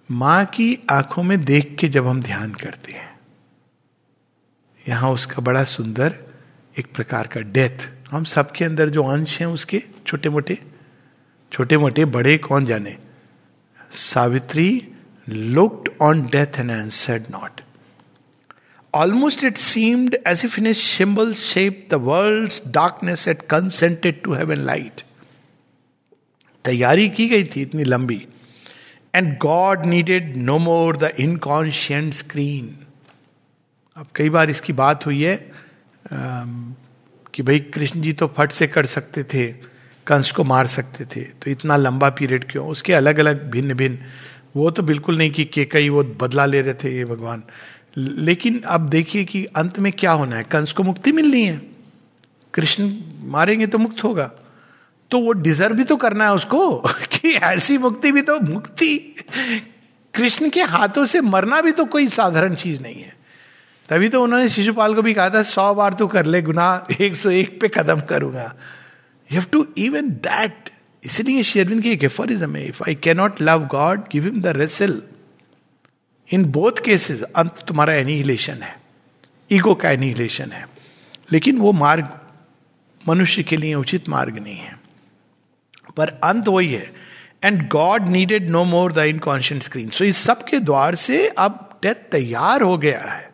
माँ 0.09 0.45
की 0.45 0.78
आँखों 0.91 1.24
में 1.24 1.43
देख 1.45 1.76
के 1.80 1.88
जब 1.88 2.07
हम 2.07 2.22
ध्यान 2.22 2.53
करते 2.53 2.91
हैं, 2.91 3.20
यहाँ 4.86 5.12
उसका 5.12 5.41
बड़ा 5.41 5.64
सुंदर 5.64 6.16
एक 6.76 6.93
प्रकार 6.95 7.28
का 7.28 7.41
डेथ 7.41 7.88
हम 8.12 8.24
सबके 8.24 8.66
अंदर 8.66 8.89
जो 8.89 9.03
अंश 9.03 9.39
हैं 9.39 9.47
उसके 9.47 9.82
छोटे 10.07 10.30
मोटे 10.30 10.57
छोटे 11.51 11.78
मोटे 11.78 12.05
बड़े 12.05 12.38
कौन 12.38 12.66
जाने? 12.66 12.97
Savitri 13.91 14.88
looked 15.30 15.89
on 16.01 16.22
death 16.28 16.59
and 16.59 16.72
answered 16.72 17.24
not 17.32 17.62
almost 18.93 19.43
it 19.43 19.57
seemed 19.57 20.18
as 20.28 20.41
if 20.45 20.59
in 20.59 20.68
a 20.68 20.74
symbol 20.74 21.34
shape 21.34 21.88
the 21.91 21.93
world 21.93 22.72
darkness 22.72 23.28
at 23.28 23.41
consented 23.41 24.22
to 24.24 24.34
have 24.34 24.51
an 24.51 24.66
light 24.66 25.01
तैयारी 26.66 27.09
की 27.09 27.28
गई 27.30 27.43
थी 27.43 27.62
इतनी 27.62 27.84
लंबी। 27.84 28.26
And 29.16 29.38
God 29.38 29.86
needed 29.86 30.36
no 30.38 30.57
more 30.59 30.97
the 30.97 31.14
inconscient 31.20 32.14
screen 32.14 32.78
अब 33.97 34.07
कई 34.16 34.30
बार 34.30 34.49
इसकी 34.49 34.74
बात 34.74 35.05
हुई 35.05 35.22
है 35.24 35.36
कि 37.34 37.43
भाई 37.43 37.59
कृष्ण 37.59 38.01
जी 38.01 38.13
तो 38.13 38.27
फट 38.27 38.51
से 38.51 38.67
कर 38.67 38.86
सकते 38.86 39.23
थे, 39.23 39.47
कंस 40.07 40.32
को 40.32 40.43
मार 40.43 40.67
सकते 40.67 41.05
थे 41.05 41.21
तो 41.21 41.51
इतना 41.51 41.75
लंबा 41.75 42.09
पीरियड 42.09 42.51
क्यों? 42.51 42.67
उसके 42.67 42.93
अलग 42.93 43.19
अलग 43.19 43.49
भिन्न 43.51 43.73
भिन्न 43.73 43.97
वो 44.55 44.71
तो 44.71 44.84
बिल्कुल 44.84 45.17
नहीं 45.17 45.32
कि 45.32 45.45
के 45.45 45.65
कई 45.65 45.89
वो 45.89 46.03
बदला 46.03 46.45
ले 46.45 46.61
रहे 46.61 46.73
थे 46.73 46.97
ये 46.97 47.05
भगवान। 47.05 47.43
लेकिन 47.97 48.61
अब 48.65 48.89
देखिए 48.89 49.23
कि 49.23 49.45
अंत 49.45 49.79
में 49.79 49.91
क्या 49.93 50.11
होना 50.11 50.36
है? 50.36 50.43
कंस 50.43 50.73
को 50.73 50.84
मुक्ति 50.84 51.11
मिलनी 51.11 51.43
है। 51.43 51.61
कृष्ण 52.53 52.95
मारेंगे 53.23 53.67
तो 53.67 53.77
मुक्त 53.77 54.03
होगा। 54.03 54.32
तो 55.11 55.19
वो 55.19 55.32
डिजर्व 55.32 55.75
भी 55.75 55.84
तो 55.84 55.95
करना 55.95 56.25
है 56.25 56.34
उसको 56.34 56.77
कि 57.13 57.34
ऐसी 57.34 57.77
मुक्ति 57.77 58.11
भी 58.11 58.21
तो 58.21 58.39
मुक्ति। 58.39 58.97
कृष्ण 60.13 60.49
के 60.49 60.61
हाथों 60.61 61.05
से 61.05 61.21
मरना 61.21 61.61
भी 61.61 61.71
तो 61.71 61.86
कोई 61.86 62.07
साधारण 62.07 62.55
चीज़ 62.55 62.82
नहीं 62.82 63.01
है। 63.01 63.20
तभी 63.91 64.07
तो 64.09 64.21
उन्होंने 64.23 64.49
शिशुपाल 64.49 64.93
को 64.95 65.01
भी 65.01 65.13
कहा 65.13 65.29
था, 65.29 65.41
सौ 65.43 65.73
बार 65.75 65.93
तो 65.93 66.07
कर 66.07 66.25
ले 66.25 66.41
गुना 66.41 66.65
एक 67.01 67.15
सौ 67.15 67.29
एक 67.29 67.59
पे 67.61 67.67
कदम 67.67 68.01
करूँगा. 68.09 68.43
You 69.29 69.39
have 69.39 69.45
to 69.51 69.65
even 69.77 70.09
that 70.25 70.69
इसलिए 71.03 71.41
शेरविन 71.43 71.79
की 71.81 71.91
एक 71.91 72.03
एफोरिज्म 72.03 72.55
है 72.55 72.65
if 72.67 72.83
I 72.83 72.95
cannot 73.03 73.41
love 73.41 73.65
God 73.67 74.03
give 74.11 74.23
him 74.23 74.41
the 74.41 74.53
wrestle 74.57 75.01
in 76.29 76.45
both 76.51 76.79
cases 76.85 77.21
अंत 77.23 77.63
तुम्हारा 77.67 77.93
एनिहिलेशन 77.93 78.61
है 78.63 78.75
ईगो 79.49 79.73
का 79.75 79.89
एनिहिलेशन 79.91 80.51
है, 80.51 80.65
लेकिन 81.31 81.57
वो 81.57 81.71
मार्ग 81.73 82.07
मनुष्य 83.01 83.43
के 83.43 83.57
लिए 83.57 83.73
उचित 83.75 84.07
मार्ग 84.09 84.37
नहीं 84.37 84.57
है। 84.57 84.79
पर 85.97 86.09
अंत 86.23 86.47
वही 86.47 86.71
है 86.73 86.91
and 87.43 87.67
God 87.69 88.07
needed 88.09 88.49
no 88.49 88.63
more 88.65 88.93
the 88.93 89.05
inconscient 89.07 89.63
screen 89.63 89.89
so 89.89 90.03
इस 90.05 90.17
सब 90.17 90.43
के 90.45 90.59
द्वार 90.61 90.95
से 90.97 91.27
अब 91.27 91.67
डेथ 91.83 92.09
तैयार 92.11 92.61
हो 92.61 92.77
गया 92.77 93.01
है। 93.01 93.29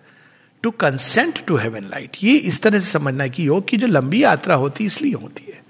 To 0.64 0.72
consent 0.72 1.46
to 1.46 1.56
heaven 1.56 1.84
light 1.84 2.18
ये 2.24 2.38
इस 2.38 2.62
तरह 2.62 2.80
से 2.80 2.92
समझना 2.92 3.28
कि 3.28 3.48
योग 3.48 3.68
की 3.68 3.78
जो 3.78 3.88
लंबी 3.88 4.24
यात्रा 4.24 4.56
होती 4.56 4.84
है, 4.84 4.86
इसलिए 4.86 5.14
होती 5.14 5.52
है। 5.52 5.64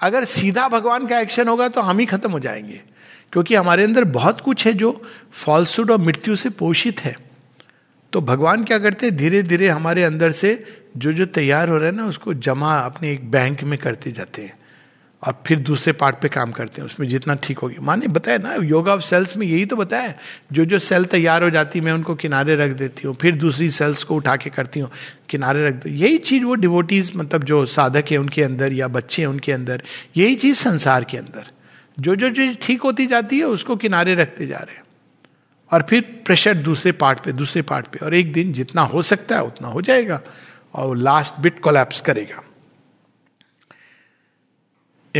अगर 0.00 0.24
सीधा 0.24 0.68
भगवान 0.68 1.06
का 1.06 1.20
एक्शन 1.20 1.48
होगा 1.48 1.68
तो 1.68 1.80
हम 1.80 1.98
ही 1.98 2.06
खत्म 2.06 2.30
हो 2.30 2.40
जाएँगे। 2.40 2.80
क्योंकि 3.32 3.54
हमारे 3.54 3.84
अंदर 3.84 4.04
बहुत 4.04 4.40
कुछ 4.40 4.66
है 4.66 4.72
जो 4.72 5.02
फॉल्सूड 5.32 5.90
और 5.90 5.98
मृत्यु 5.98 6.36
से 6.36 6.50
पोषित 6.50 7.00
है। 7.00 7.16
तो 8.12 8.20
भगवान 8.20 8.64
क्या 8.64 8.78
करते 8.78 9.06
हैं? 9.06 9.16
धीरे 9.16 9.42
धीरे 9.42 9.68
हमारे 9.68 10.04
अंदर 10.04 10.32
से 10.32 10.64
जो 10.96 11.12
जो 11.12 11.26
तैयार 11.26 11.68
हो 11.68 11.76
रहा 11.76 11.86
है 11.86 11.96
ना, 11.96 12.06
उसको 12.06 12.34
जमा 12.34 12.78
अपने 12.78 13.12
एक 13.12 13.30
बैंक 13.30 13.62
में 13.62 13.78
करते 13.78 14.12
जाते 14.12 14.42
हैं। 14.42 14.58
और 15.24 15.42
फिर 15.46 15.58
दूसरे 15.58 15.92
पार्ट 15.92 16.16
पे 16.22 16.28
काम 16.28 16.52
करते 16.52 16.80
हैं, 16.80 16.86
उसमें 16.86 17.08
जितना 17.08 17.34
ठीक 17.34 17.58
होगी। 17.58 17.76
माने 17.80 18.06
बताया 18.06 18.38
ना 18.38 18.54
योगा 18.54 18.94
ऑफ़ 18.94 19.02
सेल्स 19.02 19.36
में 19.36 19.46
यही 19.46 19.64
तो 19.64 19.76
बताया, 19.76 20.14
जो 20.52 20.64
जो 20.64 20.78
सेल 20.78 21.04
तैयार 21.04 21.42
हो 21.42 21.50
जाती 21.50 21.78
है 21.78 21.84
मैं 21.84 21.92
उनको 21.92 22.14
किनारे 22.14 22.56
रख 22.56 22.70
देती 22.70 23.08
हूँ, 23.08 23.16
फिर 23.16 23.36
दूसरी 23.36 23.70
सेल्स 23.70 24.04
को 24.04 24.14
उठा 24.14 24.36
के 24.36 24.50
करती 24.50 24.80
हूँ, 24.80 24.90
किनारे 25.28 25.66
रख 25.66 25.74
दो। 25.74 25.90
यही 25.90 26.18
चीज़ 26.18 26.44
वो 26.44 26.54
डिवोटीज 26.54 27.12
मतलब 27.16 27.44
जो 27.44 27.66
साधक 27.66 28.04
है 28.10 28.18
उनके 28.18 28.42
अंदर 28.42 28.72
या 28.72 28.88
बच्चे 28.88 29.22
हैं 29.22 29.28
उनके 29.28 29.52
अंदर, 29.52 29.82
यही 30.16 30.34
चीज़ 30.34 30.56
संसार 30.56 31.04
के 31.04 31.16
अंदर। 31.16 31.50
जो 32.00 32.16
जो 32.16 32.30
चीज़ 32.30 32.56
ठीक 32.62 32.82
होती 32.82 33.06
जाती 33.06 33.38
है, 33.38 33.44
उसको 33.44 33.76
किनारे 33.76 34.14
रखते 34.14 34.46
जा 34.46 34.56
रहे 34.56 34.76
हैं। 34.76 34.84
और 35.72 35.82
फिर 35.82 36.22
प्रेशर 36.24 36.54
दूसरे 36.54 36.92
पार्ट 36.92 37.20
पे, 37.20 37.32
दूसरे 37.32 37.62
पार्ट 37.62 37.86
पे, 37.86 37.98
और 37.98 38.14
एक 38.14 38.32
दिन 38.32 38.52
जितना 38.52 38.82
हो 38.82 39.02
सकता 39.02 39.36
है, 39.36 39.42
उतना 39.42 39.68
हो 39.68 39.82
जाएगा, 39.82 40.20
और 40.74 40.96
लास्ट 40.96 41.40
बिट 41.40 41.60
कोलैप्स 41.60 42.00
करेगा। 42.00 42.42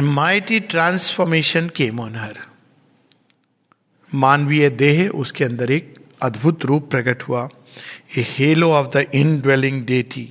Mighty 0.02 0.58
transformation 0.60 1.68
came 1.76 2.00
on 2.00 2.14
her 2.16 2.38
मानवीय 4.14 4.68
देह 4.70 5.08
उसके 5.08 5.44
अंदर 5.44 5.70
एक 5.70 5.94
अद्भुत 6.22 6.64
रूप 6.64 6.90
प्रकट 6.90 7.22
हुआ। 7.22 7.48
A 8.16 8.24
halo 8.28 8.70
of 8.72 8.86
the 8.96 9.04
indwelling 9.40 9.84
deity 9.86 10.26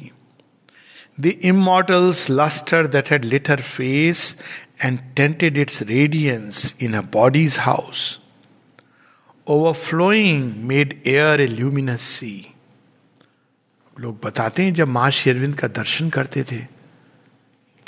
the 1.19 1.25
immortal's 1.25 2.25
lustre 2.29 2.87
that 2.87 3.11
had 3.11 3.25
lit 3.25 3.49
her 3.49 3.61
face 3.61 4.35
and 4.83 4.99
tented 5.15 5.57
its 5.57 5.81
radiance 5.81 6.75
in 6.81 6.93
a 6.93 7.01
body's 7.13 7.57
house 7.59 8.19
overflowing 9.47 10.53
made 10.63 11.01
air 11.07 11.41
a 11.41 11.47
luminous 11.47 12.01
sea 12.01 12.35
लोग 13.99 14.19
बताते 14.23 14.63
हैं 14.63 14.73
जब 14.73 14.87
माँ 14.87 15.09
शेरविंद 15.11 15.55
का 15.55 15.67
दर्शन 15.67 16.09
करते 16.09 16.43
थे 16.43 16.65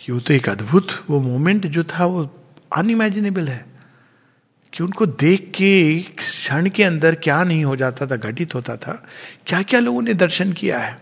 कि 0.06 0.12
वो 0.12 0.20
तो 0.20 0.34
एक 0.34 0.50
अद्भुत 0.50 1.06
वो 1.10 1.20
मोमेंट 1.20 1.68
जो 1.68 1.84
था 1.84 2.06
वो 2.06 2.44
अनइमेजिनेबल 2.76 3.48
है। 3.48 3.66
कि 4.74 4.84
उनको 4.84 5.06
देख 5.06 5.52
के 5.56 5.98
एक 5.98 6.18
क्षण 6.18 6.70
के 6.70 6.84
अंदर 6.84 7.16
क्या 7.16 7.44
नहीं 7.44 7.66
हो 7.66 7.76
जाता 7.76 8.08
था, 8.08 8.16
घटित 8.16 8.56
होता 8.56 8.78
था। 8.78 9.08
क्या 9.48 9.62
क्या 9.62 9.80
लोगों 9.80 10.02
ने 10.02 10.14
दर्शन 10.14 10.54
किया 10.54 10.80
है? 10.80 11.00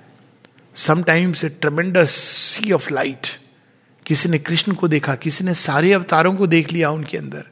Sometimes 0.75 1.45
a 1.45 1.49
tremendous 1.49 2.09
sea 2.09 2.71
of 2.71 2.93
light 2.93 3.27
किसी 4.05 4.29
ने 4.29 4.39
कृष्ण 4.39 4.71
को 4.71 4.87
देखा, 4.87 5.15
किसी 5.15 5.43
ने 5.43 5.53
सारे 5.53 5.93
अवतारों 5.93 6.35
को 6.35 6.47
देख 6.47 6.71
लिया 6.71 6.89
उनके 6.89 7.17
अंदर। 7.17 7.45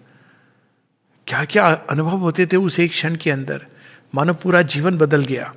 क्या 1.27 1.45
क्या 1.45 1.65
अनुभव 1.65 2.17
होते 2.17 2.45
थे 2.45 2.57
उस 2.57 2.79
एक 2.79 2.91
क्षण 2.91 3.15
के 3.15 3.31
अंदर? 3.31 3.65
मानो 4.15 4.33
पूरा 4.33 4.61
जीवन 4.61 4.97
बदल 4.97 5.25
गया। 5.25 5.53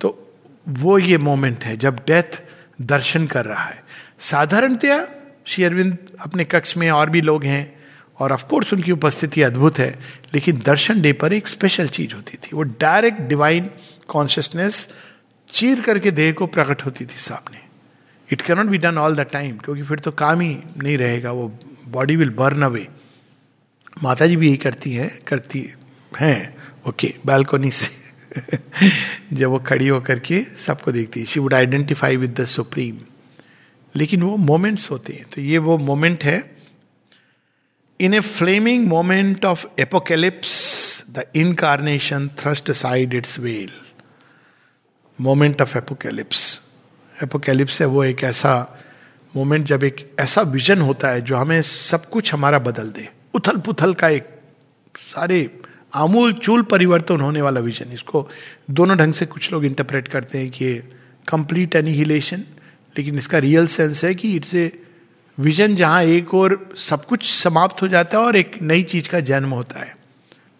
तो 0.00 0.32
वो 0.68 0.98
ये 0.98 1.18
मोमेंट 1.18 1.64
है 1.64 1.76
जब 1.76 1.96
डेथ 1.96 2.42
दर्शन 2.82 3.26
कर 3.26 3.44
रहा 3.44 3.64
है। 3.64 3.84
साधारणतया 4.18 5.08
श्री 5.50 5.64
अरविंद 5.64 5.96
अपने 6.20 6.44
कक्ष 6.44 6.76
में 6.76 6.90
और 6.90 7.10
भी 7.10 7.20
लोग 7.20 7.44
हैं 7.44 7.80
और 8.18 8.32
ऑफकोर्स 8.32 8.72
उनकी 8.72 8.92
उपस्थिति 8.92 9.42
अद्भुत 9.42 9.78
है, 9.78 9.98
लेकिन 10.34 10.62
दर्शन 10.66 11.00
डे 11.02 11.12
पर 11.12 11.32
एक 11.32 11.48
स्पेशल 11.48 11.88
चीज़ 11.88 12.14
होती 12.14 12.36
थी। 12.36 12.50
वो 12.54 12.62
डायरेक्ट 12.62 13.20
डिवाइन 13.20 13.70
कॉन्शियसनेस 14.08 14.88
चीर 15.50 15.80
करके 15.80 16.10
देह 16.10 16.32
को 16.32 16.46
प्रकट 16.46 16.82
होती 16.82 17.04
थी 17.04 17.18
सामने। 17.18 17.60
It 18.32 18.40
cannot 18.40 18.66
be 18.66 18.78
done 18.78 18.98
all 18.98 19.16
the 19.16 19.20
time 19.20 19.56
क्योंकि 19.56 19.82
फिर 19.82 19.98
तो 19.98 20.10
काम 20.12 20.40
ही 20.40 20.56
नहीं 20.82 20.98
रहेगा, 20.98 21.32
वो 21.32 21.58
बॉडी 21.88 22.16
विल 22.16 22.30
बर्न 22.30 22.62
अवे 22.62 22.88
माता 24.02 24.26
जी 24.26 24.36
भी 24.36 24.46
यही 24.46 24.56
करती 24.56 24.92
हैं 24.92 25.18
करती 25.26 25.70
हैं 26.20 26.56
ओके 26.88 27.14
बालकोनी 27.26 27.70
से। 27.70 28.00
जब 29.32 29.48
वो 29.48 29.58
खड़ी 29.58 29.88
होकर 29.88 30.18
के 30.18 30.46
सबको 30.56 30.92
देखती 30.92 31.20
है। 31.20 31.26
She 31.26 31.40
would 31.40 31.54
identify 31.54 32.16
with 32.16 32.40
the 32.40 32.44
supreme 32.44 32.98
लेकिन 33.96 34.22
वो 34.22 34.36
मोमेंट्स 34.36 34.90
होते 34.90 35.12
हैं। 35.12 35.24
तो 35.24 35.40
ये 35.40 35.58
वो 35.58 35.78
मोमेंट 35.78 36.24
है। 36.24 36.56
In 38.00 38.14
a 38.14 38.20
flaming 38.20 38.86
moment 38.86 39.44
of 39.44 39.66
apocalypse, 39.80 41.04
the 41.10 41.24
incarnation 41.36 42.28
thrust 42.28 42.72
side 42.72 43.14
its 43.14 43.38
veil. 43.38 43.70
Moment 45.20 45.62
of 45.62 45.78
apocalypse. 45.78 46.60
Apocalypse 47.22 47.80
है 47.80 47.86
वो 47.86 48.04
एक 48.04 48.22
ऐसा 48.22 48.78
मोमेंट, 49.36 49.66
जब 49.66 49.84
एक 49.84 50.12
ऐसा 50.20 50.42
विजन 50.42 50.80
होता 50.80 51.08
है 51.08 51.20
जो 51.20 51.36
हमें 51.36 51.62
सब 51.62 52.10
कुछ 52.10 52.32
हमारा 52.34 52.58
बदल 52.58 52.90
दे। 52.90 53.08
उथल 53.34 53.56
पुथल 53.56 53.94
का 53.94 54.08
एक 54.08 54.28
सारे 54.96 55.60
आमूल 55.94 56.32
चूल 56.32 56.62
परिवर्तन 56.62 57.20
होने 57.20 57.42
वाला 57.42 57.60
विजन। 57.60 57.92
इसको 57.92 58.28
दोनों 58.70 58.98
ढंग 58.98 59.12
से 59.12 59.26
कुछ 59.26 59.52
लोग 59.52 59.64
इंटरप्रेट 59.64 60.08
करते 60.08 60.38
हैं 60.38 60.50
कि 60.50 60.74
कंप्लीट 61.28 61.74
एनिहिलेशन 61.74 62.44
लेकिन 62.96 63.18
इसका 63.18 63.38
रियल 63.38 63.66
सेंस 63.66 64.04
है 64.04 64.14
कि 64.14 64.34
इट्स 64.36 64.54
ए 64.54 64.70
विजन 65.38 65.74
जहाँ 65.76 66.02
एक 66.04 66.34
और 66.34 66.74
सब 66.78 67.04
कुछ 67.04 67.30
समाप्त 67.32 67.82
हो 67.82 67.88
जाता 67.88 68.18
है 68.18 68.24
और 68.24 68.36
एक 68.36 68.60
नई 68.62 68.82
चीज़ 68.82 69.08
का 69.08 69.20
जन्म 69.20 69.50
होता 69.50 69.80
है। 69.80 69.94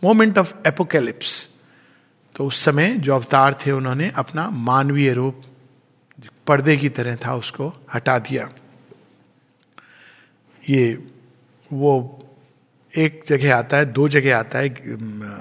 मोमेंट 0.03 0.39
ऑफ़ 0.39 0.53
एपोकेलिप्स 0.67 1.49
तो 2.35 2.47
उस 2.47 2.63
समय 2.65 2.95
जो 2.97 3.15
अवतार 3.15 3.59
थे, 3.61 3.71
उन्होंने 3.73 4.11
अपना 4.17 4.49
मानवीय 4.51 5.13
रूप 5.13 5.43
पर्दे 6.47 6.77
की 6.77 6.89
तरह 6.89 7.17
था, 7.17 7.35
उसको 7.35 7.73
हटा 7.95 8.19
दिया। 8.19 8.49
ये 10.65 11.09
वो 11.71 11.93
एक 12.95 13.23
जगह 13.27 13.57
आता 13.57 13.77
है, 13.77 13.85
दो 13.87 14.09
जगह 14.09 14.39
आता 14.39 14.59
है, 14.59 14.97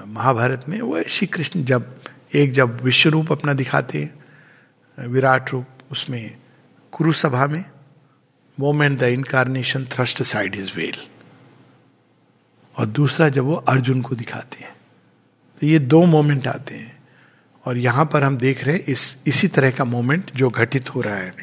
महाभारत 0.06 0.64
में। 0.68 0.80
वो 0.80 1.02
श्री 1.02 1.26
कृष्ण 1.26 1.64
जब 1.64 1.94
एक 2.34 2.52
जब 2.52 2.80
विश्व 2.82 3.10
रूप 3.10 3.32
अपना 3.32 3.52
दिखाते 3.52 4.08
विराट 4.98 5.52
रूप 5.52 5.66
उसमें 5.92 6.36
कुरुसभा 7.00 7.46
में 7.46 7.64
moment 8.58 8.98
the 9.00 9.02
incarnation 9.02 9.84
thrust 9.92 10.22
side 10.22 10.54
is 10.54 10.70
veil 10.76 10.96
और 12.76 12.86
दूसरा 12.86 13.28
जब 13.28 13.44
वो 13.44 13.54
अर्जुन 13.68 14.00
को 14.02 14.14
दिखाते 14.14 14.64
हैं 14.64 14.72
तो 15.60 15.66
ये 15.66 15.78
दो 15.78 16.04
मोमेंट 16.06 16.46
आते 16.46 16.74
हैं। 16.74 16.98
और 17.66 17.78
यहाँ 17.78 18.04
पर 18.12 18.22
हम 18.22 18.36
देख 18.38 18.64
रहे 18.64 18.74
हैं 18.74 18.84
इस, 18.84 19.16
इसी 19.26 19.48
तरह 19.48 19.70
का 19.70 19.84
मोमेंट 19.84 20.30
जो 20.36 20.50
घटित 20.50 20.94
हो 20.94 21.00
रहा 21.00 21.16
है। 21.16 21.34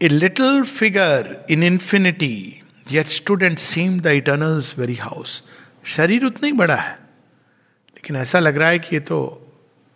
A 0.00 0.08
little 0.08 0.62
figure 0.64 1.36
in 1.50 1.62
infinity 1.62 2.62
yet 2.90 3.06
student 3.08 3.58
seem 3.58 4.00
the 4.00 4.06
eternal's 4.06 4.78
very 4.78 4.96
house 4.96 5.42
शरीर 5.86 6.24
उतना 6.24 6.46
ही 6.46 6.52
बड़ा 6.52 6.76
है, 6.76 6.92
लेकिन 6.92 8.16
ऐसा 8.16 8.38
लग 8.38 8.58
रहा 8.58 8.68
है 8.68 8.78
कि 8.78 8.96
ये 8.96 9.00
तो 9.00 9.20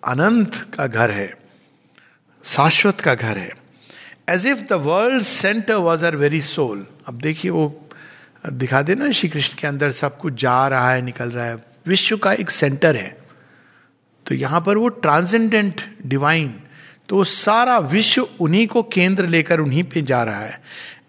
अनंत 0.03 0.57
का 0.75 0.87
घर 0.87 1.11
है। 1.11 1.48
शाश्वत 2.49 3.01
का 3.01 3.15
घर 3.15 3.39
है। 3.39 3.51
As 4.31 4.47
if 4.47 4.61
the 4.61 4.73
world 4.83 5.23
centre 5.23 5.75
was 5.75 6.05
are 6.05 6.17
very 6.17 6.41
soul 6.41 6.87
अब 7.07 7.19
देखिए 7.21 7.51
वो, 7.51 7.89
दिखा 8.53 8.81
देना 8.83 9.11
श्री 9.11 9.29
कृष्ण 9.29 9.57
के 9.59 9.67
अंदर 9.67 9.91
सब 9.93 10.19
कुछ 10.19 10.35
जा 10.41 10.67
रहा 10.69 10.91
है, 10.93 11.03
निकल 11.03 11.31
रहा 11.31 11.47
है। 11.47 11.57
विश्व 11.87 12.17
का 12.17 12.33
एक 12.33 12.51
सेंटर 12.51 12.97
है। 12.97 13.17
तो 14.27 14.35
यहाँ 14.35 14.61
पर 14.61 14.77
वो 14.77 14.89
ट्रांसेंडेंट 14.89 15.81
डिवाइन 16.07 16.55
तो 17.09 17.23
सारा 17.25 17.79
विश्व 17.79 18.29
उन्हीं 18.41 18.67
को 18.67 18.83
केंद्र 18.83 19.27
लेकर 19.27 19.61
उन्हीं 19.61 19.85
पे 19.85 20.03
जा 20.03 20.23
रहा 20.23 20.41
है। 20.41 20.61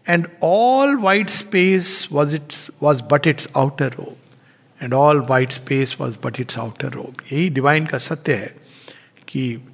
And 0.10 0.28
all 0.44 0.96
wide 0.98 1.30
space 1.30 2.08
was 2.12 2.36
its 2.36 2.68
was 2.84 3.02
but 3.12 3.28
its 3.28 3.48
outer 3.58 3.90
robe 3.90 4.16
and 4.82 4.94
all 4.94 5.20
wide 5.30 5.52
space 5.52 5.96
was 6.00 6.16
but 6.26 6.40
its 6.40 6.58
outer 6.60 6.92
robe 6.92 7.22
यही 7.32 7.50
डिवाइन 7.50 7.86
का 7.86 7.98
सत्य 7.98 8.36
है 8.36 8.56
कि 9.28 9.69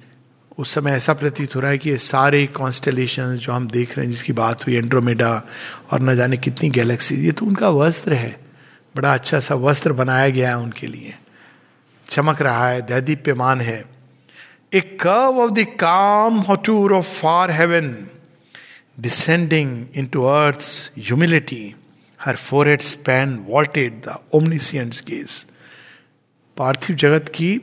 उस 0.58 0.74
समय 0.74 0.90
ऐसा 0.90 1.12
प्रतीत 1.12 1.54
हो 1.56 1.60
रहा 1.60 1.70
है 1.70 1.78
कि 1.78 1.90
ये 1.90 1.96
सारे 1.98 2.46
कॉन्स्टलेशन 2.46 3.34
जो 3.36 3.52
हम 3.52 3.68
देख 3.68 3.96
रहे 3.96 4.06
हैं, 4.06 4.12
जिसकी 4.12 4.32
बात 4.32 4.66
हुई 4.66 4.76
एंड्रोमेडा 4.76 5.42
और 5.90 6.00
न 6.00 6.16
जाने 6.16 6.36
कितनी 6.36 6.70
गैलेक्सी 6.70 7.14
ये 7.16 7.32
तो 7.32 7.46
उनका 7.46 7.68
वस्त्र 7.70 8.14
है। 8.14 8.40
बड़ा 8.96 9.12
अच्छा 9.14 9.40
सा 9.40 9.54
वस्त्र 9.54 9.92
बनाया 9.92 10.28
गया 10.28 10.48
है 10.48 10.58
उनके 10.58 10.86
लिए। 10.86 11.14
चमक 12.08 12.42
रहा 12.42 12.68
है, 12.68 12.82
दैदीप्यमान 12.82 13.60
है। 13.60 13.84
ए 14.74 14.80
curve 14.80 15.40
of 15.40 15.50
the 15.50 15.66
calm 15.80 16.40
hauteur 16.40 16.92
of 16.92 17.06
far 17.06 17.50
heaven 17.50 17.96
descending 19.00 19.86
into 20.06 20.22
earth 20.22 20.92
humility 20.98 21.74
her 22.20 22.36
forehead 22.68 22.80
span 22.80 23.36
vaulted 23.48 24.02
the 24.06 24.18
omniscience 24.32 25.02
gaze 25.08 25.44
पार्थिव 26.56 26.96
जगत 26.96 27.28
की 27.28 27.56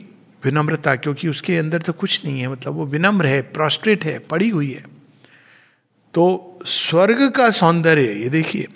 विनम्रता, 0.44 0.94
क्योंकि 0.96 1.28
उसके 1.28 1.56
अंदर 1.58 1.82
तो 1.82 1.92
कुछ 1.94 2.24
नहीं 2.24 2.40
है 2.40 2.48
मतलब 2.48 2.74
वो 2.74 2.86
विनम्र 2.86 3.26
है 3.26 3.40
प्रोस्ट्रेट 3.52 4.04
है, 4.04 4.18
पड़ी 4.20 4.48
हुई 4.48 4.70
है। 4.72 4.84
तो 6.14 6.58
स्वर्ग 6.66 7.30
का 7.36 7.50
सौंदर्य, 7.52 8.12
ये 8.12 8.28
देखिए 8.28 8.66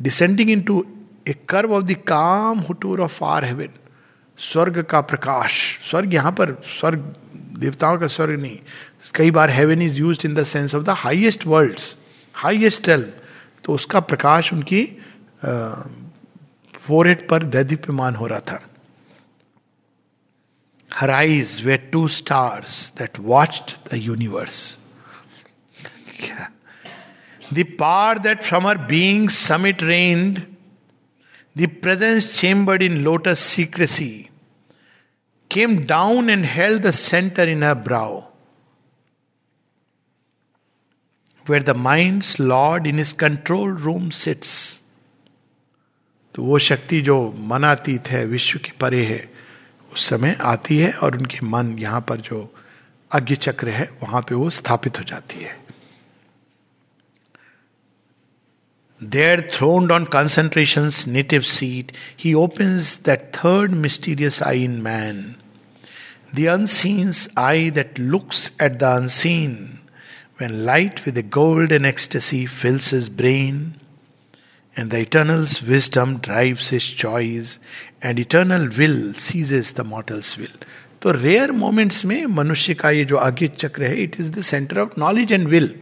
descending 0.00 0.50
into 0.62 0.84
a 1.28 1.34
curve 1.48 1.74
of 1.74 1.84
the 1.84 1.96
calm 2.06 2.58
hauteur 2.60 3.00
of 3.00 3.24
are 3.24 3.44
haven 3.44 3.68
स्वर्ग 4.38 4.82
का 4.90 5.00
प्रकाश, 5.02 5.52
स्वर्ग 5.90 6.14
यहाँ 6.14 6.32
पर, 6.32 6.52
स्वर्ग, 6.70 7.14
देवताओं 7.58 7.98
का 7.98 8.06
स्वर्ग 8.06 8.40
नहीं, 8.40 8.58
कई 9.14 9.30
बार 9.30 9.50
heaven 9.50 9.82
is 9.82 9.98
use 9.98 10.26
in 10.26 10.34
the 10.34 10.42
sense 10.44 10.74
of 10.74 10.84
the 10.84 10.90
highest 10.98 11.46
world 11.46 11.80
highest 12.34 12.88
realm 12.88 13.12
तो 13.64 13.72
उसका 13.74 14.00
प्रकाश 14.02 14.52
उनकी 14.52 14.84
फोरहेड 16.74 17.28
पर 17.28 17.42
दैदीप्यमान 17.44 18.14
हो 18.14 18.26
रहा 18.26 18.40
था। 18.40 18.60
Her 20.92 21.10
eyes 21.10 21.64
were 21.64 21.78
two 21.78 22.08
stars 22.08 22.90
that 22.96 23.18
watched 23.18 23.84
the 23.86 23.98
universe. 23.98 24.76
The 27.52 27.64
power 27.64 28.18
that 28.18 28.44
from 28.44 28.64
her 28.64 28.76
being's 28.76 29.36
summit 29.36 29.82
reigned, 29.82 30.56
the 31.56 31.66
presence 31.66 32.38
chambered 32.40 32.82
in 32.82 33.04
lotus 33.04 33.40
secrecy, 33.40 34.30
came 35.48 35.84
down 35.84 36.30
and 36.30 36.46
held 36.46 36.82
the 36.82 36.92
center 36.92 37.42
in 37.42 37.62
her 37.62 37.74
brow, 37.74 38.28
where 41.46 41.60
the 41.60 41.74
mind's 41.74 42.38
lord 42.38 42.86
in 42.86 42.98
his 42.98 43.12
control 43.12 43.68
room 43.68 44.12
sits. 44.12 44.80
तो 46.34 46.42
वो 46.42 46.58
शक्ति 46.58 47.00
जो 47.02 47.32
मनातीत 47.32 48.08
है 48.08 48.24
विश्व 48.26 48.58
के 48.58 48.72
परे 48.80 49.04
है 49.04 49.29
उस 49.92 50.08
समय 50.08 50.38
आती 50.40 50.78
है 50.78 50.92
और 50.92 51.16
उनके 51.16 51.46
मन 51.46 51.78
यहाँ 51.78 52.00
पर 52.00 52.16
जो 52.16 52.54
अज्ञ 53.12 53.36
चक्र 53.36 53.68
है, 53.68 53.90
वहाँ 54.02 54.22
पे 54.22 54.34
वो 54.34 54.50
स्थापित 54.50 54.98
हो 54.98 55.04
जाती 55.04 55.40
है। 55.40 55.60
There 59.02 59.50
throned 59.54 59.92
on 59.92 60.04
concentration 60.04 60.90
native 61.06 61.40
seat 61.40 61.92
he 62.20 62.34
opens 62.34 63.02
that 63.02 63.32
third 63.34 63.70
mysterious 63.70 64.42
eye 64.42 64.64
in 64.64 64.80
man 64.80 65.36
the 66.34 66.46
unseen's 66.46 67.28
eye 67.38 67.70
that 67.70 67.98
looks 67.98 68.52
at 68.62 68.72
the 68.72 68.82
unseen 68.82 69.76
when 70.40 70.64
light 70.64 71.00
with 71.04 71.18
a 71.18 71.22
golden 71.22 71.84
ecstasy 71.84 72.46
fills 72.46 72.86
his 72.90 73.10
brain, 73.10 73.74
and 74.76 74.90
the 74.90 75.00
eternal's 75.00 75.62
wisdom 75.62 76.16
drives 76.18 76.70
his 76.70 76.86
choice 77.02 77.58
and 78.04 78.18
eternal 78.20 78.66
will 78.68 79.12
seizes 79.18 79.74
the 79.76 79.80
mortal's 79.86 80.38
will 80.38 80.58
तो 81.02 81.10
rare 81.10 81.52
moments 81.52 82.04
में 82.04 82.24
मनुष्य 82.26 82.74
का 82.74 82.90
ये 82.90 83.04
जो 83.04 83.16
आगे 83.16 83.48
चक्र 83.48 83.82
है 83.82 84.02
it 84.02 84.16
is 84.20 84.32
the 84.32 84.40
centre 84.42 84.78
of 84.78 84.98
knowledge 84.98 85.32
and 85.32 85.48
will 85.48 85.74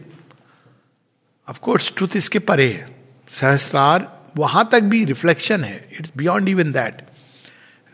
of course 1.47 1.91
truth 1.97 2.15
इसके 2.15 2.39
परे 2.39 2.67
है। 2.67 2.87
सहस्त्रार 3.29 4.07
वहाँ 4.37 4.67
तक 4.71 4.83
भी 4.83 5.03
रिफ्लेक्शन 5.05 5.63
है। 5.63 5.77
इट्स 5.99 6.11
बियॉन्ड 6.17 6.49
इवन 6.49 6.71
दैट 6.71 7.01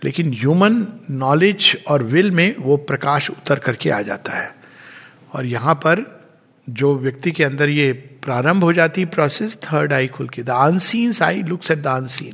लेकिन 0.03 0.33
ह्यूमन 0.33 0.85
नॉलेज 1.11 1.77
और 1.87 2.03
विल 2.03 2.31
में 2.31 2.55
वो 2.59 2.77
प्रकाश 2.77 3.29
उतर 3.29 3.59
करके 3.59 3.89
आ 3.89 4.01
जाता 4.01 4.33
है। 4.33 4.53
और 5.33 5.45
यहाँ 5.45 5.75
पर 5.75 6.03
जो 6.67 6.95
व्यक्ति 6.95 7.31
के 7.31 7.43
अंदर 7.43 7.69
ये 7.69 7.91
प्रारंभ 8.23 8.63
हो 8.63 8.73
जाती 8.73 9.01
है 9.01 9.07
प्रोसेस 9.07 9.57
थर्ड 9.63 9.93
आई 9.93 10.07
खुल 10.07 10.29
के। 10.29 10.43
The 10.43 10.49
unseen 10.49 11.13
eye 11.23 11.43
looks 11.43 11.71
at 11.71 11.77
the 11.77 11.87
unseen 11.87 12.33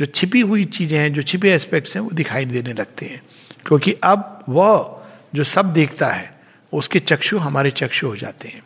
जो 0.00 0.06
छिपी 0.06 0.40
हुई 0.40 0.64
चीज़ें 0.64 0.98
हैं, 0.98 1.12
जो 1.12 1.22
छिपे 1.22 1.52
एस्पेक्ट्स 1.52 1.96
हैं, 1.96 2.02
वो 2.02 2.10
दिखाई 2.10 2.44
देने 2.44 2.72
लगते 2.72 3.06
हैं। 3.06 3.22
क्योंकि 3.66 3.92
अब 3.92 4.44
वह 4.48 5.02
जो 5.34 5.44
सब 5.44 5.72
देखता 5.72 6.08
है, 6.08 6.40
उसके 6.72 7.00
चक्षु 7.00 7.38
हमारे 7.38 7.70
चक्षु 7.70 8.06
हो 8.06 8.16
जाते 8.16 8.48
हैं। 8.48 8.62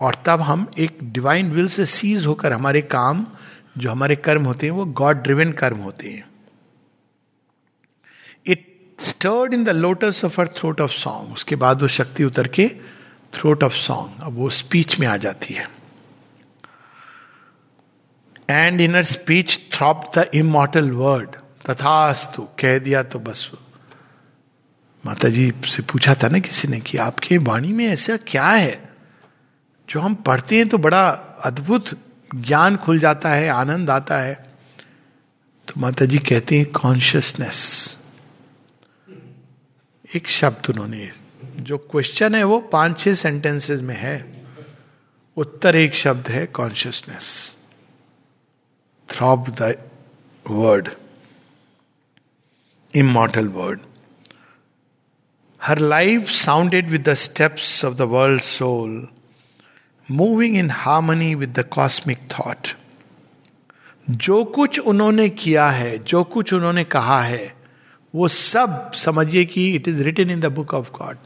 और 0.00 0.16
तब 0.26 0.40
हम 0.40 0.70
एक 0.78 0.98
डिवाइन 1.02 1.50
विल 1.50 1.68
से 1.68 1.86
सीज 1.86 2.26
होकर 2.26 2.52
हमारे 2.52 2.82
काम, 2.82 3.26
जो 3.78 3.90
हमारे 3.90 4.16
कर्म 4.16 4.44
होते 4.44 4.66
हैं, 4.66 4.72
वो 4.72 4.84
गॉड 4.84 5.16
ड्रिवेन 5.16 5.52
कर्म 5.52 5.76
होते 5.76 6.08
हैं। 6.08 6.26
It 8.46 8.78
stirred 9.00 9.54
in 9.54 9.64
the 9.64 9.68
lotus 9.68 10.24
of 10.24 10.40
her 10.40 10.48
throat 10.48 10.80
of 10.80 10.90
song 10.90 11.32
उसके 11.32 11.56
बाद 11.56 11.82
वो 11.82 11.88
शक्ति 11.88 12.24
उतर 12.24 12.48
के 12.48 12.68
थ्रोट 13.34 13.64
ऑफ़ 13.64 13.74
सॉन्ग 13.74 14.22
अब 14.22 14.32
वो 14.32 14.50
स्पीच 14.50 15.00
में 15.00 15.06
आ 15.06 15.16
जाती 15.16 15.54
है। 15.54 15.81
And 18.52 18.80
in 18.80 19.02
speech 19.02 19.58
throb 19.72 20.10
the 20.18 20.30
immortal 20.34 20.90
word 20.90 21.36
तथास्तु 21.66 22.42
कह 22.60 22.78
दिया 22.78 23.02
तो 23.02 23.18
बस 23.18 23.50
माता 25.04 25.28
जी 25.28 25.52
से 25.66 25.82
पूछा 25.82 26.14
था 26.14 26.28
ना 26.28 26.38
किसी 26.38 26.68
ने 26.68 26.80
कि 26.80 26.98
आपके 26.98 27.38
वाणी 27.38 27.72
में 27.72 27.86
ऐसा 27.86 28.16
क्या 28.16 28.46
है? 28.46 28.92
जो 29.88 30.00
हम 30.00 30.14
पढ़ते 30.14 30.56
हैं 30.56 30.68
तो 30.68 30.78
बड़ा 30.78 31.08
अद्भुत 31.44 31.88
ज्ञान 32.34 32.76
खुल 32.76 32.98
जाता 32.98 33.30
है, 33.30 33.48
आनंद 33.48 33.90
आता 33.90 34.18
है। 34.18 34.34
तो 35.68 35.80
माता 35.80 36.04
जी 36.04 36.18
कहते 36.18 36.58
हैं 36.58 36.70
कॉन्शियसनेस 36.72 37.58
एक 40.14 40.28
शब्द 40.28 40.70
उन्होंने, 40.70 41.10
जो 41.56 41.78
क्वेश्चन 41.78 42.34
है 42.34 42.44
वो 42.44 42.60
पाँच 42.60 42.98
छह 42.98 43.14
सेंटेंसेस 43.14 43.80
में 43.80 43.96
है। 43.96 44.16
उत्तर 45.36 45.76
एक 45.76 45.94
शब्द 45.94 46.28
है 46.28 46.46
consciousness 46.46 47.54
throb 49.12 49.50
the 49.50 49.82
word 50.50 50.88
immortal 52.96 53.48
word 53.48 53.80
her 55.62 55.78
life 55.78 56.28
sounded 56.28 56.90
with 56.90 57.08
the 57.08 57.14
steps 57.14 57.84
of 57.84 57.94
the 57.94 58.00
world 58.00 58.42
soul 58.42 59.08
moving 60.10 60.56
in 60.56 60.70
harmony 60.70 61.34
with 61.34 61.60
the 61.60 61.62
cosmic 61.62 62.18
thought 62.18 62.68
जो 64.10 64.44
कुछ 64.44 64.78
उन्होंने 64.78 65.28
किया 65.28 65.70
है, 65.70 65.98
जो 65.98 66.24
कुछ 66.24 66.52
उन्होंने 66.52 66.84
कहा 66.84 67.22
है, 67.22 67.54
वो 68.14 68.28
सब 68.28 68.92
समझिए 68.92 69.44
कि 69.44 69.74
it 69.74 69.88
is 69.88 70.02
written 70.02 70.30
in 70.30 70.40
the 70.40 70.46
book 70.46 70.74
of 70.74 70.90
God 70.90 71.16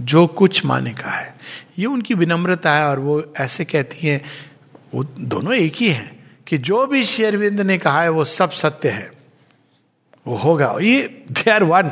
जो 0.00 0.26
कुछ 0.26 0.64
माने 0.66 0.92
का 0.92 1.10
है। 1.10 1.36
ये 1.78 1.86
उनकी 1.86 2.14
विनम्रता 2.14 2.74
है 2.74 2.86
और 2.86 2.98
वो 2.98 3.34
ऐसे 3.36 3.64
कहती 3.64 4.06
हैं, 4.06 4.24
वो 4.94 5.04
दोनों 5.04 5.54
एक 5.54 5.74
ही 5.76 5.88
हैं। 5.88 6.15
कि 6.46 6.58
जो 6.58 6.86
भी 6.86 7.04
शेरविंद 7.04 7.60
ने 7.60 7.78
कहा 7.78 8.02
है, 8.02 8.08
वो 8.08 8.24
सब 8.24 8.50
सत्य 8.50 8.88
है। 8.88 9.10
वो 10.26 10.36
होगा। 10.36 10.76
ये 10.80 11.24
दे 11.32 11.50
आर 11.50 11.64
वन 11.64 11.90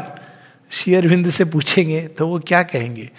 शेयरविंद 0.70 1.30
से 1.30 1.44
पूछेंगे 1.44 2.06
तो 2.08 2.28
वो 2.28 2.38
क्या 2.38 2.62
कहेंगे? 2.62 3.10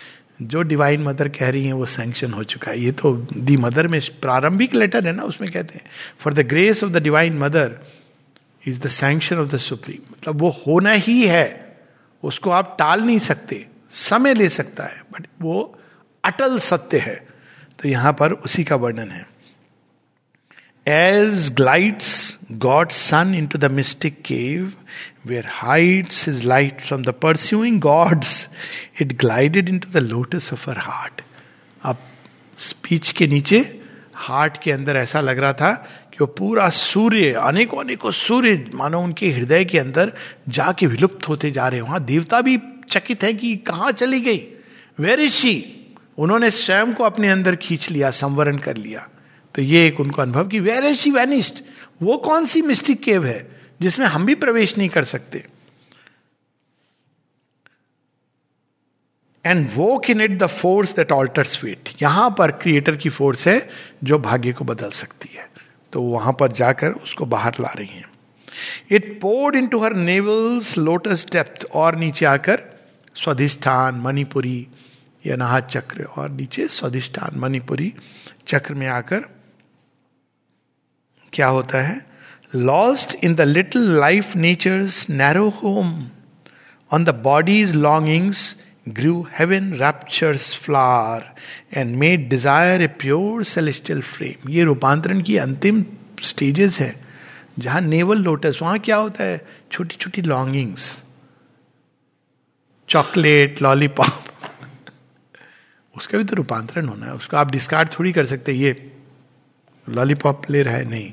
जो 0.42 0.62
डिवाइन 0.62 1.04
मदर 1.04 1.30
कह 1.30 1.50
रही 1.50 1.66
हैं, 1.66 1.74
वो 1.74 1.86
सैंक्शन 1.86 2.34
हो 2.34 2.44
चुका 2.44 2.72
है। 2.72 2.80
ये 2.80 2.92
तो 2.92 3.14
दी 3.34 3.58
मदर 3.58 3.88
में 3.88 4.02
प्रारंभिक 4.22 4.74
लेटर 4.74 5.06
है 5.06 5.12
ना, 5.12 5.24
उसमें 5.24 5.52
कहते 5.52 5.76
हैं 5.76 5.86
for 6.20 6.34
the 6.34 6.40
grace 6.40 6.84
of 6.84 6.92
the 6.92 6.98
divine 6.98 7.38
mother 7.38 7.80
is 8.68 8.80
the 8.82 8.88
sanction 8.88 9.38
of 9.38 9.48
the 9.48 9.58
supreme 9.58 10.12
मतलब 10.12 10.42
वो 10.42 10.50
होना 10.68 10.92
ही 10.92 11.28
है। 11.28 11.78
उसको 12.24 12.50
आप 12.50 12.76
टाल 12.80 13.02
नहीं 13.02 13.20
सकते। 13.20 13.66
समय 13.92 14.34
ले 14.34 14.50
सकता 14.50 14.84
है 14.84 15.04
बट 15.12 15.28
वो 15.42 15.80
अटल 16.26 16.58
सत्य 16.58 16.98
है। 16.98 17.28
तो 17.80 17.90
यहाँ 17.90 18.14
पर 18.14 18.32
उसी 18.34 18.64
का 18.64 18.76
वर्णन 18.76 19.10
है। 19.12 19.35
God 22.52 22.90
sun 22.90 23.36
into 23.48 23.58
the 23.58 23.66
mystic 23.66 24.22
cave 24.22 24.74
where 25.26 25.46
hides 25.48 26.30
his 26.30 26.46
light 26.46 26.82
from 26.82 27.04
the 27.04 27.10
pursuing 27.10 27.82
gods 27.82 28.50
it 29.02 29.18
glided 29.18 29.70
into 29.80 30.00
the 30.00 30.04
lotus 30.04 30.54
of 30.54 30.72
her 30.72 30.78
heart 30.78 31.22
अब 31.84 31.98
स्पीच 32.58 33.12
के 33.12 33.28
नीचे 33.28 33.82
हार्ट 34.16 34.58
के 34.58 34.72
अंदर 34.72 34.96
ऐसा 34.96 35.22
लग 35.22 35.40
रहा 35.40 35.54
था 35.54 35.72
कि 36.12 36.18
वो 36.22 36.26
पूरा 36.26 36.70
सूर्य 36.70 37.34
अनेकों 37.34 37.78
अनेकों 37.78 38.12
सूर्य, 38.12 38.66
मानो 38.74 39.02
उनके 39.02 39.32
हृदय 39.32 39.66
के 39.66 39.80
अंदर 39.80 40.14
जाके 40.50 40.88
विलुप्त 40.88 41.30
होते 41.30 41.52
जा 41.52 41.68
रहे 41.68 41.82
वहाँ 41.82 42.04
देवता 42.04 42.42
भी 42.42 42.60
चकित 42.90 43.24
है 43.24 43.34
कि 43.34 43.56
कहाँ 43.56 43.92
चली 43.92 44.22
गई? 44.22 44.48
वेर 45.00 45.20
इज़ 45.20 45.34
शी 45.34 45.66
उन्होंने 46.18 46.52
स्वयं 46.52 46.94
को 46.94 47.04
अपने 47.04 47.30
अंदर 47.30 47.56
खींच 47.56 47.92
लिया, 47.92 48.12
संवरण 48.12 48.58
कर 48.58 48.78
लिया। 48.78 49.10
तो 49.56 49.62
ये 49.62 49.86
एक 49.88 50.00
उनको 50.00 50.22
अनुभव 50.22 50.48
कि 50.48 50.60
वेर 50.60 50.86
इज़ 50.86 50.98
शी 50.98 51.12
वेनिस्ट 51.12 51.64
वो 52.02 52.18
कौन 52.18 52.46
सी 52.46 52.62
मिस्टिक 52.62 53.04
केव 53.04 53.26
है 53.26 53.62
जिसमें 53.82 54.06
हम 54.06 54.26
भी 54.26 54.36
प्रवेश 54.36 54.78
नहीं 54.78 54.90
कर 54.90 55.04
सकते? 55.04 55.46
And 59.46 59.70
woke 59.74 60.10
in 60.10 60.22
it 60.22 60.38
the 60.38 60.48
force 60.48 60.96
that 60.96 61.12
alters 61.12 61.58
fate 61.58 61.90
यहाँ 62.02 62.36
पर 62.38 62.52
क्रिएटर 62.52 62.96
की 62.96 63.10
फोर्स 63.10 63.48
है 63.48 63.70
जो 64.04 64.20
भाग्य 64.20 64.54
को 64.54 64.66
बदल 64.66 64.90
सकती 64.90 65.30
है। 65.36 65.50
तो 65.94 66.02
वहाँ 66.02 66.36
पर 66.40 66.52
जाकर 66.52 66.92
उसको 66.92 67.26
बाहर 67.26 67.56
ला 67.60 67.70
रही 67.70 67.88
हैं। 67.88 68.10
It 68.92 69.22
poured 69.22 69.56
into 69.68 69.80
her 69.80 69.94
navel's 69.94 70.78
lotus 70.78 71.26
depth 71.32 71.66
और 71.74 71.96
नीचे 71.96 72.26
आकर 72.26 72.64
स्वाधिष्ठान, 73.16 73.96
मणिपुरी 73.96 74.68
या 75.26 75.36
नहा 75.36 75.60
चक्र 75.60 76.04
और 76.04 76.30
नीचे 76.30 76.68
स्वाधिष्ठान, 76.68 77.40
मणिपुरी 77.40 77.94
चक्र 78.48 78.74
में 78.74 78.88
आकर 78.88 79.26
क्या 81.36 81.48
होता 81.48 81.82
है? 81.82 82.02
Lost 82.56 83.16
in 83.24 83.36
the 83.36 83.42
little 83.42 83.90
life 84.00 84.36
nature's 84.36 85.10
narrow 85.10 85.48
home 85.54 86.08
on 86.92 87.06
the 87.06 87.16
body's 87.24 87.76
longings 87.76 88.56
grew 88.90 89.22
heaven 89.32 89.72
rapture's 89.74 90.54
flower 90.56 91.24
and 91.74 91.96
made 91.98 92.28
desire 92.30 92.82
a 92.82 92.88
pure 93.00 93.44
celestial 93.44 94.02
frame 94.04 94.50
ये 94.50 94.64
रूपांतरण 94.64 95.22
की 95.22 95.38
अंतिम 95.38 95.84
स्टेजेस 96.24 96.80
है, 96.80 96.94
जहाँ 97.60 97.82
नेवल 97.82 98.18
लोटस 98.18 98.60
वहाँ 98.62 98.80
क्या 98.80 98.96
होता 98.96 99.24
है? 99.24 99.42
छोटी 99.72 99.96
छोटी 99.96 100.22
लॉन्गिंग्स 100.22 101.04
चॉकलेट 102.90 103.62
लॉलीपॉप 103.62 104.24
उसका 105.96 106.18
भी 106.18 106.24
तो 106.24 106.36
रूपांतरण 106.36 106.88
होना 106.88 107.06
है। 107.06 107.14
उसको 107.14 107.38
आप 107.38 107.52
डिस्कार्ड 107.52 107.90
थोड़ी 107.90 108.12
कर 108.14 108.26
सकते 108.26 108.52
ये 108.54 108.92
लॉलीपॉप 109.88 110.50
ले 110.50 110.62
रहा 110.64 110.76
है? 110.76 110.86
नहीं। 110.86 111.12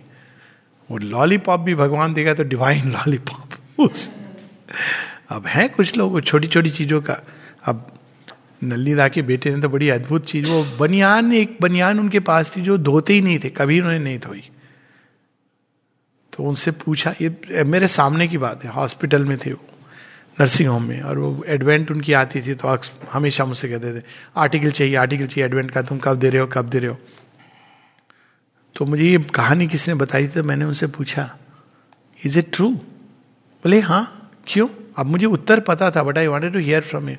वो 0.93 0.99
लॉलीपॉप 1.01 1.61
भी 1.61 1.75
भगवान 1.75 2.15
देगा 2.15 2.35
तो 2.35 2.45
डिवाइन 2.45 2.91
लॉलीपॉप 2.93 3.89
अब 5.31 5.47
है 5.47 5.67
कुछ 5.69 5.97
लोग 5.97 6.21
छोटी 6.23 6.47
छोटी 6.49 6.71
चीज़ों 6.71 7.01
का। 7.03 7.17
अब 7.67 7.87
नल्लीदा 8.65 9.07
के 9.09 9.23
बेटे 9.23 9.51
ने 9.51 9.61
तो 9.61 9.69
बड़ी 9.69 9.89
अद्भुत 9.91 10.25
चीज़, 10.27 10.47
वो 10.47 10.65
बनियान, 10.79 11.33
एक 11.33 11.57
बनियान 11.61 12.01
उनके 12.01 12.21
पास 12.21 12.57
थी 12.57 12.61
जो 12.61 12.77
धोते 12.79 13.13
ही 13.15 13.21
नहीं 13.21 13.39
थे, 13.39 13.49
कभी 13.51 13.81
उन्होंने 13.81 13.99
नहीं 13.99 14.19
धोई। 14.19 14.43
तो 16.33 16.45
उनसे 16.45 16.71
पूछा, 16.73 17.15
ये 17.21 17.65
मेरे 17.65 17.89
सामने 17.89 18.29
की 18.29 18.39
बात 18.39 18.65
है 18.65 18.71
हॉस्पिटल 18.71 19.25
में 19.25 19.37
थे 19.39 19.53
वो 19.53 19.65
नर्सिंग 20.39 20.69
होम 20.69 20.83
में, 20.83 21.01
और 21.01 21.19
वो 21.19 21.45
एडवेंट 21.49 21.91
उनकी 21.91 22.13
आती 22.13 22.41
थी 22.43 22.55
तो 22.55 22.79
हमेशा 23.13 23.45
मुझसे 23.45 23.69
कहते 23.69 23.99
थे, 23.99 24.03
आर्टिकल 24.37 24.71
चाहिए 24.71 24.97
आर्टिकल 24.97 25.27
चाहिए 25.27 25.47
एडवेंट 25.47 25.71
का, 25.71 25.83
तुम 25.83 25.99
कब 25.99 26.19
दे 26.19 26.31
रहे 26.31 26.41
हो, 26.41 26.47
कब 26.47 26.69
दे 26.69 26.79
रहे 26.79 26.91
हो? 26.91 26.99
तो 28.77 28.85
मुझे 28.85 29.05
ये 29.05 29.19
कहानी 29.35 29.67
किसने 29.67 29.95
बताई 29.95 30.25
थी 30.25 30.33
तो 30.33 30.43
मैंने 30.43 30.65
उनसे 30.65 30.87
पूछा 30.87 31.31
इज़ 32.25 32.39
इट 32.39 32.51
ट्रू 32.55 32.69
बोले 32.71 33.81
हाँ 33.81 34.05
क्यों? 34.47 34.69
अब 34.97 35.07
मुझे 35.07 35.27
उत्तर 35.27 35.61
पता 35.61 35.91
था 35.91 36.03
but 36.03 36.19
I 36.19 36.27
wanted 36.27 36.53
to 36.53 36.59
hear 36.59 36.83
from 36.83 37.09
you 37.09 37.17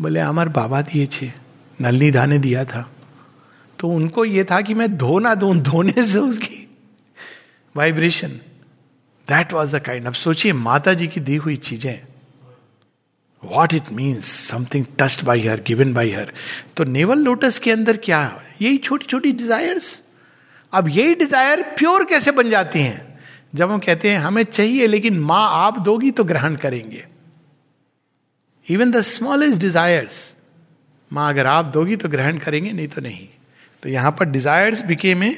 बोले, 0.00 0.20
हमारे 0.20 0.50
बाबा 0.50 0.80
दिए 0.82 1.06
छे 1.06 1.32
नलनी 1.80 2.10
धाने 2.10 2.38
दिया 2.38 2.64
था। 2.64 2.88
तो 3.78 3.88
उनको 3.88 4.24
ये 4.24 4.44
था 4.44 4.60
कि 4.60 4.74
मैं 4.74 4.96
धो 4.96 5.18
ना 5.18 5.34
दू, 5.34 5.54
धोने 5.54 6.04
से 6.04 6.18
उसकी 6.18 6.66
vibration 7.76 8.28
that 9.28 9.52
was 9.52 9.76
the 9.76 9.80
kind 9.80 10.06
अब 10.06 10.12
सोचिए 10.14 10.52
माता 10.52 10.94
जी 10.94 11.06
की 11.06 11.20
दी 11.20 11.36
हुई 11.36 11.56
चीज़ें। 11.56 12.00
What 13.42 13.74
it 13.74 13.92
means 13.92 14.26
something 14.48 14.84
touched 14.98 15.24
by 15.24 15.46
her 15.46 15.60
given 15.66 15.94
by 15.94 16.10
her 16.10 16.32
तो 16.76 16.84
नेवल 16.84 17.18
लोटस 17.18 17.58
के 17.58 17.70
अंदर 17.70 17.96
क्या 17.96 18.20
है? 18.20 18.54
यही 18.62 18.78
छोटी 18.78 19.06
छोटी 19.06 19.32
डिजायर्स 19.32 20.02
अब 20.72 20.88
यही 20.88 21.14
डिज़ायर 21.14 21.62
प्योर 21.78 22.04
कैसे 22.04 22.30
बन 22.32 22.50
जाती 22.50 22.80
हैं? 22.80 23.18
जब 23.54 23.70
हम 23.70 23.78
कहते 23.80 24.10
हैं, 24.10 24.18
हमें 24.18 24.42
चाहिए, 24.44 24.86
लेकिन 24.86 25.18
माँ 25.20 25.48
आप 25.52 25.78
दोगी 25.80 26.10
तो 26.10 26.24
ग्रहण 26.24 26.56
करेंगे. 26.56 27.04
इवन 28.68 28.90
द 28.90 29.00
स्मॉलेस्ट 29.02 29.60
डिजायर्स 29.60 30.34
माँ 31.10 31.28
अगर 31.28 31.46
आप 31.46 31.64
दोगी 31.66 31.96
तो 31.96 32.08
ग्रहण 32.08 32.38
करेंगे, 32.38 32.72
नहीं 32.72 32.88
तो 32.88 33.00
नहीं। 33.00 33.26
तो 33.82 33.88
यहाँ 33.88 34.10
पर 34.12 34.24
desires 34.26 34.82
became 34.84 35.22
a 35.24 35.30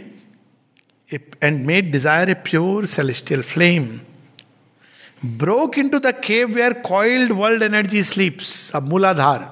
and 1.43 1.65
made 1.67 1.91
desire 1.93 2.31
a 2.31 2.35
pure 2.45 2.87
celestial 2.89 3.43
flame 3.45 3.89
broke 5.39 5.79
into 5.89 5.99
the 5.99 6.13
cave 6.25 6.53
where 6.53 6.73
coiled 6.83 7.33
world 7.33 7.63
energy 7.63 8.03
sleeps 8.03 8.71
अब 8.75 8.89
मूलाधार, 8.89 9.49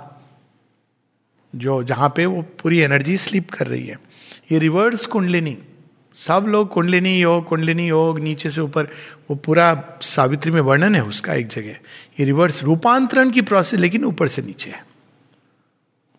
जो 1.53 1.83
जहाँ 1.85 2.09
पे 2.17 2.27
वो 2.27 2.43
पूरी 2.63 2.79
एनर्जी 2.81 3.17
स्लीप 3.19 3.51
कर 3.51 3.67
रही 3.67 3.87
है। 3.87 3.97
ये 4.53 4.59
रिवर्स 4.59 5.07
कुंडलिनी 5.07 5.57
सब 6.19 6.45
लोग 6.49 6.69
कुंडलिनी 6.69 7.15
योग 7.15 7.45
कुंडलिनी 7.47 7.87
योग, 7.89 8.19
नीचे 8.21 8.51
से 8.51 8.61
ऊपर, 8.61 8.89
वो 9.31 9.37
पूरा 9.37 9.99
सावित्री 10.03 10.53
में 10.53 10.61
वर्णन 10.63 10.95
है 10.95 11.03
उसका 11.05 11.35
एक 11.35 11.49
जगह। 11.49 11.71
ये 12.19 12.25
रिवर्स 12.25 12.63
रूपांतरण 12.65 13.31
की 13.31 13.43
प्रोसेस 13.43 13.81
लेकिन 13.81 14.05
ऊपर 14.05 14.29
से 14.29 14.43
नीचे 14.43 14.71
है। 14.71 14.87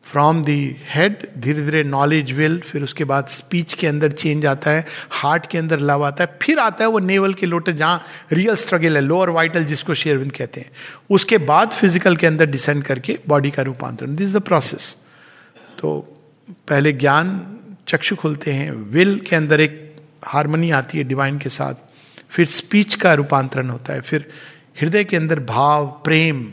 फ्रॉम 0.06 0.42
दी 0.44 0.76
हेड 0.90 1.28
धीरे 1.38 1.62
धीरे 1.62 1.84
नॉलेज 1.84 2.32
विल 2.32 2.58
फिर 2.62 2.84
उसके 2.84 3.04
बाद 3.04 3.28
स्पीच 3.28 3.74
के 3.74 3.88
अंदर 3.88 4.12
चेंज 4.12 4.46
आता 4.46 4.72
है 4.72 4.86
हार्ट 5.12 5.46
के 5.46 5.58
अंदर 5.58 5.80
लव 5.82 6.06
आता 6.06 6.24
है, 6.24 6.38
फिर 6.42 6.60
आता 6.60 6.84
है 6.84 6.90
वो 6.90 7.00
नेवल 7.00 7.34
के 7.34 7.46
लोटे 7.46 7.74
जहाँ 7.74 8.04
रियल 8.34 8.56
स्ट्रगल 8.56 8.96
है 8.96 9.02
लोअर 9.02 9.30
वाइटल 9.32 9.64
जिसको 9.66 9.94
शेयरविंद 9.96 10.32
कहते 10.32 10.62
हैं। 10.62 10.72
उसके 11.10 11.38
बाद 11.40 11.72
फ़िज़िकल 11.72 12.16
के 12.16 12.28
अंदर 12.28 12.46
डिसेंड 12.48 12.84
करके 12.84 13.18
बॉडी 13.28 13.52
का 13.52 13.64
रूपांतरण। 13.64 14.16
दिस 14.16 14.36
द 14.36 14.42
प्रोसेस 14.42 14.96
तो 15.80 15.98
पहले 16.70 16.92
ज्ञान, 16.94 17.40
चक्षु 17.88 18.16
खुलते 18.16 18.52
हैं 18.52 18.72
विल 18.72 19.20
के 19.20 19.36
अंदर 19.36 19.62
एक 19.62 19.89
हारमोनी 20.24 20.72
आती 20.72 20.98
है 20.98 21.04
डिवाइन 21.04 21.38
के 21.40 21.50
साथ, 21.50 21.74
फिर 22.30 22.46
स्पीच 22.46 22.96
का 22.96 23.14
रूपांतरण 23.14 23.70
होता 23.70 23.94
है, 23.94 24.02
फिर 24.02 24.30
हृदय 24.82 25.04
के 25.04 25.18
अंदर 25.18 25.40
भाव, 25.40 25.88
प्रेम, 26.06 26.46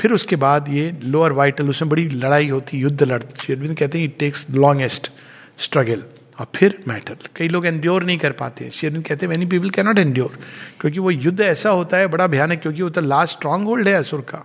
फिर 0.00 0.12
उसके 0.12 0.36
बाद 0.36 0.68
ये 0.68 0.90
लोअर 1.04 1.32
वाइटल 1.32 1.68
उसमें 1.70 1.88
बड़ी 1.88 2.08
लड़ाई 2.08 2.48
होती 2.48 2.78
युद्ध 2.78 3.02
लड़ती 3.02 3.52
अरविंद 3.52 3.76
कहते 3.76 3.98
हैं 3.98 4.04
इट 4.04 4.16
टेक्स 4.18 4.46
लॉन्गेस्ट 4.50 5.10
स्ट्रगल 5.58 6.04
और 6.40 6.46
फिर 6.54 6.78
मैटर 6.88 7.28
कई 7.36 7.48
लोग 7.48 7.66
एंड्योर 7.66 8.04
नहीं 8.04 8.18
कर 8.18 8.32
पाते 8.32 8.64
हैं। 8.64 8.70
शेरविंद 8.70 9.04
कहते 9.04 9.26
हैं 9.26 9.30
मैनी 9.30 9.46
पीपल 9.46 9.70
कैनॉट 9.70 9.98
एंड्योर 9.98 10.38
क्योंकि 10.80 10.98
वो 10.98 11.10
युद्ध 11.10 11.40
ऐसा 11.40 11.70
होता 11.70 11.96
है, 11.96 12.06
बड़ा 12.06 12.26
भयानक, 12.26 12.60
क्योंकि 12.62 12.82
वो 12.82 12.90
तो 12.90 13.00
लास्ट 13.00 13.36
स्ट्रांग 13.36 13.64
होल्ड 13.66 13.88
है 13.88 13.94
असुर 13.94 14.20
का, 14.20 14.44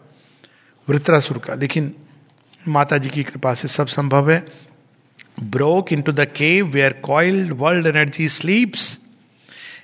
वृत्रासुर 0.87 1.37
का। 1.37 1.53
लेकिन 1.53 1.93
माता 2.67 2.97
जी 2.97 3.09
की 3.09 3.23
कृपा 3.23 3.53
से 3.53 3.67
सब 3.67 3.87
संभव 3.87 4.31
है। 4.31 4.43
Broke 5.42 5.92
into 6.02 6.12
the 6.12 6.26
cave 6.36 6.66
where 6.70 6.92
coiled 7.02 7.52
world 7.58 7.86
energy 7.86 8.28
sleeps 8.28 8.96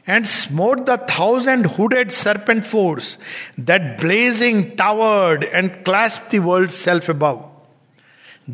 and 0.07 0.29
smote 0.29 0.85
the 0.87 0.97
thousand 0.99 1.67
hooded 1.67 2.13
serpent 2.13 2.67
force 2.67 3.17
that 3.57 3.99
blazing 3.99 4.77
towered 4.77 5.45
and 5.45 5.85
clasped 5.85 6.31
the 6.31 6.41
world's 6.41 6.75
self 6.75 7.09
above. 7.09 7.45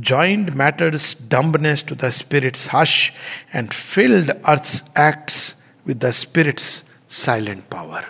Joined 0.00 0.54
matter's 0.54 1.14
dumbness 1.16 1.82
to 1.84 1.96
the 1.96 2.12
spirit's 2.12 2.68
hush 2.68 3.12
and 3.52 3.74
filled 3.74 4.30
earth's 4.46 4.82
acts 4.94 5.56
with 5.86 5.98
the 6.00 6.12
spirit's 6.12 6.84
silent 7.08 7.68
power. 7.70 8.04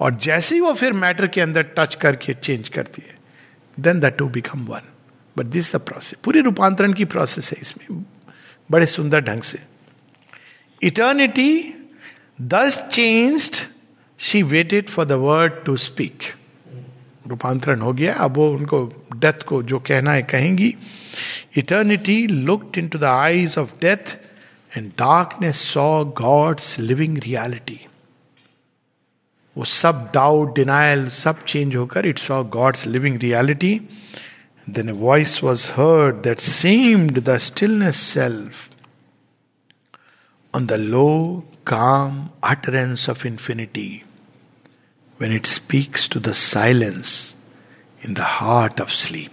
और 0.00 0.14
जैसे 0.14 0.54
ही 0.54 0.60
वो 0.60 0.72
फिर 0.74 0.92
matter 0.92 1.26
के 1.26 1.40
अंदर 1.40 1.62
touch 1.76 1.94
करके 1.94 2.32
change 2.34 2.68
करती 2.68 3.02
है 3.02 3.14
then 3.78 4.00
the 4.00 4.06
two 4.18 4.28
become 4.28 4.64
one 4.66 4.88
but 5.41 5.47
this 5.47 5.75
the 5.75 5.79
process 5.79 6.19
पूरे 6.23 6.41
रूपांतरण 6.41 6.93
की 6.93 7.05
प्रोसेस 7.05 7.51
है 7.51 7.57
इसमें। 7.61 8.03
बड़े 8.69 8.85
सुंदर 8.85 9.21
ढंग 9.21 9.41
से। 9.41 9.59
Eternity 10.81 11.73
this 12.41 12.77
changed 12.91 13.55
she 14.19 14.41
waited 14.43 14.89
for 14.89 15.05
the 15.05 15.11
word 15.11 15.63
to 15.65 15.77
speak 15.77 16.23
रूपांतरण 17.27 17.81
हो 17.81 17.93
गया। 17.93 18.13
अब 18.13 18.35
वो 18.37 18.49
उनको 18.53 18.83
डेथ 19.15 19.43
को 19.47 19.61
जो 19.63 19.79
कहना 19.79 20.11
है 20.13 20.23
कहेंगी। 20.23 20.73
Eternity 21.57 22.25
looked 22.27 22.77
into 22.87 22.99
the 22.99 23.03
eyes 23.03 23.57
of 23.57 23.73
death 23.81 24.17
and 24.77 24.89
darkness 24.99 25.61
saw 25.73 26.03
God's 26.21 26.77
living 26.79 27.17
reality 27.17 27.79
वो 29.55 29.63
सब 29.63 30.11
डाउट 30.13 30.55
डिनाइल 30.55 31.07
सब 31.09 31.43
चेंज 31.45 31.75
होकर 31.75 32.05
it 32.05 32.19
saw 32.19 32.43
God's 32.43 32.85
living 32.87 33.17
reality 33.19 33.79
Then 34.66 34.88
a 34.88 34.92
voice 35.00 35.42
was 35.44 35.70
heard 35.76 36.22
that 36.22 36.40
seemed 36.40 37.20
the 37.24 37.36
stillness 37.48 38.00
self 38.12 38.68
on 40.54 40.66
the 40.66 40.72
low 40.72 41.06
calm 41.66 42.30
utterance 42.42 43.08
of 43.08 43.24
infinity 43.26 44.04
when 45.20 45.32
it 45.32 45.46
speaks 45.46 46.08
to 46.08 46.20
the 46.20 46.32
silence 46.32 47.34
in 48.02 48.14
the 48.14 48.28
heart 48.38 48.80
of 48.80 48.92
sleep. 48.92 49.32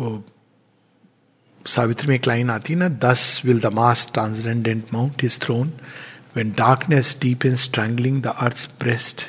वो 0.00 0.22
सावित्री 1.66 2.08
में 2.08 2.14
एक 2.14 2.26
line 2.26 2.50
आती 2.50 2.74
ना 2.74 2.88
thus 3.04 3.40
will 3.44 3.60
the 3.60 3.72
mass 3.74 4.08
transcendent 4.14 4.92
mount 4.94 5.24
is 5.24 5.40
throne 5.42 5.72
when 6.36 6.48
darkness 6.56 7.10
deepens 7.20 7.62
strangling 7.66 8.16
the 8.24 8.32
earth's 8.46 8.66
breast 8.80 9.22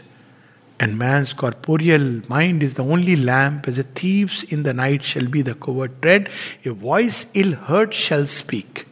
And 0.84 0.98
man's 1.00 1.32
corporeal 1.40 2.06
mind 2.28 2.62
is 2.66 2.74
the 2.74 2.84
only 2.94 3.14
lamp 3.30 3.68
as 3.72 3.78
a 3.78 3.84
thief's 4.00 4.42
in 4.56 4.62
the 4.68 4.74
night 4.78 5.10
shall 5.10 5.28
be 5.36 5.42
the 5.48 5.54
covert 5.66 6.00
tread 6.06 6.30
a 6.70 6.72
voice 6.86 7.20
ill 7.42 7.52
heard 7.68 7.94
shall 8.04 8.26
speak 8.38 8.86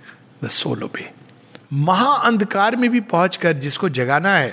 the 0.45 0.53
soul 0.59 0.85
obey 0.91 1.09
महा 1.73 2.13
अंधकार 2.29 2.77
में 2.77 2.89
भी 2.91 3.01
पहुंचकर 3.11 3.53
जिसको 3.65 3.89
जगाना 3.99 4.35
है 4.37 4.53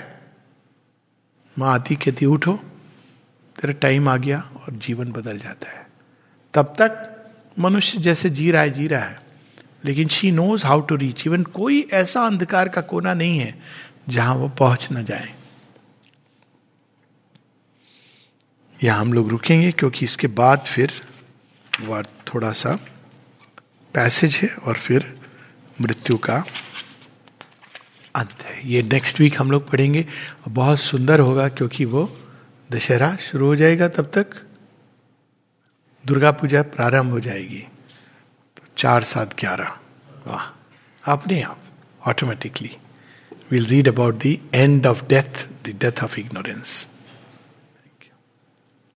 माँ 1.56 1.72
आती 1.74 1.96
कहती 2.04 2.26
उठो 2.26 2.52
तेरा 3.56 3.72
टाइम 3.82 4.08
आ 4.08 4.16
गया 4.16 4.38
और 4.56 4.74
जीवन 4.86 5.12
बदल 5.12 5.38
जाता 5.38 5.70
है 5.70 5.86
तब 6.54 6.74
तक 6.78 7.04
मनुष्य 7.58 7.98
जैसे 8.00 8.30
जी 8.30 8.50
रहा 8.50 8.62
है 8.62 8.70
जी 8.70 8.86
रहा 8.88 9.04
है 9.04 9.18
लेकिन 9.84 10.08
she 10.08 10.30
knows 10.32 10.66
how 10.66 10.80
to 10.90 10.96
reach 11.02 11.26
even 11.26 11.42
कोई 11.58 11.80
ऐसा 12.02 12.26
अंधकार 12.26 12.68
का 12.76 12.80
कोना 12.92 13.14
नहीं 13.14 13.38
है 13.38 13.54
जहाँ 14.08 14.34
वो 14.34 14.48
पहुँच 14.58 14.88
ना 14.92 15.02
जाए 15.10 15.34
यहाँ 18.82 19.00
हम 19.00 19.12
लोग 19.12 19.28
रुकेंगे 19.28 19.70
क्योंकि 19.72 20.04
इसके 20.04 20.26
बाद 20.26 20.64
फिर 20.66 20.92
वह 21.80 22.02
थोड़ा 22.02 22.52
सा 22.52 22.74
पैसेज 23.94 24.34
है 24.34 24.48
और 24.48 24.74
फिर 24.74 25.06
मृत्यु 25.80 26.16
का 26.18 26.44
अंत 28.14 28.42
है। 28.42 28.68
ये 28.68 28.82
नेक्स्ट 28.82 29.20
वीक 29.20 29.40
हम 29.40 29.50
लोग 29.50 29.70
पढ़ेंगे। 29.70 30.04
बहुत 30.48 30.80
सुंदर 30.80 31.20
होगा 31.20 31.48
क्योंकि 31.48 31.84
वो 31.84 32.02
दशहरा 32.72 33.16
शुरू 33.16 33.46
हो 33.46 33.56
जाएगा 33.56 33.88
तब 33.88 34.10
तक। 34.14 34.26
दुर्गा 36.04 36.30
पूजा 36.32 36.62
प्रारंभ 36.62 37.10
हो 37.10 37.20
जाएगी। 37.20 37.64
तो 38.56 38.62
चार 38.76 39.04
सात 39.04 39.34
ग्यारह। 39.40 39.72
वाह, 40.26 40.44
अपने 41.04 41.40
आप 41.42 41.58
automatically 42.06 42.70
will 43.50 43.66
read 43.66 43.88
about 43.88 44.18
the 44.26 44.38
end 44.54 44.86
of 44.86 45.04
death 45.04 45.46
the 45.66 45.78
death 45.80 46.02
of 46.04 46.18
ignorance 46.20 46.88